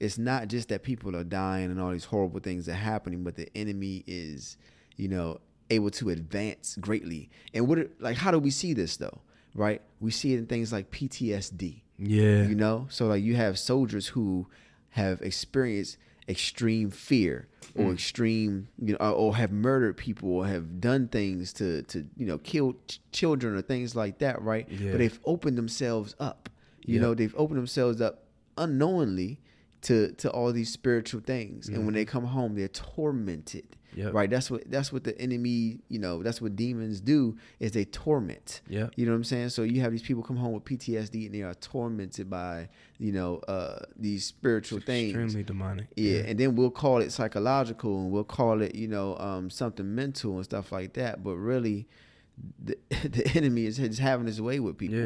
it's 0.00 0.18
not 0.18 0.48
just 0.48 0.68
that 0.68 0.82
people 0.82 1.16
are 1.16 1.24
dying 1.24 1.70
and 1.70 1.80
all 1.80 1.92
these 1.92 2.04
horrible 2.04 2.40
things 2.40 2.68
are 2.68 2.74
happening, 2.74 3.24
but 3.24 3.36
the 3.36 3.48
enemy 3.54 4.04
is, 4.06 4.58
you 4.96 5.08
know, 5.08 5.40
able 5.70 5.90
to 5.90 6.10
advance 6.10 6.76
greatly. 6.78 7.30
And 7.54 7.66
what 7.66 7.78
it, 7.78 8.02
like 8.02 8.18
how 8.18 8.30
do 8.30 8.38
we 8.38 8.50
see 8.50 8.74
this 8.74 8.98
though? 8.98 9.20
Right? 9.54 9.82
We 10.00 10.10
see 10.10 10.32
it 10.34 10.38
in 10.38 10.46
things 10.46 10.72
like 10.72 10.90
PTSD 10.90 11.82
Yeah. 11.98 12.44
you 12.46 12.54
know 12.54 12.86
so 12.90 13.06
like 13.06 13.22
you 13.22 13.36
have 13.36 13.58
soldiers 13.58 14.06
who 14.08 14.46
have 14.90 15.20
experienced 15.22 15.98
extreme 16.28 16.90
fear 16.90 17.48
or 17.74 17.86
Mm. 17.86 17.92
extreme 17.94 18.68
you 18.78 18.96
know 18.98 19.12
or, 19.12 19.36
have 19.36 19.50
murdered 19.52 19.96
people 19.96 20.30
or 20.30 20.46
have 20.46 20.80
done 20.80 21.08
things 21.08 21.52
to 21.54 21.82
to 21.84 22.06
you 22.16 22.26
know 22.26 22.38
kill 22.38 22.74
ch- 22.88 23.00
children 23.12 23.54
or 23.56 23.62
things 23.62 23.94
like 23.96 24.18
that 24.18 24.40
right 24.42 24.66
Yeah. 24.70 24.92
but 24.92 24.98
they've 24.98 25.20
opened 25.24 25.58
themselves 25.58 26.14
up 26.20 26.48
you 26.86 26.98
know 27.00 27.14
they've 27.14 27.34
opened 27.36 27.58
themselves 27.58 28.00
up 28.00 28.24
unknowingly 28.56 29.40
to 29.82 30.12
to 30.12 30.30
all 30.30 30.52
these 30.52 30.70
spiritual 30.70 31.20
things 31.20 31.68
and 31.68 31.84
when 31.84 31.94
they 31.94 32.04
come 32.04 32.24
home 32.26 32.54
they're 32.54 32.68
tormented 32.68 33.64
Mm-hmm. 33.64 33.79
Yep. 33.94 34.14
right 34.14 34.30
that's 34.30 34.50
what 34.50 34.70
that's 34.70 34.92
what 34.92 35.02
the 35.04 35.20
enemy 35.20 35.80
you 35.88 35.98
know 35.98 36.22
that's 36.22 36.40
what 36.40 36.54
demons 36.54 37.00
do 37.00 37.36
is 37.58 37.72
they 37.72 37.84
torment 37.84 38.60
Yeah, 38.68 38.88
you 38.96 39.04
know 39.04 39.12
what 39.12 39.16
I'm 39.16 39.24
saying? 39.24 39.48
So 39.50 39.62
you 39.62 39.80
have 39.80 39.90
these 39.92 40.02
people 40.02 40.22
come 40.22 40.36
home 40.36 40.52
with 40.52 40.64
PTSD 40.64 41.26
and 41.26 41.34
they 41.34 41.42
are 41.42 41.54
tormented 41.54 42.30
by, 42.30 42.68
you 42.98 43.10
know, 43.12 43.38
uh, 43.48 43.80
these 43.96 44.24
spiritual 44.24 44.80
things. 44.80 45.10
Extremely 45.10 45.42
demonic. 45.42 45.86
Yeah, 45.96 46.18
and 46.20 46.38
then 46.38 46.54
we'll 46.54 46.70
call 46.70 46.98
it 46.98 47.10
psychological 47.10 48.00
and 48.00 48.10
we'll 48.12 48.24
call 48.24 48.62
it, 48.62 48.74
you 48.74 48.86
know, 48.88 49.16
um, 49.18 49.50
something 49.50 49.92
mental 49.94 50.36
and 50.36 50.44
stuff 50.44 50.70
like 50.72 50.92
that. 50.94 51.22
But 51.24 51.36
really, 51.36 51.86
the, 52.64 52.76
the 53.08 53.28
enemy 53.34 53.66
is 53.66 53.76
just 53.78 53.98
having 53.98 54.26
his 54.26 54.40
way 54.40 54.60
with 54.60 54.78
people. 54.78 54.96
Yeah. 54.98 55.04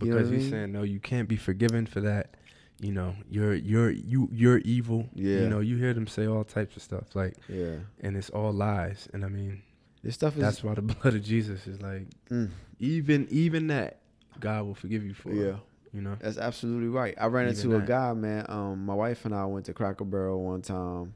You 0.00 0.10
know 0.10 0.16
Because 0.18 0.28
I 0.28 0.34
he's 0.34 0.42
mean? 0.42 0.50
saying 0.50 0.72
no, 0.72 0.82
you 0.82 1.00
can't 1.00 1.28
be 1.28 1.36
forgiven 1.36 1.84
for 1.86 2.00
that. 2.02 2.36
You 2.80 2.92
know, 2.92 3.14
you're 3.30 3.54
you're 3.54 3.90
you 3.90 4.28
you're 4.32 4.58
evil. 4.58 5.06
Yeah. 5.14 5.40
You 5.40 5.48
know, 5.50 5.60
you 5.60 5.76
hear 5.76 5.92
them 5.92 6.06
say 6.06 6.26
all 6.26 6.44
types 6.44 6.76
of 6.76 6.82
stuff 6.82 7.14
like, 7.14 7.34
Yeah, 7.48 7.76
and 8.00 8.16
it's 8.16 8.30
all 8.30 8.52
lies. 8.52 9.06
And 9.12 9.22
I 9.24 9.28
mean, 9.28 9.62
this 10.02 10.14
stuff 10.14 10.34
is. 10.36 10.40
that's 10.40 10.64
why 10.64 10.74
the 10.74 10.82
blood 10.94 11.14
of 11.14 11.22
Jesus 11.22 11.66
is 11.66 11.80
like, 11.82 12.06
Mm. 12.30 12.48
even 12.78 13.26
even 13.30 13.66
that, 13.66 14.00
God 14.40 14.64
will 14.64 14.74
forgive 14.74 15.04
you 15.04 15.12
for. 15.14 15.30
Yeah. 15.32 15.56
You 15.92 16.00
know. 16.02 16.16
That's 16.20 16.38
absolutely 16.38 16.88
right. 16.88 17.14
I 17.20 17.26
ran 17.26 17.48
Even 17.48 17.56
into 17.72 17.76
a 17.76 17.80
guy, 17.86 18.12
man. 18.14 18.46
Um, 18.48 18.86
my 18.86 18.94
wife 18.94 19.24
and 19.26 19.34
I 19.34 19.44
went 19.44 19.66
to 19.66 19.72
Cracker 19.74 20.04
Barrel 20.04 20.42
one 20.42 20.62
time 20.62 21.14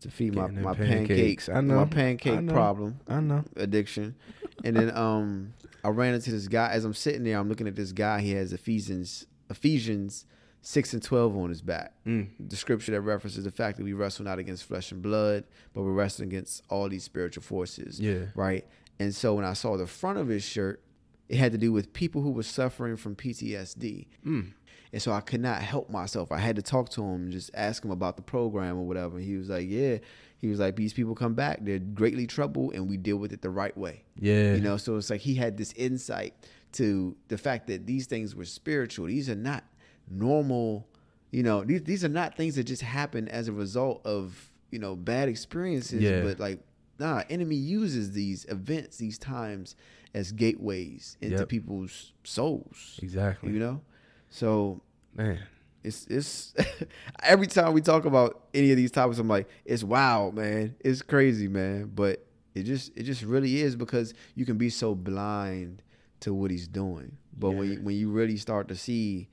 to 0.00 0.10
feed 0.10 0.34
my, 0.34 0.46
Getting 0.48 0.62
my 0.62 0.72
pancakes. 0.74 1.08
pancakes. 1.08 1.48
I 1.50 1.60
know. 1.60 1.76
My 1.76 1.82
I 1.82 1.84
pancake 1.84 2.40
know. 2.40 2.52
problem. 2.52 2.98
I 3.06 3.20
know. 3.20 3.44
addiction. 3.56 4.16
And 4.64 4.74
then 4.76 4.96
um 4.96 5.52
I 5.84 5.90
ran 5.90 6.14
into 6.14 6.30
this 6.32 6.48
guy 6.48 6.70
as 6.72 6.84
I'm 6.84 6.94
sitting 6.94 7.22
there, 7.22 7.38
I'm 7.38 7.48
looking 7.48 7.68
at 7.68 7.76
this 7.76 7.92
guy, 7.92 8.20
he 8.22 8.32
has 8.32 8.52
Ephesians 8.52 9.26
Ephesians 9.50 10.24
six 10.62 10.92
and 10.92 11.02
twelve 11.02 11.36
on 11.36 11.48
his 11.48 11.62
back. 11.62 11.94
Mm. 12.06 12.28
The 12.38 12.56
scripture 12.56 12.92
that 12.92 13.00
references 13.00 13.44
the 13.44 13.50
fact 13.50 13.78
that 13.78 13.84
we 13.84 13.92
wrestle 13.92 14.24
not 14.24 14.38
against 14.38 14.64
flesh 14.64 14.92
and 14.92 15.02
blood, 15.02 15.44
but 15.72 15.82
we're 15.82 15.92
wrestling 15.92 16.28
against 16.28 16.62
all 16.68 16.88
these 16.88 17.04
spiritual 17.04 17.42
forces. 17.42 18.00
Yeah. 18.00 18.26
Right. 18.34 18.66
And 18.98 19.14
so 19.14 19.34
when 19.34 19.44
I 19.44 19.54
saw 19.54 19.76
the 19.76 19.86
front 19.86 20.18
of 20.18 20.28
his 20.28 20.44
shirt, 20.44 20.82
it 21.28 21.38
had 21.38 21.52
to 21.52 21.58
do 21.58 21.72
with 21.72 21.92
people 21.92 22.22
who 22.22 22.32
were 22.32 22.42
suffering 22.42 22.96
from 22.96 23.16
PTSD. 23.16 24.06
Mm. 24.26 24.52
And 24.92 25.00
so 25.00 25.12
I 25.12 25.20
could 25.20 25.40
not 25.40 25.62
help 25.62 25.88
myself. 25.88 26.32
I 26.32 26.38
had 26.38 26.56
to 26.56 26.62
talk 26.62 26.88
to 26.90 27.02
him 27.02 27.22
and 27.22 27.32
just 27.32 27.50
ask 27.54 27.84
him 27.84 27.92
about 27.92 28.16
the 28.16 28.22
program 28.22 28.76
or 28.76 28.82
whatever. 28.86 29.18
And 29.18 29.24
he 29.24 29.36
was 29.36 29.48
like, 29.48 29.68
Yeah. 29.68 29.98
He 30.38 30.48
was 30.48 30.58
like, 30.58 30.76
These 30.76 30.92
people 30.92 31.14
come 31.14 31.34
back. 31.34 31.58
They're 31.62 31.78
greatly 31.78 32.26
troubled 32.26 32.74
and 32.74 32.88
we 32.88 32.96
deal 32.96 33.16
with 33.16 33.32
it 33.32 33.42
the 33.42 33.50
right 33.50 33.76
way. 33.76 34.04
Yeah. 34.18 34.54
You 34.54 34.60
know, 34.60 34.76
so 34.76 34.96
it's 34.96 35.10
like 35.10 35.20
he 35.20 35.34
had 35.34 35.56
this 35.56 35.72
insight 35.74 36.34
to 36.72 37.16
the 37.28 37.38
fact 37.38 37.66
that 37.68 37.86
these 37.86 38.06
things 38.06 38.34
were 38.34 38.44
spiritual. 38.44 39.06
These 39.06 39.30
are 39.30 39.36
not 39.36 39.64
normal, 40.10 40.86
you 41.30 41.42
know, 41.42 41.64
these 41.64 41.82
these 41.84 42.04
are 42.04 42.08
not 42.08 42.36
things 42.36 42.56
that 42.56 42.64
just 42.64 42.82
happen 42.82 43.28
as 43.28 43.48
a 43.48 43.52
result 43.52 44.04
of, 44.04 44.50
you 44.70 44.78
know, 44.78 44.96
bad 44.96 45.28
experiences. 45.28 46.02
Yeah. 46.02 46.22
But 46.22 46.38
like, 46.40 46.60
nah, 46.98 47.22
enemy 47.30 47.56
uses 47.56 48.12
these 48.12 48.44
events, 48.46 48.96
these 48.98 49.18
times 49.18 49.76
as 50.12 50.32
gateways 50.32 51.16
into 51.20 51.38
Yep. 51.38 51.48
people's 51.48 52.12
souls. 52.24 52.98
Exactly. 53.02 53.52
You 53.52 53.60
know? 53.60 53.80
So 54.28 54.82
Man. 55.16 55.38
it's 55.84 56.06
it's 56.08 56.54
every 57.22 57.46
time 57.46 57.72
we 57.72 57.80
talk 57.80 58.04
about 58.04 58.48
any 58.54 58.70
of 58.72 58.76
these 58.76 58.90
topics, 58.90 59.18
I'm 59.18 59.28
like, 59.28 59.48
it's 59.64 59.84
wild, 59.84 60.34
man. 60.34 60.74
It's 60.80 61.02
crazy, 61.02 61.46
man. 61.48 61.90
But 61.94 62.26
it 62.54 62.64
just 62.64 62.90
it 62.96 63.04
just 63.04 63.22
really 63.22 63.60
is 63.60 63.76
because 63.76 64.14
you 64.34 64.44
can 64.44 64.58
be 64.58 64.68
so 64.70 64.94
blind 64.96 65.82
to 66.20 66.34
what 66.34 66.50
he's 66.50 66.66
doing. 66.68 67.16
But 67.38 67.52
when 67.52 67.70
you, 67.72 67.76
when 67.80 67.94
you 67.96 68.10
really 68.10 68.36
start 68.36 68.68
to 68.68 68.74
see, 68.76 69.28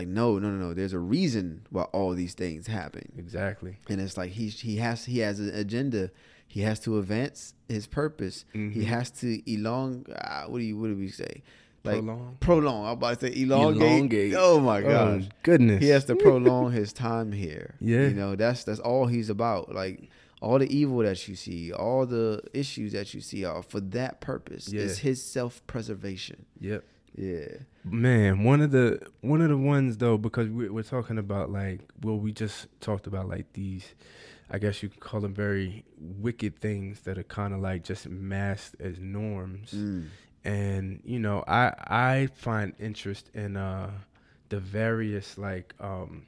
like, 0.00 0.08
no, 0.08 0.38
no, 0.38 0.50
no, 0.50 0.56
no, 0.68 0.74
there's 0.74 0.92
a 0.92 0.98
reason 0.98 1.66
why 1.70 1.82
all 1.96 2.12
these 2.14 2.34
things 2.34 2.66
happen, 2.66 3.12
Exactly. 3.18 3.76
and 3.88 4.00
it's 4.00 4.16
like 4.16 4.30
he's 4.32 4.60
he 4.60 4.76
has 4.76 5.04
he 5.04 5.18
has 5.20 5.38
an 5.40 5.50
agenda. 5.54 6.10
He 6.48 6.62
has 6.62 6.80
to 6.80 6.98
advance 6.98 7.54
his 7.68 7.86
purpose. 7.86 8.44
He 8.52 8.58
Mhm. 8.58 8.84
has 8.84 9.10
to 9.20 9.40
elong. 9.42 10.04
Uh, 10.10 10.48
what 10.50 10.58
do 10.58 10.64
you 10.64 10.76
what 10.76 10.88
do 10.88 10.96
we 10.96 11.08
say? 11.08 11.42
Like 11.84 12.02
Prolong? 12.02 12.36
Prolong. 12.40 12.84
I'm 12.86 12.92
about 12.92 13.20
to 13.20 13.26
say 13.28 13.40
elongate. 13.42 13.82
Elongate. 13.82 14.34
Oh 14.36 14.58
my 14.60 14.82
Oh, 14.82 15.22
goodness. 15.44 15.80
he 15.82 15.88
has 15.90 16.04
to 16.06 16.16
prolong 16.16 16.72
his 16.72 16.92
time 16.92 17.30
here. 17.32 17.76
Yeah. 17.80 18.08
you 18.08 18.14
know 18.14 18.34
that's 18.36 18.64
that's 18.64 18.80
all 18.80 19.06
he's 19.06 19.30
about. 19.30 19.74
Like 19.74 20.10
all 20.42 20.58
the 20.58 20.68
evil 20.74 20.98
that 20.98 21.28
you 21.28 21.36
see, 21.36 21.72
all 21.72 22.04
the 22.04 22.42
issues 22.52 22.92
that 22.92 23.14
you 23.14 23.20
see 23.20 23.44
are 23.44 23.62
for 23.62 23.80
that 23.80 24.20
purpose. 24.20 24.72
Yeah. 24.72 24.82
It's 24.82 24.98
his 24.98 25.22
self 25.22 25.64
preservation. 25.68 26.46
Yep. 26.60 26.82
Yeah, 27.22 27.48
Man, 27.84 28.44
one 28.44 28.60
of 28.62 28.70
the 28.70 29.00
one 29.20 29.40
of 29.42 29.48
the 29.50 29.56
ones 29.74 29.96
though, 29.98 30.16
because 30.18 30.48
we're, 30.48 30.72
we're 30.72 30.82
talking 30.96 31.18
about 31.18 31.50
like, 31.50 31.80
well, 32.02 32.16
we 32.18 32.32
just 32.32 32.66
talked 32.80 33.06
about 33.06 33.28
like 33.28 33.52
these, 33.52 33.94
I 34.50 34.58
guess 34.58 34.82
you 34.82 34.88
could 34.88 35.00
call 35.00 35.20
them 35.20 35.34
very 35.34 35.84
wicked 35.98 36.58
things 36.60 37.00
that 37.00 37.18
are 37.18 37.22
kind 37.40 37.52
of 37.54 37.60
like 37.60 37.84
just 37.84 38.08
masked 38.08 38.76
as 38.80 38.98
norms, 38.98 39.72
Mm. 39.74 40.06
and 40.44 41.00
you 41.04 41.18
know, 41.18 41.44
I 41.46 41.74
I 41.86 42.28
find 42.34 42.72
interest 42.78 43.30
in 43.34 43.56
uh 43.56 43.90
the 44.48 44.60
various 44.60 45.36
like 45.38 45.74
um 45.80 46.26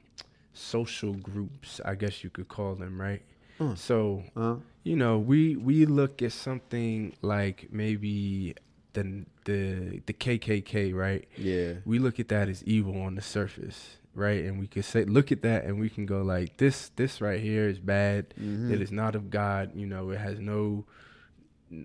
social 0.53 1.13
groups, 1.13 1.81
I 1.83 1.95
guess 1.95 2.23
you 2.23 2.29
could 2.29 2.47
call 2.47 2.75
them, 2.75 2.99
right? 3.01 3.21
Mm. 3.59 3.77
So 3.77 4.23
Huh? 4.35 4.57
you 4.83 4.95
know, 4.95 5.17
we 5.17 5.55
we 5.55 5.85
look 5.85 6.21
at 6.21 6.31
something 6.33 7.13
like 7.21 7.67
maybe 7.71 8.55
the 8.93 9.25
the 9.45 10.01
the 10.05 10.13
KKK, 10.13 10.93
right? 10.93 11.27
Yeah, 11.37 11.73
We 11.85 11.99
look 11.99 12.19
at 12.19 12.27
that 12.29 12.47
as 12.49 12.63
evil 12.63 13.01
on 13.01 13.15
the 13.15 13.21
surface, 13.21 13.97
right? 14.15 14.43
And 14.45 14.59
we 14.59 14.67
can 14.67 14.83
say, 14.83 15.03
look 15.05 15.31
at 15.31 15.41
that, 15.41 15.65
and 15.65 15.79
we 15.79 15.89
can 15.89 16.05
go 16.05 16.21
like, 16.21 16.57
this 16.57 16.89
this 16.95 17.19
right 17.21 17.39
here 17.41 17.67
is 17.67 17.79
bad. 17.79 18.33
Mhm. 18.39 18.71
It 18.71 18.81
is 18.81 18.91
not 18.91 19.15
of 19.15 19.29
God. 19.29 19.71
You 19.75 19.85
know, 19.87 20.11
it 20.11 20.19
has 20.19 20.39
no 20.39 20.85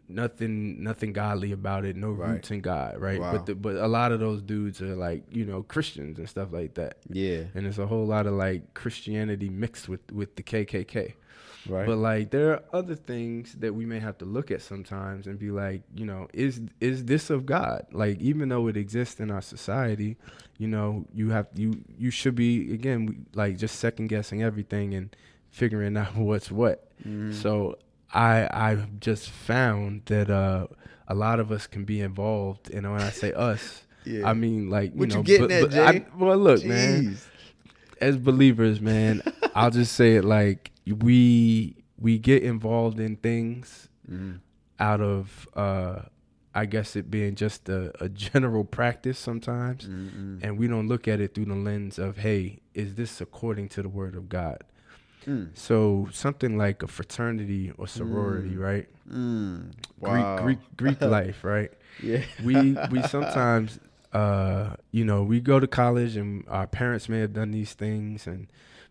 nothing 0.07 0.83
nothing 0.83 1.13
godly 1.13 1.53
about 1.53 1.85
it, 1.85 1.97
no 1.97 2.11
Right. 2.11 2.33
roots 2.33 2.51
in 2.51 2.61
God, 2.61 2.99
right? 3.01 3.21
Wow. 3.21 3.33
But 3.33 3.47
the, 3.47 3.55
but 3.55 3.77
a 3.77 3.89
lot 3.89 4.13
of 4.13 4.21
those 4.21 4.43
dudes 4.43 4.83
are 4.83 4.95
like 4.95 5.25
you 5.31 5.45
know 5.47 5.63
Christians 5.63 6.19
and 6.19 6.29
stuff 6.29 6.53
like 6.53 6.75
that, 6.75 6.99
Yeah. 7.11 7.45
and 7.55 7.67
it's 7.67 7.79
a 7.79 7.87
whole 7.87 8.07
lot 8.07 8.27
of 8.27 8.35
like 8.35 8.75
Christianity 8.75 9.49
mixed 9.49 9.89
with 9.89 10.11
with 10.13 10.37
the 10.37 10.43
KKK. 10.43 11.15
Right. 11.69 11.87
But 11.87 11.99
like 11.99 12.31
there 12.31 12.53
are 12.53 12.63
other 12.73 12.95
things 12.95 13.55
that 13.61 13.75
we 13.75 13.85
may 13.87 13.99
have 13.99 14.17
to 14.19 14.25
look 14.25 14.51
at 14.51 14.63
sometimes 14.63 15.27
and 15.27 15.39
be 15.39 15.51
like, 15.51 15.83
you 15.95 16.07
know, 16.07 16.29
is 16.33 16.61
is 16.81 17.05
this 17.05 17.31
of 17.31 17.45
God? 17.47 17.87
Like 17.93 18.19
even 18.21 18.49
though 18.49 18.67
it 18.69 18.77
exists 18.77 19.21
in 19.21 19.31
our 19.31 19.43
society, 19.43 20.17
you 20.59 20.67
know, 20.69 21.05
you 21.13 21.31
have 21.31 21.47
you 21.55 21.81
you 21.99 22.11
should 22.11 22.35
be 22.35 22.73
again 22.73 23.07
we, 23.07 23.17
like 23.35 23.59
just 23.59 23.77
second 23.79 24.07
guessing 24.09 24.43
everything 24.43 24.95
and 24.95 25.15
figuring 25.51 25.97
out 26.03 26.17
what's 26.17 26.51
what. 26.51 26.91
Mm-hmm. 27.01 27.33
So 27.33 27.79
I 28.13 28.49
I've 28.51 28.99
just 29.01 29.29
found 29.31 30.03
that 30.07 30.31
uh 30.31 30.67
a 31.07 31.15
lot 31.15 31.41
of 31.41 31.51
us 31.53 31.67
can 31.67 31.85
be 31.85 32.01
involved, 32.01 32.71
and 32.71 32.91
when 32.91 33.01
I 33.01 33.11
say 33.11 33.33
us, 33.33 33.85
Yeah. 34.05 34.29
I 34.29 34.33
mean 34.33 34.71
like 34.71 34.93
you 34.95 35.01
What 35.01 35.09
know, 35.11 35.17
you 35.19 35.23
getting 35.25 35.49
but- 35.49 35.75
at, 35.75 35.95
but? 35.95 36.13
I- 36.13 36.17
well, 36.25 36.39
look, 36.39 36.65
man 36.65 37.19
as 38.01 38.17
believers, 38.17 38.81
man, 38.81 39.21
I'll 39.57 39.73
just 39.73 39.95
say 39.95 40.15
it 40.17 40.25
like 40.25 40.71
we 40.93 41.77
we 41.99 42.19
get 42.19 42.43
involved 42.43 43.01
in 43.01 43.17
things 43.17 43.89
Mhm. 44.11 44.41
out 44.79 45.01
of 45.01 45.49
uh 45.55 46.03
I 46.55 46.65
guess 46.67 46.97
it 46.97 47.11
being 47.11 47.35
just 47.35 47.69
a, 47.69 47.93
a 48.03 48.09
general 48.09 48.65
practice 48.65 49.19
sometimes 49.19 49.87
Mm-mm. 49.87 50.43
and 50.43 50.59
we 50.59 50.67
don't 50.67 50.89
look 50.89 51.07
at 51.07 51.21
it 51.21 51.35
through 51.35 51.45
the 51.47 51.55
lens 51.55 51.99
of 51.99 52.19
hey, 52.19 52.61
is 52.75 52.95
this 52.95 53.21
according 53.21 53.69
to 53.71 53.83
the 53.83 53.89
word 53.89 54.15
of 54.17 54.29
God? 54.29 54.65
Mm. 55.27 55.51
So 55.55 56.09
something 56.13 56.57
like 56.57 56.83
a 56.83 56.87
fraternity 56.87 57.71
or 57.77 57.87
sorority, 57.87 58.57
right? 58.57 58.89
Mm. 59.13 59.73
Wow. 60.01 60.39
Greek 60.43 60.59
Greek 60.77 60.77
Greek 60.99 61.01
life, 61.17 61.45
right? 61.45 61.71
Yeah. 62.03 62.23
we 62.43 62.77
we 62.91 63.03
sometimes 63.03 63.79
uh 64.13 64.75
you 64.91 65.05
know 65.05 65.23
we 65.23 65.41
go 65.41 65.61
to 65.61 65.67
college 65.67 66.17
and 66.17 66.45
our 66.49 66.67
parents 66.67 67.09
may 67.11 67.19
have 67.21 67.35
done 67.35 67.51
these 67.51 67.75
things 67.75 68.27
and 68.27 68.47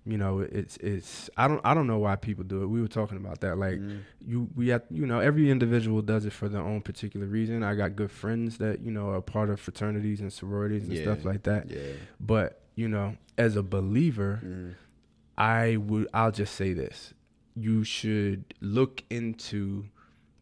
you 0.07 0.17
know 0.17 0.39
it's 0.39 0.77
it's 0.77 1.29
i 1.37 1.47
don't 1.47 1.59
i 1.65 1.73
don't 1.73 1.87
know 1.87 1.97
why 1.97 2.15
people 2.15 2.43
do 2.43 2.63
it 2.63 2.67
we 2.67 2.79
were 2.81 2.87
talking 2.87 3.17
about 3.17 3.41
that 3.41 3.57
like 3.57 3.77
Mhm. 3.79 3.99
you 4.25 4.47
we 4.55 4.69
have 4.69 4.83
you 4.89 5.05
know 5.05 5.19
every 5.19 5.51
individual 5.51 6.01
does 6.01 6.23
it 6.25 6.31
for 6.33 6.47
their 6.47 6.61
own 6.61 6.81
particular 6.81 7.25
reason 7.27 7.61
i 7.63 7.75
got 7.75 7.95
good 7.95 8.11
friends 8.11 8.57
that 8.59 8.79
you 8.81 8.91
know 8.91 9.09
are 9.09 9.21
part 9.21 9.49
of 9.49 9.59
fraternities 9.59 10.21
and 10.21 10.31
sororities 10.31 10.87
and 10.87 10.97
stuff 10.97 11.25
like 11.25 11.43
that 11.43 11.69
Yeah. 11.69 11.79
but 12.19 12.61
you 12.75 12.87
know 12.87 13.17
as 13.37 13.55
a 13.55 13.63
believer 13.63 14.39
Mm. 14.43 14.73
I 15.37 15.77
would 15.77 16.07
I'll 16.15 16.31
just 16.31 16.55
say 16.55 16.73
this. 16.73 17.13
You 17.55 17.83
should 17.83 18.43
look 18.59 19.03
into 19.11 19.85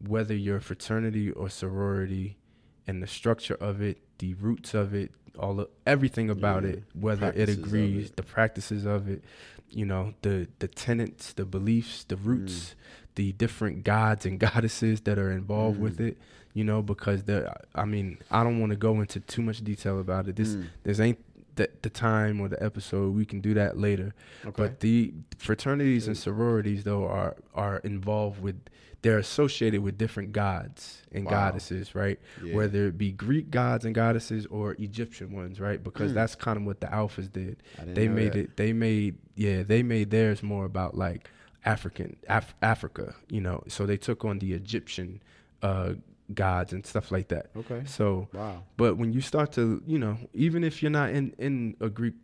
whether 0.00 0.34
your 0.34 0.58
fraternity 0.60 1.30
or 1.30 1.50
sorority 1.50 2.38
and 2.86 3.02
the 3.02 3.06
structure 3.06 3.56
of 3.60 3.82
it, 3.82 3.98
the 4.18 4.32
roots 4.34 4.72
of 4.72 4.94
it, 4.94 5.10
all 5.38 5.60
of, 5.60 5.68
everything 5.86 6.30
about 6.30 6.62
Yeah. 6.62 6.70
it, 6.70 6.82
whether 6.94 7.26
it 7.28 7.34
Practices 7.36 7.58
agrees, 7.58 8.06
it. 8.10 8.16
the 8.16 8.22
practices 8.22 8.86
of 8.86 9.06
it, 9.08 9.22
you 9.70 9.84
know, 9.84 10.14
the 10.22 10.48
the 10.58 10.68
tenets, 10.68 11.32
the 11.32 11.44
beliefs, 11.44 12.04
the 12.04 12.16
roots, 12.16 12.74
the 13.16 13.32
different 13.32 13.84
gods 13.84 14.24
and 14.26 14.38
goddesses 14.40 15.00
that 15.02 15.18
are 15.18 15.30
involved 15.32 15.78
with 15.80 15.98
Mm. 15.98 16.08
it, 16.08 16.18
you 16.54 16.64
know, 16.64 16.82
because 16.82 17.24
there 17.24 17.52
I 17.74 17.84
mean, 17.84 18.18
I 18.30 18.44
don't 18.44 18.60
want 18.60 18.70
to 18.70 18.76
go 18.76 19.00
into 19.00 19.20
too 19.20 19.42
much 19.42 19.62
detail 19.64 19.98
about 20.00 20.28
it. 20.28 20.36
This 20.36 20.54
Mm. 20.56 20.64
this 20.84 21.00
ain't 21.00 21.18
the, 21.56 21.68
the 21.82 21.90
time 21.90 22.40
or 22.40 22.48
the 22.48 22.62
episode. 22.62 23.14
We 23.14 23.24
can 23.26 23.40
do 23.40 23.52
that 23.54 23.76
later. 23.78 24.14
Okay. 24.44 24.52
But 24.56 24.80
the 24.80 25.12
fraternities 25.38 26.06
and 26.06 26.16
sororities 26.16 26.84
though 26.84 27.06
are 27.06 27.36
are 27.54 27.78
involved 27.78 28.40
with 28.40 28.56
they're 29.02 29.18
associated 29.18 29.82
with 29.82 29.96
different 29.98 30.32
gods 30.32 31.02
and 31.12 31.24
Wow. 31.26 31.30
goddesses, 31.30 31.94
right? 31.94 32.18
Yeah. 32.42 32.54
Whether 32.56 32.86
it 32.88 32.98
be 32.98 33.12
Greek 33.12 33.50
gods 33.50 33.84
and 33.84 33.94
goddesses 33.94 34.46
or 34.46 34.72
Egyptian 34.80 35.30
ones, 35.32 35.60
right? 35.60 35.82
Because 35.82 36.10
Mm. 36.10 36.14
that's 36.14 36.34
kind 36.34 36.56
of 36.56 36.64
what 36.64 36.80
the 36.80 36.88
alphas 36.88 37.30
did. 37.30 37.62
They 37.84 38.08
made 38.08 38.32
that. 38.32 38.38
it 38.38 38.56
they 38.56 38.72
made 38.72 39.16
yeah, 39.34 39.62
they 39.62 39.82
made 39.82 40.10
theirs 40.10 40.42
more 40.42 40.64
about 40.64 40.96
like 40.96 41.28
African 41.64 42.16
Af- 42.28 42.54
Africa, 42.62 43.14
you 43.28 43.40
know. 43.40 43.62
So 43.68 43.86
they 43.86 43.96
took 43.96 44.24
on 44.24 44.38
the 44.40 44.52
Egyptian 44.54 45.22
uh 45.62 45.94
gods 46.34 46.72
and 46.72 46.84
stuff 46.84 47.10
like 47.12 47.28
that. 47.28 47.46
Okay. 47.56 47.82
So 47.86 48.28
Wow. 48.32 48.62
but 48.76 48.96
when 48.96 49.12
you 49.12 49.20
start 49.20 49.52
to, 49.52 49.82
you 49.86 49.98
know, 49.98 50.16
even 50.34 50.64
if 50.64 50.82
you're 50.82 50.90
not 50.90 51.10
in 51.10 51.32
in 51.38 51.76
a 51.80 51.88
Greek, 51.88 52.14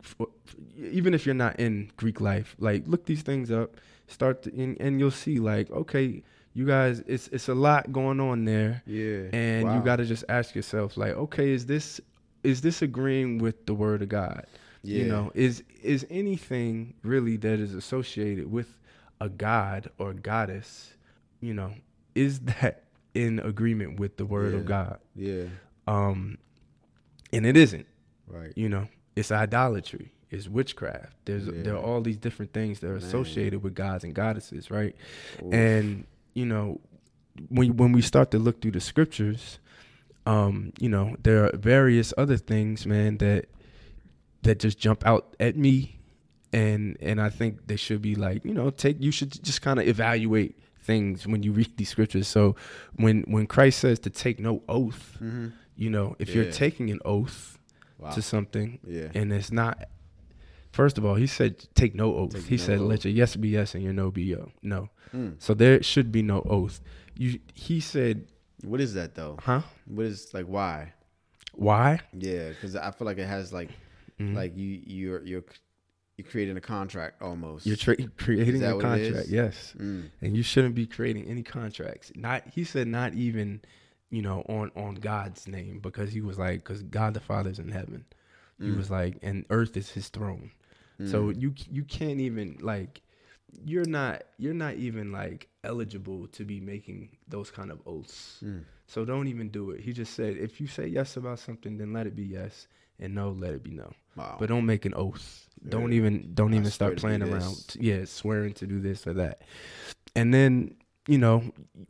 even 0.77 1.13
if 1.13 1.25
you're 1.25 1.35
not 1.35 1.59
in 1.59 1.91
Greek 1.97 2.19
life, 2.21 2.55
like 2.59 2.83
look 2.87 3.05
these 3.05 3.21
things 3.21 3.51
up, 3.51 3.77
start 4.07 4.43
to, 4.43 4.53
and, 4.61 4.79
and 4.79 4.99
you'll 4.99 5.11
see 5.11 5.39
like, 5.39 5.69
okay, 5.71 6.21
you 6.53 6.65
guys, 6.65 7.01
it's 7.07 7.27
it's 7.29 7.47
a 7.49 7.55
lot 7.55 7.91
going 7.91 8.19
on 8.19 8.45
there, 8.45 8.83
Yeah. 8.85 9.29
and 9.33 9.73
you 9.73 9.81
got 9.81 9.97
to 9.97 10.05
just 10.05 10.23
ask 10.29 10.55
yourself 10.55 10.97
like, 10.97 11.13
okay, 11.13 11.51
is 11.51 11.65
this 11.65 11.99
is 12.43 12.61
this 12.61 12.81
agreeing 12.81 13.37
with 13.37 13.65
the 13.65 13.73
word 13.73 14.01
of 14.01 14.09
God? 14.09 14.45
Yeah. 14.83 14.97
You 14.99 15.05
know, 15.07 15.31
is 15.33 15.63
is 15.81 16.05
anything 16.09 16.93
really 17.03 17.37
that 17.37 17.59
is 17.59 17.73
associated 17.73 18.51
with 18.51 18.77
a 19.21 19.29
god 19.29 19.89
or 19.97 20.13
goddess, 20.13 20.93
you 21.39 21.53
know, 21.53 21.71
is 22.15 22.39
that 22.41 22.83
in 23.13 23.39
agreement 23.39 23.99
with 23.99 24.17
the 24.17 24.25
word 24.25 24.53
Yeah. 24.53 24.59
of 24.59 24.65
God? 24.65 24.99
Yeah. 25.15 25.43
um 25.87 26.37
and 27.31 27.45
it 27.45 27.57
isn't 27.57 27.85
Right. 28.27 28.53
you 28.55 28.69
know 28.69 28.87
it's 29.15 29.31
idolatry 29.31 30.13
it's 30.31 30.47
witchcraft 30.47 31.13
there's 31.25 31.45
Yeah. 31.45 31.61
there 31.63 31.73
are 31.75 31.83
all 31.83 32.01
these 32.01 32.17
different 32.17 32.53
things 32.53 32.79
that 32.79 32.87
are 32.87 32.93
Man. 32.99 33.03
associated 33.03 33.61
with 33.63 33.75
gods 33.75 34.03
and 34.03 34.13
goddesses 34.15 34.71
right 34.71 34.95
Oof. 35.43 35.53
and 35.53 36.05
you 36.33 36.45
know 36.45 36.79
when 37.49 37.75
when 37.77 37.91
we 37.91 38.01
start 38.01 38.31
to 38.31 38.39
look 38.39 38.61
through 38.61 38.71
the 38.71 38.79
scriptures 38.79 39.59
um 40.25 40.71
you 40.79 40.87
know 40.89 41.15
there 41.21 41.43
are 41.45 41.51
various 41.57 42.13
other 42.17 42.37
things 42.37 42.85
man 42.87 43.17
that 43.17 43.45
that 44.43 44.59
just 44.59 44.79
jump 44.79 45.05
out 45.05 45.35
at 45.39 45.57
me 45.57 45.99
and 46.53 46.97
and 47.01 47.19
I 47.19 47.29
think 47.29 47.67
they 47.67 47.75
should 47.75 48.01
be 48.01 48.15
like 48.15 48.45
you 48.45 48.53
know 48.53 48.69
take 48.69 49.01
you 49.01 49.11
should 49.11 49.43
just 49.43 49.61
kind 49.61 49.79
of 49.79 49.87
evaluate 49.87 50.57
things 50.83 51.25
when 51.25 51.41
you 51.43 51.51
read 51.51 51.71
these 51.77 51.89
scriptures 51.89 52.27
so 52.27 52.55
when 52.95 53.21
when 53.27 53.45
Christ 53.47 53.79
says 53.79 53.99
to 53.99 54.09
take 54.09 54.39
no 54.39 54.61
oath 54.67 55.17
Mhm. 55.21 55.51
you 55.75 55.89
know 55.89 56.15
if 56.19 56.27
you're 56.35 56.51
taking 56.51 56.89
an 56.91 56.99
oath 57.05 57.57
Wow. 57.99 58.11
to 58.11 58.21
something 58.21 58.79
yeah. 58.85 59.09
and 59.15 59.31
it's 59.31 59.51
not 59.51 59.75
first 60.71 60.97
of 60.97 61.05
all 61.05 61.15
he 61.15 61.27
said 61.27 61.51
take 61.73 61.95
no 61.95 62.07
oath 62.15 62.33
Take 62.33 62.43
he 62.43 62.57
no 62.57 62.63
said 62.67 62.79
let 62.81 63.05
your 63.05 63.13
yes 63.13 63.35
be 63.35 63.49
yes 63.49 63.73
and 63.75 63.83
your 63.83 63.93
no 63.93 64.11
be 64.11 64.23
yo 64.23 64.51
no 64.61 64.89
Mm. 65.13 65.35
so 65.37 65.53
there 65.53 65.81
should 65.83 66.11
be 66.11 66.23
no 66.23 66.41
oath 66.49 66.81
you 67.15 67.39
he 67.53 67.79
said 67.79 68.25
What 68.63 68.81
is 68.81 68.93
that 68.95 69.13
though? 69.13 69.37
huh 69.47 69.61
What 69.85 70.05
is 70.07 70.33
like 70.33 70.47
why? 70.47 70.93
why 71.53 71.99
Yeah, 72.17 72.49
because 72.49 72.75
I 72.75 72.89
feel 72.91 73.05
like 73.05 73.19
it 73.19 73.27
has 73.27 73.53
like 73.53 73.69
Mhm. 74.19 74.33
like 74.35 74.57
you 74.57 74.81
you're 74.85 75.21
you're 75.23 75.43
you're 76.17 76.27
creating 76.27 76.57
a 76.57 76.61
contract 76.61 77.21
almost. 77.21 77.65
you're 77.65 77.75
tra- 77.75 77.95
creating 78.17 78.63
a 78.63 78.79
contract 78.79 79.27
yes. 79.29 79.73
Mm. 79.77 80.09
and 80.21 80.35
you 80.37 80.43
shouldn't 80.43 80.75
be 80.75 80.85
creating 80.85 81.25
any 81.27 81.43
contracts. 81.43 82.11
Not 82.15 82.43
he 82.53 82.63
said 82.63 82.87
not 82.87 83.13
even 83.15 83.61
you 84.09 84.21
know 84.21 84.41
on 84.47 84.71
on 84.75 84.95
god's 84.95 85.47
name 85.47 85.79
because 85.81 86.11
he 86.11 86.21
was 86.21 86.37
like 86.37 86.63
because 86.63 86.83
god 86.83 87.13
the 87.15 87.19
father's 87.19 87.59
in 87.59 87.69
heaven. 87.69 88.05
He 88.59 88.67
Mm. 88.67 88.77
was 88.77 88.91
like 88.91 89.17
and 89.23 89.45
earth 89.49 89.75
is 89.75 89.89
his 89.89 90.09
throne. 90.09 90.51
So 91.05 91.31
you 91.31 91.53
you 91.69 91.83
can't 91.83 92.19
even 92.21 92.57
like 92.61 93.01
you're 93.65 93.85
not 93.85 94.23
you're 94.37 94.53
not 94.53 94.75
even 94.75 95.11
like 95.11 95.49
eligible 95.63 96.27
to 96.27 96.45
be 96.45 96.59
making 96.61 97.09
those 97.27 97.49
kind 97.51 97.71
of 97.71 97.79
oaths. 97.85 98.39
Mm. 98.43 98.63
so 98.87 99.03
don't 99.03 99.27
even 99.27 99.49
do 99.49 99.71
it. 99.71 99.81
He 99.81 99.91
just 99.91 100.13
said 100.13 100.37
if 100.37 100.61
you 100.61 100.67
say 100.67 100.85
yes 100.87 101.17
about 101.17 101.39
something 101.39 101.77
then 101.77 101.91
let 101.91 102.05
it 102.07 102.15
be 102.15 102.23
yes 102.23 102.67
and 102.99 103.13
no 103.15 103.31
let 103.31 103.53
it 103.53 103.63
be 103.63 103.71
no 103.71 103.91
Wow. 104.15 104.37
but 104.39 104.49
don't 104.49 104.65
make 104.65 104.85
an 104.85 104.93
oath. 104.95 105.47
Don't 105.67 105.93
even 105.93 106.31
don't 106.33 106.53
I 106.53 106.57
even 106.57 106.69
start 106.71 106.97
playing 106.97 107.21
around. 107.23 107.75
Yeah, 107.79 108.05
swearing 108.05 108.53
to 108.55 108.67
do 108.67 108.79
this 108.79 109.07
or 109.07 109.13
that. 109.13 109.41
And 110.15 110.33
then 110.33 110.75
you 111.07 111.17
know 111.17 111.43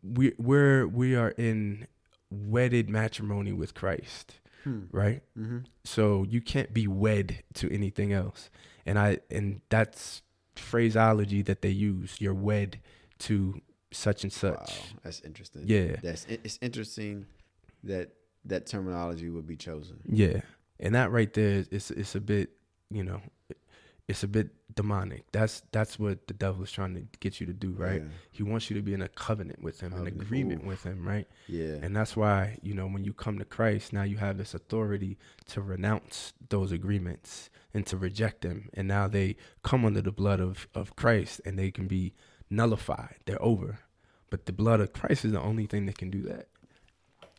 we 0.03 0.33
we're 0.37 0.85
we 0.87 1.15
are 1.15 1.29
in 1.31 1.87
wedded 2.29 2.89
matrimony 2.89 3.51
with 3.51 3.73
Christ, 3.73 4.39
Hmm. 4.63 4.81
right? 4.91 5.21
Mm-hmm. 5.37 5.59
So 5.83 6.23
you 6.29 6.39
can't 6.39 6.73
be 6.73 6.87
wed 6.87 7.43
to 7.55 7.71
anything 7.73 8.13
else. 8.13 8.49
And 8.85 8.97
I 8.99 9.19
and 9.31 9.61
that's 9.69 10.21
phraseology 10.55 11.41
that 11.43 11.61
they 11.61 11.69
use. 11.69 12.17
You're 12.19 12.33
wed 12.33 12.79
to 13.19 13.59
such 13.91 14.23
and 14.23 14.31
such. 14.31 14.57
Wow, 14.59 14.99
that's 15.03 15.21
interesting. 15.21 15.63
Yeah. 15.65 15.95
that's 16.01 16.25
it's 16.29 16.59
interesting 16.61 17.25
that 17.83 18.11
that 18.45 18.65
terminology 18.67 19.29
would 19.29 19.47
be 19.47 19.55
chosen. 19.55 19.99
Yeah, 20.07 20.41
and 20.83 20.93
that 20.93 21.11
right 21.11 21.33
there 21.33 21.55
is 21.55 21.67
it's 21.71 21.89
it's 21.89 22.13
a 22.13 22.21
bit 22.21 22.51
you 22.91 23.03
know 23.03 23.21
it's 24.09 24.21
a 24.21 24.27
bit 24.27 24.49
demonic. 24.75 25.23
That's 25.31 25.63
that's 25.71 25.97
what 25.97 26.27
the 26.27 26.33
devil 26.33 26.61
is 26.63 26.71
trying 26.71 26.93
to 26.95 27.07
get 27.21 27.39
you 27.39 27.47
to 27.47 27.53
do, 27.53 27.71
right? 27.71 28.01
Yeah. 28.01 28.09
He 28.31 28.43
wants 28.43 28.69
you 28.69 28.75
to 28.75 28.81
be 28.81 28.93
in 28.93 29.01
a 29.01 29.07
covenant 29.07 29.63
with 29.63 29.79
him, 29.79 29.93
an 29.93 30.07
agreement 30.07 30.61
oof. 30.61 30.67
with 30.67 30.83
him, 30.83 31.07
right? 31.07 31.25
Yeah, 31.47 31.77
And 31.81 31.95
that's 31.95 32.17
why 32.17 32.59
you 32.61 32.73
know 32.73 32.85
when 32.85 33.05
you 33.05 33.13
come 33.13 33.39
to 33.39 33.45
Christ, 33.45 33.93
now 33.93 34.03
you 34.03 34.17
have 34.17 34.37
this 34.37 34.53
authority 34.53 35.17
to 35.51 35.61
renounce 35.61 36.33
those 36.49 36.73
agreements 36.73 37.49
and 37.73 37.87
to 37.87 37.95
reject 37.95 38.41
them, 38.41 38.69
and 38.73 38.89
now 38.89 39.07
they 39.07 39.37
come 39.63 39.85
under 39.85 40.01
the 40.01 40.11
blood 40.11 40.41
of 40.41 40.67
of 40.75 40.97
Christ, 40.97 41.39
and 41.45 41.57
they 41.57 41.71
can 41.71 41.87
be 41.87 42.13
nullified. 42.49 43.15
They're 43.25 43.41
over 43.41 43.79
but 44.33 44.47
the 44.47 44.51
blood 44.51 44.79
of 44.79 44.93
Christ 44.93 45.25
is 45.25 45.31
the 45.31 45.39
only 45.39 45.67
thing 45.67 45.85
that 45.85 45.99
can 45.99 46.09
do 46.09 46.23
that. 46.23 46.47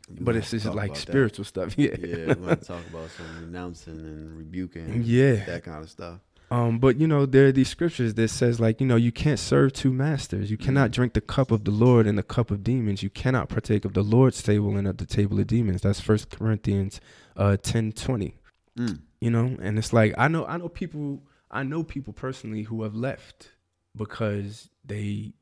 But 0.09 0.37
it's 0.37 0.51
just 0.51 0.67
like 0.67 0.75
about 0.75 0.95
that. 0.95 1.01
spiritual 1.01 1.45
stuff. 1.45 1.75
Yeah. 1.79 1.97
Yeah, 1.99 2.35
we 2.35 2.47
want 2.47 2.61
to 2.61 2.67
talk 2.67 2.87
about 2.89 3.11
some 3.11 3.27
renouncing 3.41 3.99
and 3.99 4.37
rebuking. 4.37 5.03
Yeah. 5.05 5.45
that 5.47 5.65
kind 5.65 5.83
of 5.83 5.91
stuff. 5.91 6.21
Um, 6.51 6.79
but 6.79 6.99
you 7.01 7.07
know, 7.07 7.25
there 7.27 7.47
are 7.47 7.53
these 7.53 7.69
scriptures 7.71 8.15
that 8.15 8.29
says 8.29 8.61
like, 8.61 8.81
you 8.81 8.87
know, 8.87 8.97
you 8.97 9.11
can't 9.11 9.39
serve 9.39 9.73
two 9.73 9.93
masters. 9.93 10.51
You 10.51 10.59
cannot 10.59 10.91
drink 10.91 11.15
the 11.15 11.21
cup 11.23 11.51
of 11.51 11.65
the 11.65 11.71
Lord 11.71 12.07
and 12.07 12.19
the 12.19 12.23
cup 12.23 12.51
of 12.51 12.63
demons. 12.63 13.03
You 13.03 13.11
cannot 13.11 13.49
partake 13.49 13.85
of 13.85 13.95
the 13.95 14.03
Lord's 14.03 14.43
table 14.43 14.77
and 14.77 14.87
of 14.87 14.99
the 14.99 15.07
table 15.07 15.41
of 15.41 15.47
demons. 15.47 15.81
That's 15.83 16.01
First 16.01 16.31
Corinthians 16.31 17.01
uh 17.37 17.57
10 17.57 17.93
20. 17.93 18.37
Mm. 18.79 19.01
You 19.21 19.31
know, 19.31 19.57
and 19.61 19.79
it's 19.79 19.93
like 19.93 20.15
I 20.19 20.29
know 20.29 20.45
I 20.47 20.59
know 20.59 20.69
people 20.69 21.23
I 21.51 21.63
know 21.63 21.83
people 21.83 22.13
personally 22.13 22.63
who 22.65 22.83
have 22.83 22.95
left 22.95 23.53
because 23.97 24.69
they 24.85 25.33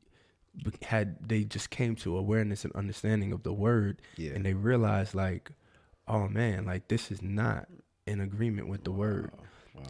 had 0.83 1.17
they 1.27 1.43
just 1.43 1.69
came 1.69 1.95
to 1.97 2.17
awareness 2.17 2.63
and 2.63 2.73
understanding 2.75 3.31
of 3.33 3.43
the 3.43 3.53
word 3.53 4.01
Yeah, 4.17 4.31
and 4.33 4.45
they 4.45 4.53
realized 4.53 5.15
like, 5.15 5.51
oh 6.07 6.27
man, 6.27 6.65
like 6.65 6.87
this 6.87 7.11
is 7.11 7.21
not 7.21 7.67
in 8.05 8.19
agreement 8.21 8.67
with 8.67 8.83
the 8.83 8.91
word 8.91 9.31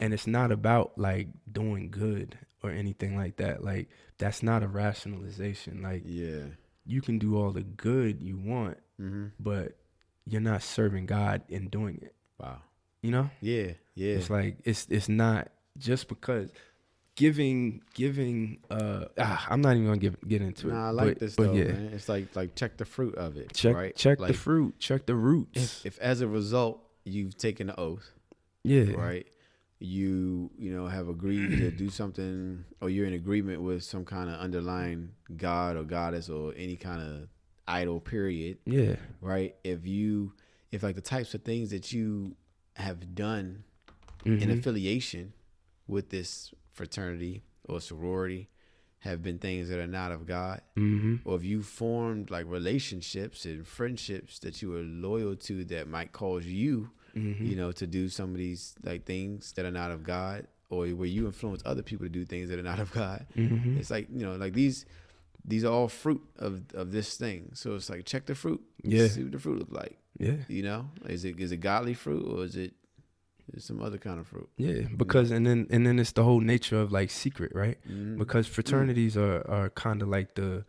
and 0.00 0.14
it's 0.14 0.26
not 0.26 0.50
about 0.52 0.96
like 0.96 1.28
doing 1.50 1.90
good 1.90 2.38
or 2.62 2.70
anything 2.70 3.16
like 3.16 3.36
that 3.36 3.62
like 3.62 3.90
that's 4.18 4.42
not 4.42 4.62
a 4.62 4.68
rationalization 4.68 5.82
like 5.82 6.02
yeah. 6.06 6.44
you 6.86 7.02
can 7.02 7.18
do 7.18 7.36
all 7.36 7.50
the 7.50 7.62
good 7.62 8.22
you 8.22 8.36
want 8.38 8.78
Mm-hmm. 9.00 9.26
but 9.40 9.76
you're 10.24 10.40
not 10.40 10.62
serving 10.62 11.06
god 11.06 11.42
in 11.48 11.68
doing 11.68 11.98
it 12.00 12.14
Wow. 12.38 12.58
you 13.02 13.10
know 13.10 13.28
Yeah, 13.40 13.72
yeah. 13.96 14.14
it's 14.14 14.30
like 14.30 14.56
it's 14.64 14.86
it's 14.88 15.08
not 15.08 15.48
just 15.76 16.06
because 16.08 16.50
giving 17.16 17.80
giving 17.94 18.58
uh 18.70 19.04
ah, 19.18 19.46
i'm 19.50 19.60
not 19.60 19.70
even 19.76 19.86
gonna 19.86 19.98
give, 19.98 20.16
get 20.26 20.42
into 20.42 20.68
it 20.68 20.72
Nah, 20.72 20.88
I 20.88 20.90
like 20.90 21.06
but- 21.10 21.18
this 21.20 21.36
but 21.36 21.44
though, 21.48 21.52
yeah 21.52 21.64
man. 21.72 21.90
It's 21.94 22.08
like 22.08 22.34
like 22.34 22.54
check 22.56 22.76
the 22.76 22.84
fruit 22.84 23.14
of 23.14 23.36
it, 23.36 23.52
check 23.54 23.74
right? 23.76 23.94
check 23.94 24.18
like, 24.18 24.32
the 24.32 24.38
fruit 24.38 24.74
check 24.78 25.06
the 25.06 25.14
roots 25.14 25.84
If, 25.84 25.86
if 25.86 25.98
as 26.00 26.20
a 26.22 26.26
result 26.28 26.80
you've 27.04 27.36
taken 27.36 27.68
the 27.68 27.78
oath, 27.78 28.10
yeah 28.64 28.92
right? 28.94 29.26
You 29.80 30.50
you 30.56 30.74
know 30.74 30.86
have 30.86 31.08
agreed 31.08 31.50
to 31.58 31.70
do 31.70 31.90
something, 32.00 32.64
or 32.80 32.88
you're 32.88 33.06
in 33.06 33.12
agreement 33.12 33.60
with 33.60 33.82
some 33.84 34.04
kind 34.04 34.30
of 34.30 34.40
underlying 34.40 35.10
god 35.36 35.76
or 35.76 35.82
goddess 35.84 36.28
or 36.30 36.54
any 36.56 36.76
kind 36.76 37.02
of 37.02 37.28
idol. 37.68 38.00
Period. 38.00 38.58
yeah 38.64 38.96
Right? 39.20 39.54
If 39.62 39.86
you 39.86 40.32
if 40.72 40.82
like 40.82 40.94
the 40.94 41.00
types 41.02 41.34
of 41.34 41.42
things 41.42 41.70
that 41.70 41.92
you 41.92 42.34
have 42.76 43.14
done 43.14 43.64
Mhm. 44.24 44.40
in 44.40 44.50
affiliation 44.50 45.32
with 45.86 46.08
this 46.08 46.52
fraternity 46.74 47.42
or 47.68 47.80
sorority 47.80 48.48
have 49.00 49.22
been 49.22 49.38
things 49.38 49.68
that 49.68 49.78
are 49.78 49.86
not 49.86 50.12
of 50.12 50.26
God, 50.26 50.60
Mhm. 50.76 51.20
or 51.24 51.36
if 51.36 51.44
you 51.44 51.62
formed 51.62 52.30
like 52.30 52.46
relationships 52.48 53.44
and 53.44 53.66
friendships 53.66 54.38
that 54.40 54.60
you 54.62 54.70
were 54.70 54.82
loyal 54.82 55.36
to 55.36 55.64
that 55.66 55.88
might 55.88 56.12
cause 56.12 56.46
you, 56.46 56.90
Mhm. 57.14 57.46
you 57.48 57.54
know, 57.56 57.70
to 57.72 57.86
do 57.86 58.08
some 58.08 58.30
of 58.30 58.36
these 58.38 58.74
like 58.82 59.04
things 59.04 59.52
that 59.52 59.64
are 59.64 59.70
not 59.70 59.90
of 59.90 60.02
God, 60.04 60.46
or 60.70 60.86
where 60.88 61.06
you 61.06 61.26
influence 61.26 61.62
other 61.64 61.82
people 61.82 62.06
to 62.06 62.10
do 62.10 62.24
things 62.24 62.48
that 62.48 62.58
are 62.58 62.62
not 62.62 62.80
of 62.80 62.90
God. 62.92 63.26
Mhm. 63.36 63.76
It's 63.78 63.90
like 63.90 64.08
you 64.10 64.20
know, 64.26 64.36
like 64.36 64.52
these. 64.54 64.84
These 65.46 65.62
are 65.62 65.70
all 65.72 65.88
fruit 65.88 66.22
of, 66.36 66.62
of 66.72 66.90
this 66.90 67.18
thing. 67.18 67.50
So 67.52 67.74
it's 67.74 67.90
like 67.90 68.06
check 68.06 68.24
the 68.24 68.34
fruit. 68.34 68.62
Yeah. 68.82 69.08
See 69.08 69.24
what 69.24 69.32
the 69.32 69.38
fruit 69.38 69.58
look 69.58 69.70
like. 69.72 69.98
yeah 70.18 70.36
You 70.48 70.62
know? 70.62 70.90
Is 71.06 71.26
it 71.26 71.38
is 71.38 71.52
it 71.52 71.58
godly 71.58 71.92
fruit 71.92 72.24
or 72.26 72.44
is 72.44 72.56
it 72.56 72.72
is 73.52 73.64
some 73.64 73.82
other 73.82 73.98
kind 73.98 74.18
of 74.20 74.26
fruit? 74.26 74.48
Yeah, 74.56 74.82
because 74.96 75.30
and 75.30 75.46
then 75.46 75.66
and 75.70 75.86
then 75.86 75.98
it's 75.98 76.12
the 76.12 76.24
whole 76.24 76.40
nature 76.40 76.80
of 76.80 76.90
like 76.92 77.10
secret, 77.10 77.52
right? 77.54 77.78
Mhm. 77.88 78.18
Because 78.18 78.46
fraternities 78.46 79.16
are 79.16 79.48
are 79.50 79.70
kind 79.70 80.02
of 80.02 80.08
like 80.08 80.34
the 80.34 80.64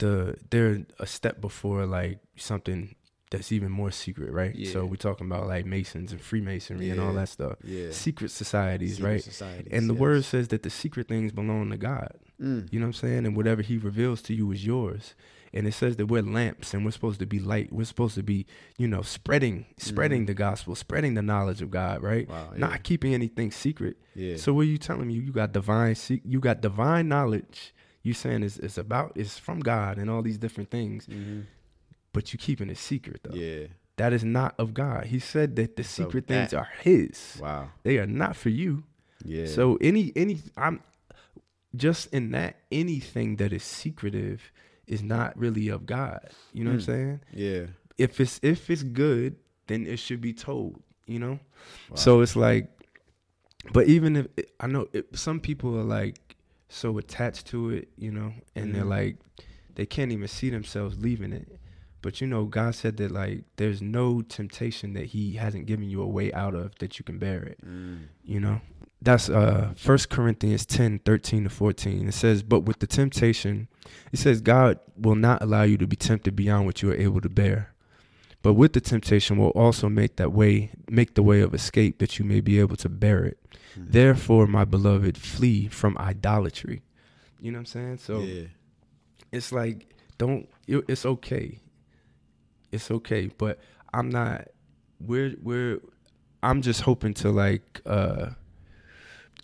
the 0.00 0.36
they're 0.50 0.84
a 0.98 1.06
step 1.06 1.40
before 1.40 1.86
like 1.86 2.18
something 2.36 2.94
that's 3.30 3.52
even 3.52 3.70
more 3.70 3.90
secret, 3.90 4.32
right? 4.32 4.54
Yeah. 4.54 4.72
So 4.72 4.86
we're 4.86 4.96
talking 4.96 5.26
about 5.26 5.46
like 5.48 5.66
Masons 5.66 6.12
and 6.12 6.20
Freemasonry 6.20 6.88
and 6.88 6.98
all 6.98 7.12
that 7.12 7.28
stuff. 7.28 7.56
Yeah. 7.62 7.90
Secret 7.90 8.30
societies, 8.30 8.96
Secret 8.96 9.08
right? 9.10 9.22
societies, 9.22 9.68
And 9.70 9.90
the 9.90 9.92
yes. 9.94 10.00
word 10.00 10.24
says 10.24 10.48
that 10.48 10.62
the 10.62 10.70
secret 10.70 11.08
things 11.08 11.30
belong 11.32 11.68
to 11.70 11.76
God. 11.76 12.14
Mm. 12.40 12.72
You 12.72 12.80
know 12.80 12.86
what 12.86 12.88
I'm 12.88 12.92
saying? 12.94 13.26
And 13.26 13.36
whatever 13.36 13.60
he 13.60 13.76
reveals 13.76 14.22
to 14.22 14.34
you 14.34 14.50
is 14.52 14.64
yours. 14.64 15.14
And 15.52 15.66
it 15.66 15.72
says 15.72 15.96
that 15.96 16.06
we're 16.06 16.22
lamps 16.22 16.74
and 16.74 16.84
we're 16.84 16.90
supposed 16.90 17.20
to 17.20 17.26
be 17.26 17.38
light. 17.38 17.72
We're 17.72 17.84
supposed 17.84 18.14
to 18.16 18.22
be, 18.22 18.46
you 18.76 18.86
know, 18.86 19.02
spreading 19.02 19.66
spreading 19.78 20.26
the 20.26 20.34
gospel, 20.34 20.74
spreading 20.74 21.14
the 21.14 21.22
knowledge 21.22 21.62
of 21.62 21.70
God, 21.70 22.02
right? 22.02 22.28
Mm-hmm. 22.28 22.32
Wow, 22.32 22.50
yeah. 22.52 22.58
Not 22.58 22.82
keeping 22.82 23.14
anything 23.14 23.50
secret. 23.50 23.96
Yeah. 24.14 24.36
So 24.36 24.52
what 24.52 24.62
are 24.62 24.64
you 24.64 24.78
telling 24.78 25.06
me? 25.08 25.14
You 25.14 25.32
got 25.32 25.52
divine 25.52 25.96
you 26.24 26.40
got 26.40 26.60
divine 26.60 27.08
knowledge. 27.08 27.74
You 28.02 28.14
saying 28.14 28.42
it's, 28.42 28.58
it's 28.58 28.78
about 28.78 29.12
it's 29.16 29.38
from 29.38 29.60
God 29.60 29.98
and 29.98 30.08
all 30.10 30.22
these 30.22 30.38
different 30.38 30.70
things, 30.70 31.06
Mhm. 31.06 31.44
but 32.12 32.32
you 32.32 32.38
keeping 32.38 32.70
it 32.70 32.78
secret 32.78 33.20
though. 33.24 33.34
Yeah. 33.34 33.66
That 33.96 34.12
is 34.12 34.22
not 34.24 34.54
of 34.58 34.74
God. 34.74 35.06
He 35.06 35.18
said 35.18 35.56
that 35.56 35.76
the 35.76 35.82
So 35.82 36.04
secret 36.04 36.28
things 36.28 36.54
are 36.54 36.68
his. 36.82 37.36
Wow. 37.40 37.70
They 37.82 37.98
are 37.98 38.06
not 38.06 38.36
for 38.36 38.48
you. 38.48 38.84
Yeah. 39.24 39.46
So 39.46 39.76
any 39.80 40.12
any 40.14 40.38
I'm 40.56 40.80
just 41.74 42.06
in 42.14 42.30
that 42.30 42.56
anything 42.72 43.36
that 43.36 43.52
is 43.52 43.62
secretive 43.64 44.52
is 44.88 45.02
not 45.02 45.38
really 45.38 45.68
of 45.68 45.86
God. 45.86 46.20
You 46.52 46.64
know 46.64 46.70
what 46.70 46.74
I'm 46.74 46.80
Hmm. 46.80 46.84
saying? 46.92 47.20
yeah. 47.32 47.66
If 47.98 48.20
it's 48.20 48.38
if 48.42 48.70
it's 48.70 48.82
good, 48.84 49.36
then 49.66 49.86
it 49.86 49.98
should 49.98 50.20
be 50.20 50.32
told. 50.32 50.82
You 51.06 51.18
know. 51.18 51.38
So 51.94 52.20
it's 52.20 52.36
like, 52.36 52.68
but 53.72 53.86
even 53.88 54.16
if 54.16 54.26
I 54.60 54.66
know 54.66 54.88
it, 54.92 55.16
some 55.16 55.40
people 55.40 55.76
are 55.78 55.84
like 55.84 56.36
so 56.68 56.98
attached 56.98 57.46
to 57.48 57.70
it, 57.70 57.88
you 57.96 58.10
know, 58.12 58.32
and 58.54 58.74
they're 58.74 58.84
Mhm. 58.84 58.88
like 58.98 59.16
they 59.74 59.86
can't 59.86 60.12
even 60.12 60.28
see 60.28 60.50
themselves 60.50 60.98
leaving 60.98 61.32
it. 61.32 61.48
But 62.02 62.20
you 62.20 62.26
know, 62.28 62.44
God 62.44 62.74
said 62.76 62.96
that 62.98 63.10
like 63.10 63.44
there's 63.56 63.82
no 63.82 64.22
temptation 64.22 64.92
that 64.94 65.06
He 65.06 65.32
hasn't 65.32 65.66
given 65.66 65.88
you 65.90 66.00
a 66.02 66.06
way 66.06 66.32
out 66.32 66.54
of 66.54 66.74
that 66.78 66.98
you 66.98 67.04
can 67.04 67.18
bear 67.18 67.42
it 67.42 67.58
Mm. 67.66 68.02
you 68.22 68.38
know 68.38 68.60
that's 69.00 69.28
uh 69.28 69.72
first 69.76 70.10
corinthians 70.10 70.66
10 70.66 71.00
13 71.04 71.44
to 71.44 71.50
14 71.50 72.08
it 72.08 72.14
says 72.14 72.42
but 72.42 72.60
with 72.60 72.80
the 72.80 72.86
temptation 72.86 73.68
it 74.12 74.18
says 74.18 74.40
god 74.40 74.80
will 74.96 75.14
not 75.14 75.42
allow 75.42 75.62
you 75.62 75.76
to 75.78 75.86
be 75.86 75.96
tempted 75.96 76.34
beyond 76.34 76.66
what 76.66 76.82
you 76.82 76.90
are 76.90 76.94
able 76.94 77.20
to 77.20 77.28
bear. 77.28 77.72
But 78.42 78.54
with 78.54 78.72
the 78.72 78.80
temptation 78.80 79.36
will 79.36 79.50
also 79.50 79.88
make 79.88 80.16
that 80.16 80.32
way 80.32 80.70
make 80.88 81.14
the 81.14 81.22
way 81.22 81.40
of 81.40 81.54
escape 81.54 81.98
that 81.98 82.18
you 82.18 82.24
may 82.24 82.40
be 82.40 82.58
able 82.60 82.76
to 82.76 82.88
bear 82.88 83.24
it. 83.24 83.38
Mm. 83.76 83.92
therefore 83.92 84.46
my 84.46 84.64
beloved 84.64 85.18
flee 85.18 85.68
from 85.68 85.96
idolatry. 85.98 86.82
You 87.40 87.52
know 87.52 87.58
what 87.58 87.60
i'm 87.60 87.66
saying? 87.66 87.98
So 87.98 88.20
yeah. 88.20 88.46
it's 89.32 89.52
like 89.52 89.86
don't 90.18 90.48
it- 90.66 90.84
it's 90.88 91.04
okay. 91.04 91.60
It's 92.72 92.90
okay. 92.90 93.30
But 93.36 93.58
i'm 93.92 94.10
not 94.10 94.48
we're 95.00 95.34
we're 95.42 95.80
i'm 96.42 96.60
just 96.62 96.82
hoping 96.82 97.14
to 97.14 97.30
like 97.30 97.80
uh 97.86 98.30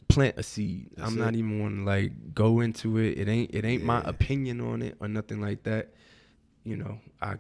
plant 0.09 0.35
a 0.39 0.43
seed 0.43 0.91
That's 0.97 1.11
i'm 1.11 1.19
it. 1.19 1.25
not 1.25 1.35
even 1.35 1.61
want 1.61 1.77
to 1.77 1.83
like 1.85 2.35
go 2.35 2.61
into 2.61 2.99
it 2.99 3.19
it 3.19 3.29
ain't 3.29 3.55
it 3.55 3.65
ain't 3.65 3.85
my 3.85 4.01
opinion 4.05 4.61
on 4.61 4.83
it 4.83 4.97
or 5.01 5.09
nothing 5.09 5.41
like 5.41 5.63
that 5.65 5.95
you 6.65 6.77
know 6.77 6.99
i 7.23 7.35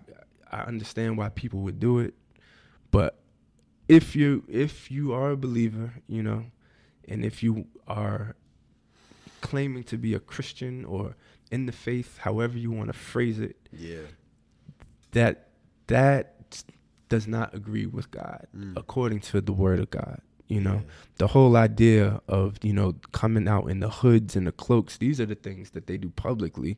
i 0.51 0.61
understand 0.63 1.17
why 1.19 1.29
people 1.29 1.61
would 1.61 1.79
do 1.79 1.99
it 1.99 2.15
but 2.91 3.21
if 3.89 4.17
you 4.17 4.45
if 4.49 4.91
you 4.91 5.13
are 5.13 5.31
a 5.33 5.37
believer 5.37 5.93
you 6.07 6.23
know 6.23 6.45
and 7.07 7.25
if 7.25 7.43
you 7.43 7.67
are 7.87 8.35
claiming 9.41 9.85
to 9.85 9.99
be 9.99 10.15
a 10.15 10.21
christian 10.21 10.85
or 10.87 11.15
in 11.51 11.67
the 11.67 11.73
faith 11.73 12.19
however 12.19 12.57
you 12.59 12.71
want 12.71 12.87
to 12.89 12.93
phrase 12.99 13.39
it 13.39 13.57
Yeah. 13.73 13.99
that 15.13 15.49
that 15.89 16.31
does 17.11 17.29
not 17.29 17.55
agree 17.55 17.87
with 17.87 18.11
God 18.11 18.47
Mm. 18.57 18.73
according 18.77 19.21
to 19.21 19.41
the 19.43 19.53
word 19.53 19.79
of 19.79 19.91
God. 19.91 20.21
You 20.49 20.61
know, 20.61 20.75
Yeah. 20.75 20.81
the 21.19 21.27
whole 21.29 21.57
idea 21.57 22.21
of, 22.29 22.59
you 22.63 22.73
know, 22.75 22.95
coming 23.13 23.49
out 23.49 23.71
in 23.71 23.81
the 23.81 23.89
hoods 23.89 24.37
and 24.37 24.47
the 24.47 24.53
cloaks, 24.53 24.99
these 24.99 25.19
are 25.21 25.27
the 25.27 25.35
things 25.35 25.71
that 25.71 25.87
they 25.87 25.97
do 25.97 26.11
publicly, 26.11 26.77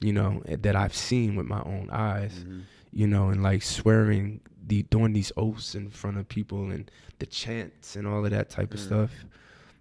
you 0.00 0.12
know, 0.12 0.42
eh, 0.46 0.56
that 0.60 0.76
I've 0.76 0.94
seen 0.94 1.34
with 1.34 1.46
my 1.46 1.62
own 1.62 1.88
eyes, 1.90 2.44
Mhm. 2.46 2.62
you 2.92 3.06
know, 3.06 3.30
and 3.30 3.42
like 3.42 3.62
swearing 3.62 4.40
the 4.66 4.82
doing 4.90 5.12
these 5.14 5.32
oaths 5.36 5.74
in 5.74 5.88
front 5.90 6.18
of 6.18 6.28
people 6.28 6.70
and 6.70 6.90
the 7.18 7.26
chants 7.26 7.96
and 7.96 8.06
all 8.06 8.24
of 8.24 8.30
that 8.32 8.50
type 8.50 8.74
of 8.74 8.80
Mm. 8.80 8.84
stuff. 8.84 9.24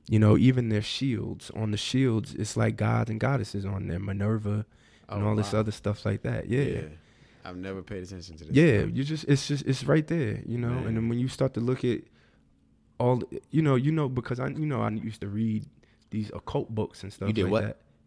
You 0.08 0.20
know, 0.20 0.38
even 0.38 0.70
their 0.70 0.84
shields. 0.84 1.50
On 1.56 1.72
the 1.72 1.78
shields, 1.78 2.36
it's 2.36 2.56
like 2.56 2.78
gods 2.78 3.10
and 3.10 3.20
goddesses 3.20 3.66
on 3.66 3.88
there, 3.88 4.00
Minerva 4.00 4.66
and 5.10 5.24
Oh, 5.24 5.28
all 5.30 5.36
this 5.36 5.54
other 5.54 5.72
stuff 5.72 6.06
like 6.06 6.22
that. 6.22 6.48
yeah. 6.50 6.84
I've 7.44 7.58
never 7.58 7.82
paid 7.84 8.04
attention 8.04 8.38
to 8.38 8.46
this. 8.46 8.56
Yeah, 8.56 8.86
you 8.86 9.04
just 9.04 9.26
it's 9.28 9.48
just 9.48 9.66
it's 9.66 9.84
right 9.84 10.08
there, 10.08 10.42
you 10.48 10.58
know. 10.58 10.70
Man. 10.70 10.88
And 10.88 10.98
then 10.98 11.10
when 11.10 11.20
you 11.20 11.28
start 11.28 11.54
to 11.56 11.60
look 11.60 11.84
at 11.84 12.02
all, 13.00 13.22
you 13.52 13.62
know, 13.62 13.76
you 13.76 13.92
know, 13.92 14.08
because 14.10 14.40
I, 14.40 14.48
you 14.48 14.66
know, 14.66 14.82
I 14.82 14.90
used 14.90 15.22
to 15.22 15.28
read 15.28 15.66
these 16.12 16.30
occult 16.34 16.74
books 16.74 17.04
and 17.04 17.12
stuff. 17.12 17.28
You 17.28 17.34
did 17.34 17.44
like 17.46 17.52
what? 17.52 17.64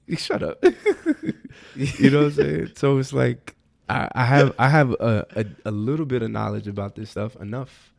That. 0.08 0.18
Shut 0.18 0.42
up. 0.42 0.64
you 1.74 2.10
know 2.10 2.18
what 2.20 2.26
I'm 2.26 2.32
saying? 2.32 2.72
So 2.76 2.98
it's 2.98 3.12
like 3.12 3.54
I, 3.88 4.08
I 4.14 4.24
have 4.24 4.54
I 4.58 4.68
have 4.68 4.92
a, 4.92 5.26
a 5.36 5.44
a 5.66 5.70
little 5.70 6.06
bit 6.06 6.22
of 6.22 6.30
knowledge 6.30 6.66
about 6.68 6.94
this 6.94 7.10
stuff 7.10 7.36
enough. 7.36 7.92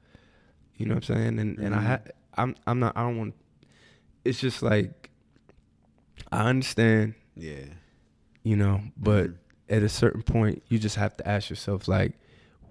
You 0.77 0.87
know 0.87 0.95
what 0.95 1.09
I'm 1.09 1.15
saying? 1.15 1.39
And 1.39 1.59
and 1.59 1.75
I 1.75 1.79
Mhm. 1.79 1.85
ha- 1.85 2.11
I'm 2.37 2.55
I'm 2.65 2.79
not 2.79 2.97
I 2.97 3.01
don't 3.01 3.17
want. 3.17 3.35
It's 4.25 4.39
just 4.39 4.63
like 4.63 5.09
I 6.31 6.49
understand, 6.49 7.13
Yeah. 7.35 7.65
you 8.43 8.55
know, 8.55 8.81
but 8.97 9.27
Mhm. 9.29 9.35
at 9.69 9.83
a 9.83 9.89
certain 9.89 10.21
point, 10.23 10.63
you 10.67 10.79
just 10.79 10.95
have 10.95 11.15
to 11.17 11.27
ask 11.27 11.49
yourself, 11.49 11.87
like, 11.87 12.13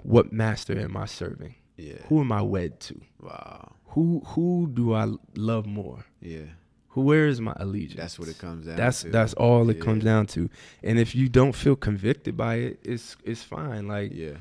what 0.03 0.33
master 0.33 0.79
am 0.79 0.97
I 0.97 1.07
serving? 1.07 1.55
Yeah. 1.79 1.95
Who 2.09 2.21
am 2.21 2.33
I 2.33 2.43
wed 2.43 2.81
to? 2.81 3.01
Wow. 3.23 3.73
Who 3.95 4.21
who 4.27 4.69
do 4.73 4.93
I 4.95 5.09
love 5.37 5.65
more? 5.67 6.05
Yeah. 6.21 6.47
Who 6.89 7.03
where 7.03 7.27
is 7.27 7.41
my 7.41 7.55
allegiance? 7.57 7.99
That's 8.01 8.19
what 8.19 8.29
it 8.29 8.39
comes 8.39 8.67
down 8.67 8.77
That's 8.77 9.03
to. 9.03 9.11
that's 9.11 9.33
all 9.35 9.71
it 9.71 9.81
comes 9.81 10.03
down 10.05 10.27
to. 10.29 10.51
And 10.83 10.99
if 10.99 11.15
you 11.15 11.29
don't 11.29 11.55
feel 11.55 11.77
convicted 11.77 12.37
by 12.37 12.57
it, 12.57 12.81
it's 12.83 13.17
it's 13.25 13.43
fine. 13.43 13.87
Like 13.89 14.13
Yeah. 14.13 14.39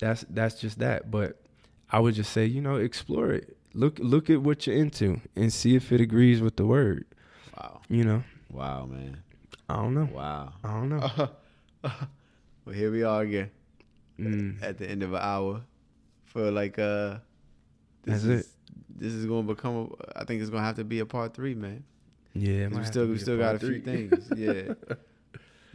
that's 0.00 0.24
that's 0.28 0.60
just 0.60 0.78
that. 0.80 1.10
But 1.10 1.40
I 1.90 2.00
would 2.00 2.14
just 2.14 2.32
say, 2.32 2.44
you 2.46 2.60
know, 2.60 2.76
explore 2.76 3.30
it. 3.32 3.56
Look 3.74 3.98
look 4.00 4.28
at 4.28 4.42
what 4.42 4.66
you're 4.66 4.76
into 4.76 5.20
and 5.36 5.52
see 5.52 5.76
if 5.76 5.92
it 5.92 6.00
agrees 6.00 6.40
with 6.42 6.56
the 6.56 6.66
word. 6.66 7.06
Wow. 7.56 7.80
You 7.88 8.04
know, 8.04 8.24
Wow, 8.50 8.86
man. 8.86 9.22
I 9.68 9.76
don't 9.76 9.94
know. 9.94 10.08
Wow. 10.12 10.52
I 10.64 10.68
don't 10.72 10.88
know. 10.90 11.28
well, 12.64 12.74
here 12.74 12.90
we 12.90 13.02
are 13.02 13.22
again 13.22 13.50
Mm. 14.20 14.62
at 14.62 14.76
the 14.78 14.88
end 14.88 15.02
of 15.02 15.12
an 15.14 15.20
hour. 15.22 15.62
For 16.32 16.50
like, 16.50 16.78
uh, 16.78 17.16
this 18.04 18.22
That's 18.22 18.24
is, 18.24 18.40
it. 18.40 18.46
This 18.94 19.12
is 19.12 19.26
going 19.26 19.46
to 19.46 19.54
become. 19.54 19.76
A, 20.14 20.20
I 20.20 20.24
think 20.24 20.40
it's 20.40 20.50
going 20.50 20.62
to 20.62 20.66
have 20.66 20.76
to 20.76 20.84
be 20.84 21.00
a 21.00 21.06
part 21.06 21.34
three, 21.34 21.54
man. 21.54 21.84
Yeah, 22.34 22.52
it 22.52 22.64
'Cause 22.68 22.72
might 22.72 22.80
we 22.80 22.86
still 22.86 23.06
we 23.06 23.18
still 23.18 23.38
got 23.38 23.56
a 23.56 23.58
part 23.58 23.70
few 23.72 23.80
things. 23.80 24.30
Yeah. 24.36 24.74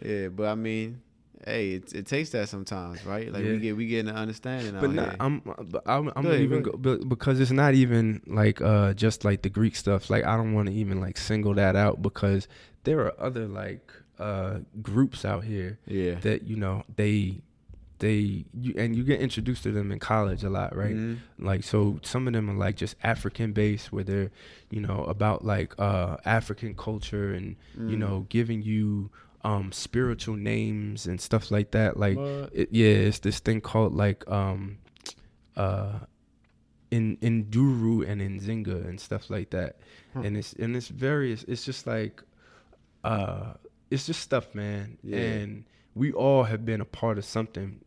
yeah, 0.04 0.28
but 0.30 0.48
I 0.48 0.56
mean, 0.56 1.02
hey, 1.46 1.74
it, 1.74 1.94
it 1.94 2.06
takes 2.08 2.32
that 2.32 2.50
sometimes, 2.50 3.06
right? 3.06 3.32
Like 3.32 3.44
Yeah. 3.46 3.52
we 3.52 3.60
get 3.60 3.78
we 3.78 3.88
get 3.88 4.06
an 4.08 4.16
understanding 4.16 4.74
but 4.80 4.92
not. 4.92 5.16
I'm, 5.20 5.42
but 5.46 5.84
I'm, 5.86 6.12
I'm 6.16 6.26
ahead, 6.26 6.42
even 6.42 6.64
go 6.64 6.72
go, 6.72 6.78
but 6.78 7.08
because 7.08 7.40
it's 7.40 7.52
not 7.52 7.76
even 7.76 8.22
like 8.26 8.60
uh 8.62 8.94
just 8.96 9.24
like 9.24 9.44
the 9.44 9.50
Greek 9.50 9.76
stuff. 9.76 10.10
Like 10.10 10.26
I 10.26 10.36
don't 10.36 10.54
want 10.54 10.68
to 10.70 10.74
even 10.74 11.00
like 11.00 11.18
single 11.18 11.54
that 11.56 11.76
out 11.76 12.02
because 12.02 12.48
there 12.84 13.00
are 13.02 13.14
other 13.20 13.48
like 13.48 13.92
uh 14.20 14.60
groups 14.82 15.24
out 15.26 15.44
here 15.44 15.78
yeah. 15.86 16.16
that 16.22 16.48
you 16.48 16.56
know 16.56 16.84
they 16.96 17.42
they 18.00 18.46
you 18.54 18.74
and 18.78 18.96
you 18.96 19.04
get 19.04 19.20
introduced 19.20 19.64
to 19.64 19.72
them 19.72 19.92
in 19.92 20.00
college 20.00 20.44
a 20.44 20.50
lot, 20.50 20.76
right? 20.76 20.96
Mhm. 20.96 21.18
Like 21.40 21.64
so 21.64 22.00
some 22.04 22.28
of 22.28 22.34
them 22.34 22.50
are 22.50 22.54
like 22.56 22.76
just 22.78 22.96
African 23.04 23.54
based 23.54 23.92
where 23.92 24.04
they're, 24.04 24.32
you 24.70 24.82
know, 24.82 25.04
about 25.06 25.44
like 25.46 25.74
uh 25.80 26.18
African 26.26 26.76
culture 26.76 27.34
and 27.34 27.56
you 27.76 27.96
Mm. 27.96 28.00
know, 28.00 28.26
giving 28.30 28.62
you 28.62 29.10
um 29.44 29.72
spiritual 29.72 30.36
names 30.36 31.08
and 31.08 31.20
stuff 31.22 31.52
like 31.52 31.72
that. 31.72 31.98
Like 31.98 32.18
it, 32.52 32.70
yeah, 32.72 32.88
it's 33.10 33.20
this 33.20 33.40
thing 33.40 33.62
called 33.62 33.94
like 33.96 34.28
um 34.30 34.78
uh 35.56 36.00
in 36.92 37.18
in 37.22 37.46
Duru 37.46 38.08
and 38.08 38.22
in 38.22 38.40
Zinga 38.40 38.88
and 38.88 39.00
stuff 39.00 39.30
like 39.30 39.50
that. 39.52 39.78
And 40.16 40.38
it's 40.38 40.54
and 40.54 40.76
it's 40.76 40.88
various 40.88 41.44
it's 41.44 41.66
just 41.66 41.86
like 41.88 42.22
uh 43.04 43.54
it's 43.90 44.06
just 44.06 44.20
stuff, 44.22 44.54
man. 44.54 44.98
Yeah. 45.04 45.18
And 45.18 45.66
we 45.96 46.12
all 46.12 46.44
have 46.44 46.66
been 46.66 46.82
a 46.82 46.86
part 46.86 47.18
of 47.18 47.26
something 47.26 47.80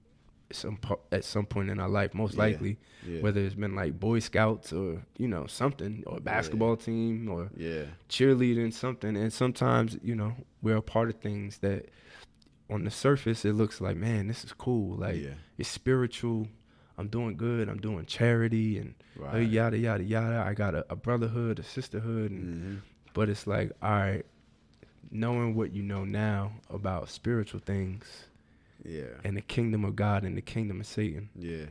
some 0.53 0.77
po- 0.77 1.01
at 1.13 1.25
some 1.25 1.47
point 1.47 1.71
in 1.71 1.79
our 1.81 1.89
life, 1.89 2.13
most 2.15 2.35
Yeah. 2.35 2.41
likely, 2.41 2.79
Yeah. 3.07 3.21
whether 3.23 3.41
it's 3.41 3.55
been 3.55 3.75
like 3.75 3.99
Boy 4.01 4.19
Scouts 4.19 4.73
or 4.73 5.03
you 5.19 5.29
know 5.29 5.47
something, 5.47 6.03
or 6.07 6.19
a 6.19 6.21
basketball 6.21 6.77
team, 6.77 7.29
or 7.29 7.51
yeah. 7.57 7.85
cheerleading, 8.09 8.73
something. 8.73 9.17
And 9.17 9.33
sometimes 9.33 9.99
you 10.03 10.15
know 10.15 10.35
we're 10.63 10.77
a 10.77 10.83
part 10.83 11.09
of 11.11 11.17
things 11.21 11.59
that, 11.59 11.89
on 12.69 12.85
the 12.85 12.91
surface, 12.91 13.45
it 13.45 13.55
looks 13.55 13.81
like 13.81 13.97
man, 13.97 14.27
this 14.29 14.45
is 14.45 14.53
cool. 14.53 14.97
Like 14.97 15.17
yeah. 15.23 15.35
it's 15.59 15.69
spiritual. 15.69 16.49
I'm 16.99 17.09
doing 17.09 17.37
good. 17.37 17.69
I'm 17.71 17.81
doing 17.81 18.05
charity 18.05 18.77
and 18.79 18.95
uh, 19.19 19.23
Right. 19.23 19.49
yada 19.49 19.79
yada 19.79 20.03
yada. 20.05 20.45
I 20.47 20.53
got 20.55 20.75
a, 20.75 20.85
a 20.91 20.97
brotherhood, 20.97 21.59
a 21.59 21.63
sisterhood, 21.63 22.31
and, 22.31 22.63
hmm 22.63 22.77
but 23.13 23.29
it's 23.29 23.45
like 23.47 23.73
all 23.83 23.91
right, 23.91 24.25
knowing 25.11 25.55
what 25.55 25.73
you 25.73 25.83
know 25.83 26.05
now 26.05 26.53
about 26.71 27.09
spiritual 27.09 27.61
things 27.61 28.05
Yeah. 28.85 29.05
and 29.25 29.37
the 29.37 29.43
kingdom 29.43 29.85
of 29.85 29.95
God 29.97 30.25
and 30.25 30.37
the 30.37 30.43
kingdom 30.43 30.81
of 30.81 30.87
Satan 30.87 31.29
Yeah. 31.37 31.67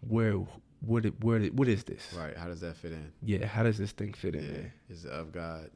where 0.00 0.34
what 0.80 1.04
it, 1.06 1.22
where 1.22 1.40
what 1.48 1.68
is 1.68 1.84
this? 1.84 2.12
Right. 2.16 2.36
How 2.36 2.46
does 2.48 2.60
that 2.62 2.76
fit 2.76 2.92
in? 2.92 3.12
Yeah, 3.22 3.46
how 3.46 3.62
does 3.62 3.76
this 3.78 3.92
thing 3.92 4.14
fit 4.14 4.34
in 4.34 4.44
Yeah. 4.44 4.52
there? 4.52 4.74
Is 4.88 5.04
it 5.04 5.10
of 5.12 5.30
God, 5.32 5.70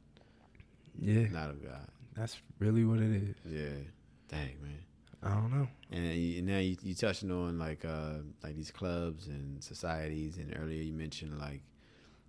Yeah, 0.99 1.29
not 1.29 1.51
of 1.51 1.63
God? 1.63 1.89
that's 2.15 2.41
really 2.59 2.85
what 2.85 3.01
it 3.01 3.11
is. 3.11 3.37
Yeah. 3.45 3.83
Dang, 4.29 4.57
man. 4.63 4.79
I 5.23 5.35
don't 5.35 5.53
know. 5.53 5.69
And, 5.91 6.05
you, 6.15 6.39
and 6.39 6.47
now 6.47 6.59
you 6.59 6.77
you 6.83 6.95
touching 6.95 7.31
on 7.31 7.59
like 7.59 7.85
uh 7.85 8.19
like 8.43 8.57
these 8.57 8.71
clubs 8.71 9.27
and 9.29 9.63
societies, 9.63 10.37
and 10.39 10.55
earlier 10.59 10.83
you 10.83 10.93
mentioned 10.93 11.39
like 11.39 11.63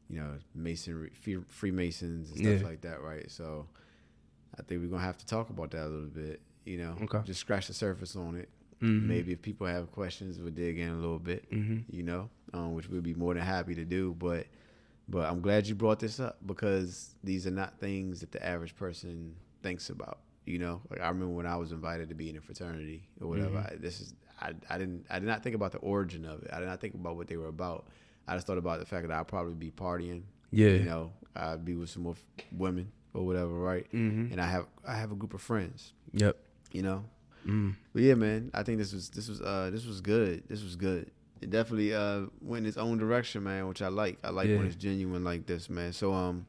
you 0.10 0.20
know 0.20 0.38
masonry, 0.54 1.12
Freemasons 1.50 2.30
and 2.32 2.38
stuff 2.40 2.62
Yeah. 2.62 2.68
like 2.68 2.82
that, 2.82 3.02
right? 3.02 3.30
So 3.32 3.68
I 4.58 4.62
think 4.64 4.82
we're 4.82 4.88
gonna 4.90 5.02
have 5.04 5.18
to 5.18 5.26
talk 5.26 5.50
about 5.50 5.72
that 5.72 5.86
a 5.86 5.90
little 5.90 6.08
bit. 6.10 6.42
You 6.66 6.78
know, 6.80 6.98
Okay. 7.04 7.22
just 7.26 7.40
scratch 7.40 7.68
the 7.68 7.74
surface 7.74 8.16
on 8.16 8.36
it. 8.36 8.50
Mhm. 8.82 9.04
Maybe 9.08 9.32
if 9.32 9.42
people 9.42 9.68
have 9.68 9.92
questions, 9.92 10.40
we'll 10.40 10.52
dig 10.52 10.78
in 10.80 10.90
a 10.90 10.96
little 10.96 11.20
bit. 11.20 11.50
Mhm. 11.52 11.84
You 11.90 12.04
know, 12.04 12.30
um, 12.54 12.74
which 12.74 12.90
we'd 12.90 13.04
be 13.04 13.14
more 13.14 13.34
than 13.34 13.44
happy 13.44 13.76
to 13.76 13.86
do. 13.86 14.14
But 14.18 14.48
but 15.08 15.30
I'm 15.30 15.40
glad 15.42 15.68
you 15.68 15.76
brought 15.76 16.00
this 16.00 16.20
up 16.20 16.40
because 16.46 17.14
these 17.24 17.46
are 17.46 17.52
not 17.52 17.80
things 17.80 18.22
that 18.22 18.32
the 18.32 18.44
average 18.44 18.76
person 18.76 19.36
thinks 19.62 19.90
about. 19.92 20.20
You 20.46 20.58
know, 20.60 20.82
like 20.90 21.00
I 21.00 21.08
remember 21.10 21.34
when 21.36 21.46
I 21.46 21.56
was 21.56 21.72
invited 21.72 22.10
to 22.10 22.16
be 22.16 22.30
in 22.30 22.38
a 22.38 22.42
fraternity 22.42 23.08
or 23.22 23.28
whatever. 23.28 23.58
Mm-hmm. 23.58 23.74
I, 23.74 23.78
this 23.78 24.02
is 24.02 24.14
I, 24.42 24.54
I 24.70 24.78
didn't 24.78 25.06
I 25.10 25.20
did 25.20 25.28
not 25.28 25.44
think 25.44 25.56
about 25.56 25.72
the 25.72 25.78
origin 25.80 26.26
of 26.26 26.42
it. 26.44 26.50
I 26.52 26.60
did 26.60 26.68
not 26.68 26.82
think 26.82 26.96
about 26.96 27.16
what 27.16 27.28
they 27.28 27.38
were 27.38 27.48
about. 27.48 27.88
I 28.28 28.36
just 28.36 28.48
thought 28.48 28.58
about 28.58 28.80
the 28.80 28.86
fact 28.86 29.08
that 29.08 29.16
I'd 29.18 29.28
probably 29.28 29.54
be 29.54 29.70
partying. 29.72 30.24
Yeah. 30.52 30.70
You 30.70 30.84
know, 30.86 31.14
I'd 31.36 31.64
be 31.64 31.76
with 31.76 31.90
some 31.90 32.04
more 32.04 32.14
f- 32.14 32.46
women 32.52 32.92
or 33.14 33.26
whatever, 33.26 33.54
right? 33.54 33.90
Mhm. 33.92 34.32
And 34.32 34.42
I 34.42 34.48
have 34.48 34.68
I 34.86 34.96
have 34.96 35.12
a 35.12 35.16
group 35.16 35.34
of 35.36 35.42
friends. 35.42 35.94
Yep. 36.14 36.36
You 36.76 36.82
know, 36.84 37.06
Mm. 37.48 37.76
but 37.94 38.02
yeah, 38.02 38.16
man, 38.16 38.50
I 38.54 38.64
think 38.64 38.80
this 38.80 38.92
was 38.92 39.10
this 39.10 39.28
was 39.30 39.40
uh 39.42 39.70
this 39.72 39.86
was 39.86 40.02
good. 40.02 40.44
This 40.50 40.64
was 40.64 40.76
good. 40.76 41.12
It 41.42 41.50
definitely 41.52 41.94
uh 41.94 42.22
went 42.42 42.66
in 42.66 42.70
its 42.70 42.78
own 42.78 42.98
direction, 42.98 43.44
man, 43.44 43.68
which 43.68 43.82
I 43.82 43.88
like. 43.90 44.18
I 44.24 44.30
like 44.32 44.48
when 44.50 44.66
it's 44.66 44.76
genuine 44.76 45.24
like 45.24 45.46
this, 45.46 45.70
man. 45.70 45.94
So 45.94 46.12
um, 46.14 46.48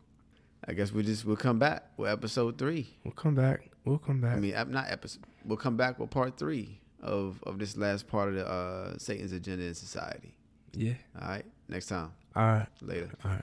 I 0.66 0.72
guess 0.72 0.92
we 0.92 1.02
just 1.02 1.24
we'll 1.24 1.36
come 1.36 1.58
back 1.58 1.84
with 1.98 2.10
episode 2.10 2.56
three. 2.58 2.96
We'll 3.04 3.12
come 3.12 3.34
back. 3.34 3.70
We'll 3.84 3.98
come 3.98 4.20
back. 4.20 4.36
I 4.36 4.40
mean, 4.40 4.54
not 4.70 4.86
episode. 4.90 5.22
We'll 5.44 5.58
come 5.58 5.76
back 5.76 5.98
with 5.98 6.10
part 6.10 6.36
three 6.38 6.80
of 7.02 7.42
of 7.44 7.58
this 7.58 7.76
last 7.76 8.08
part 8.08 8.30
of 8.30 8.34
the 8.34 8.46
uh 8.48 8.96
Satan's 8.98 9.32
agenda 9.32 9.64
in 9.66 9.74
society. 9.74 10.34
yeah. 10.72 10.94
All 11.20 11.28
right, 11.28 11.44
next 11.68 11.86
time. 11.86 12.10
All 12.34 12.46
right. 12.46 12.66
Later. 12.80 13.10
All 13.24 13.30
right. 13.32 13.42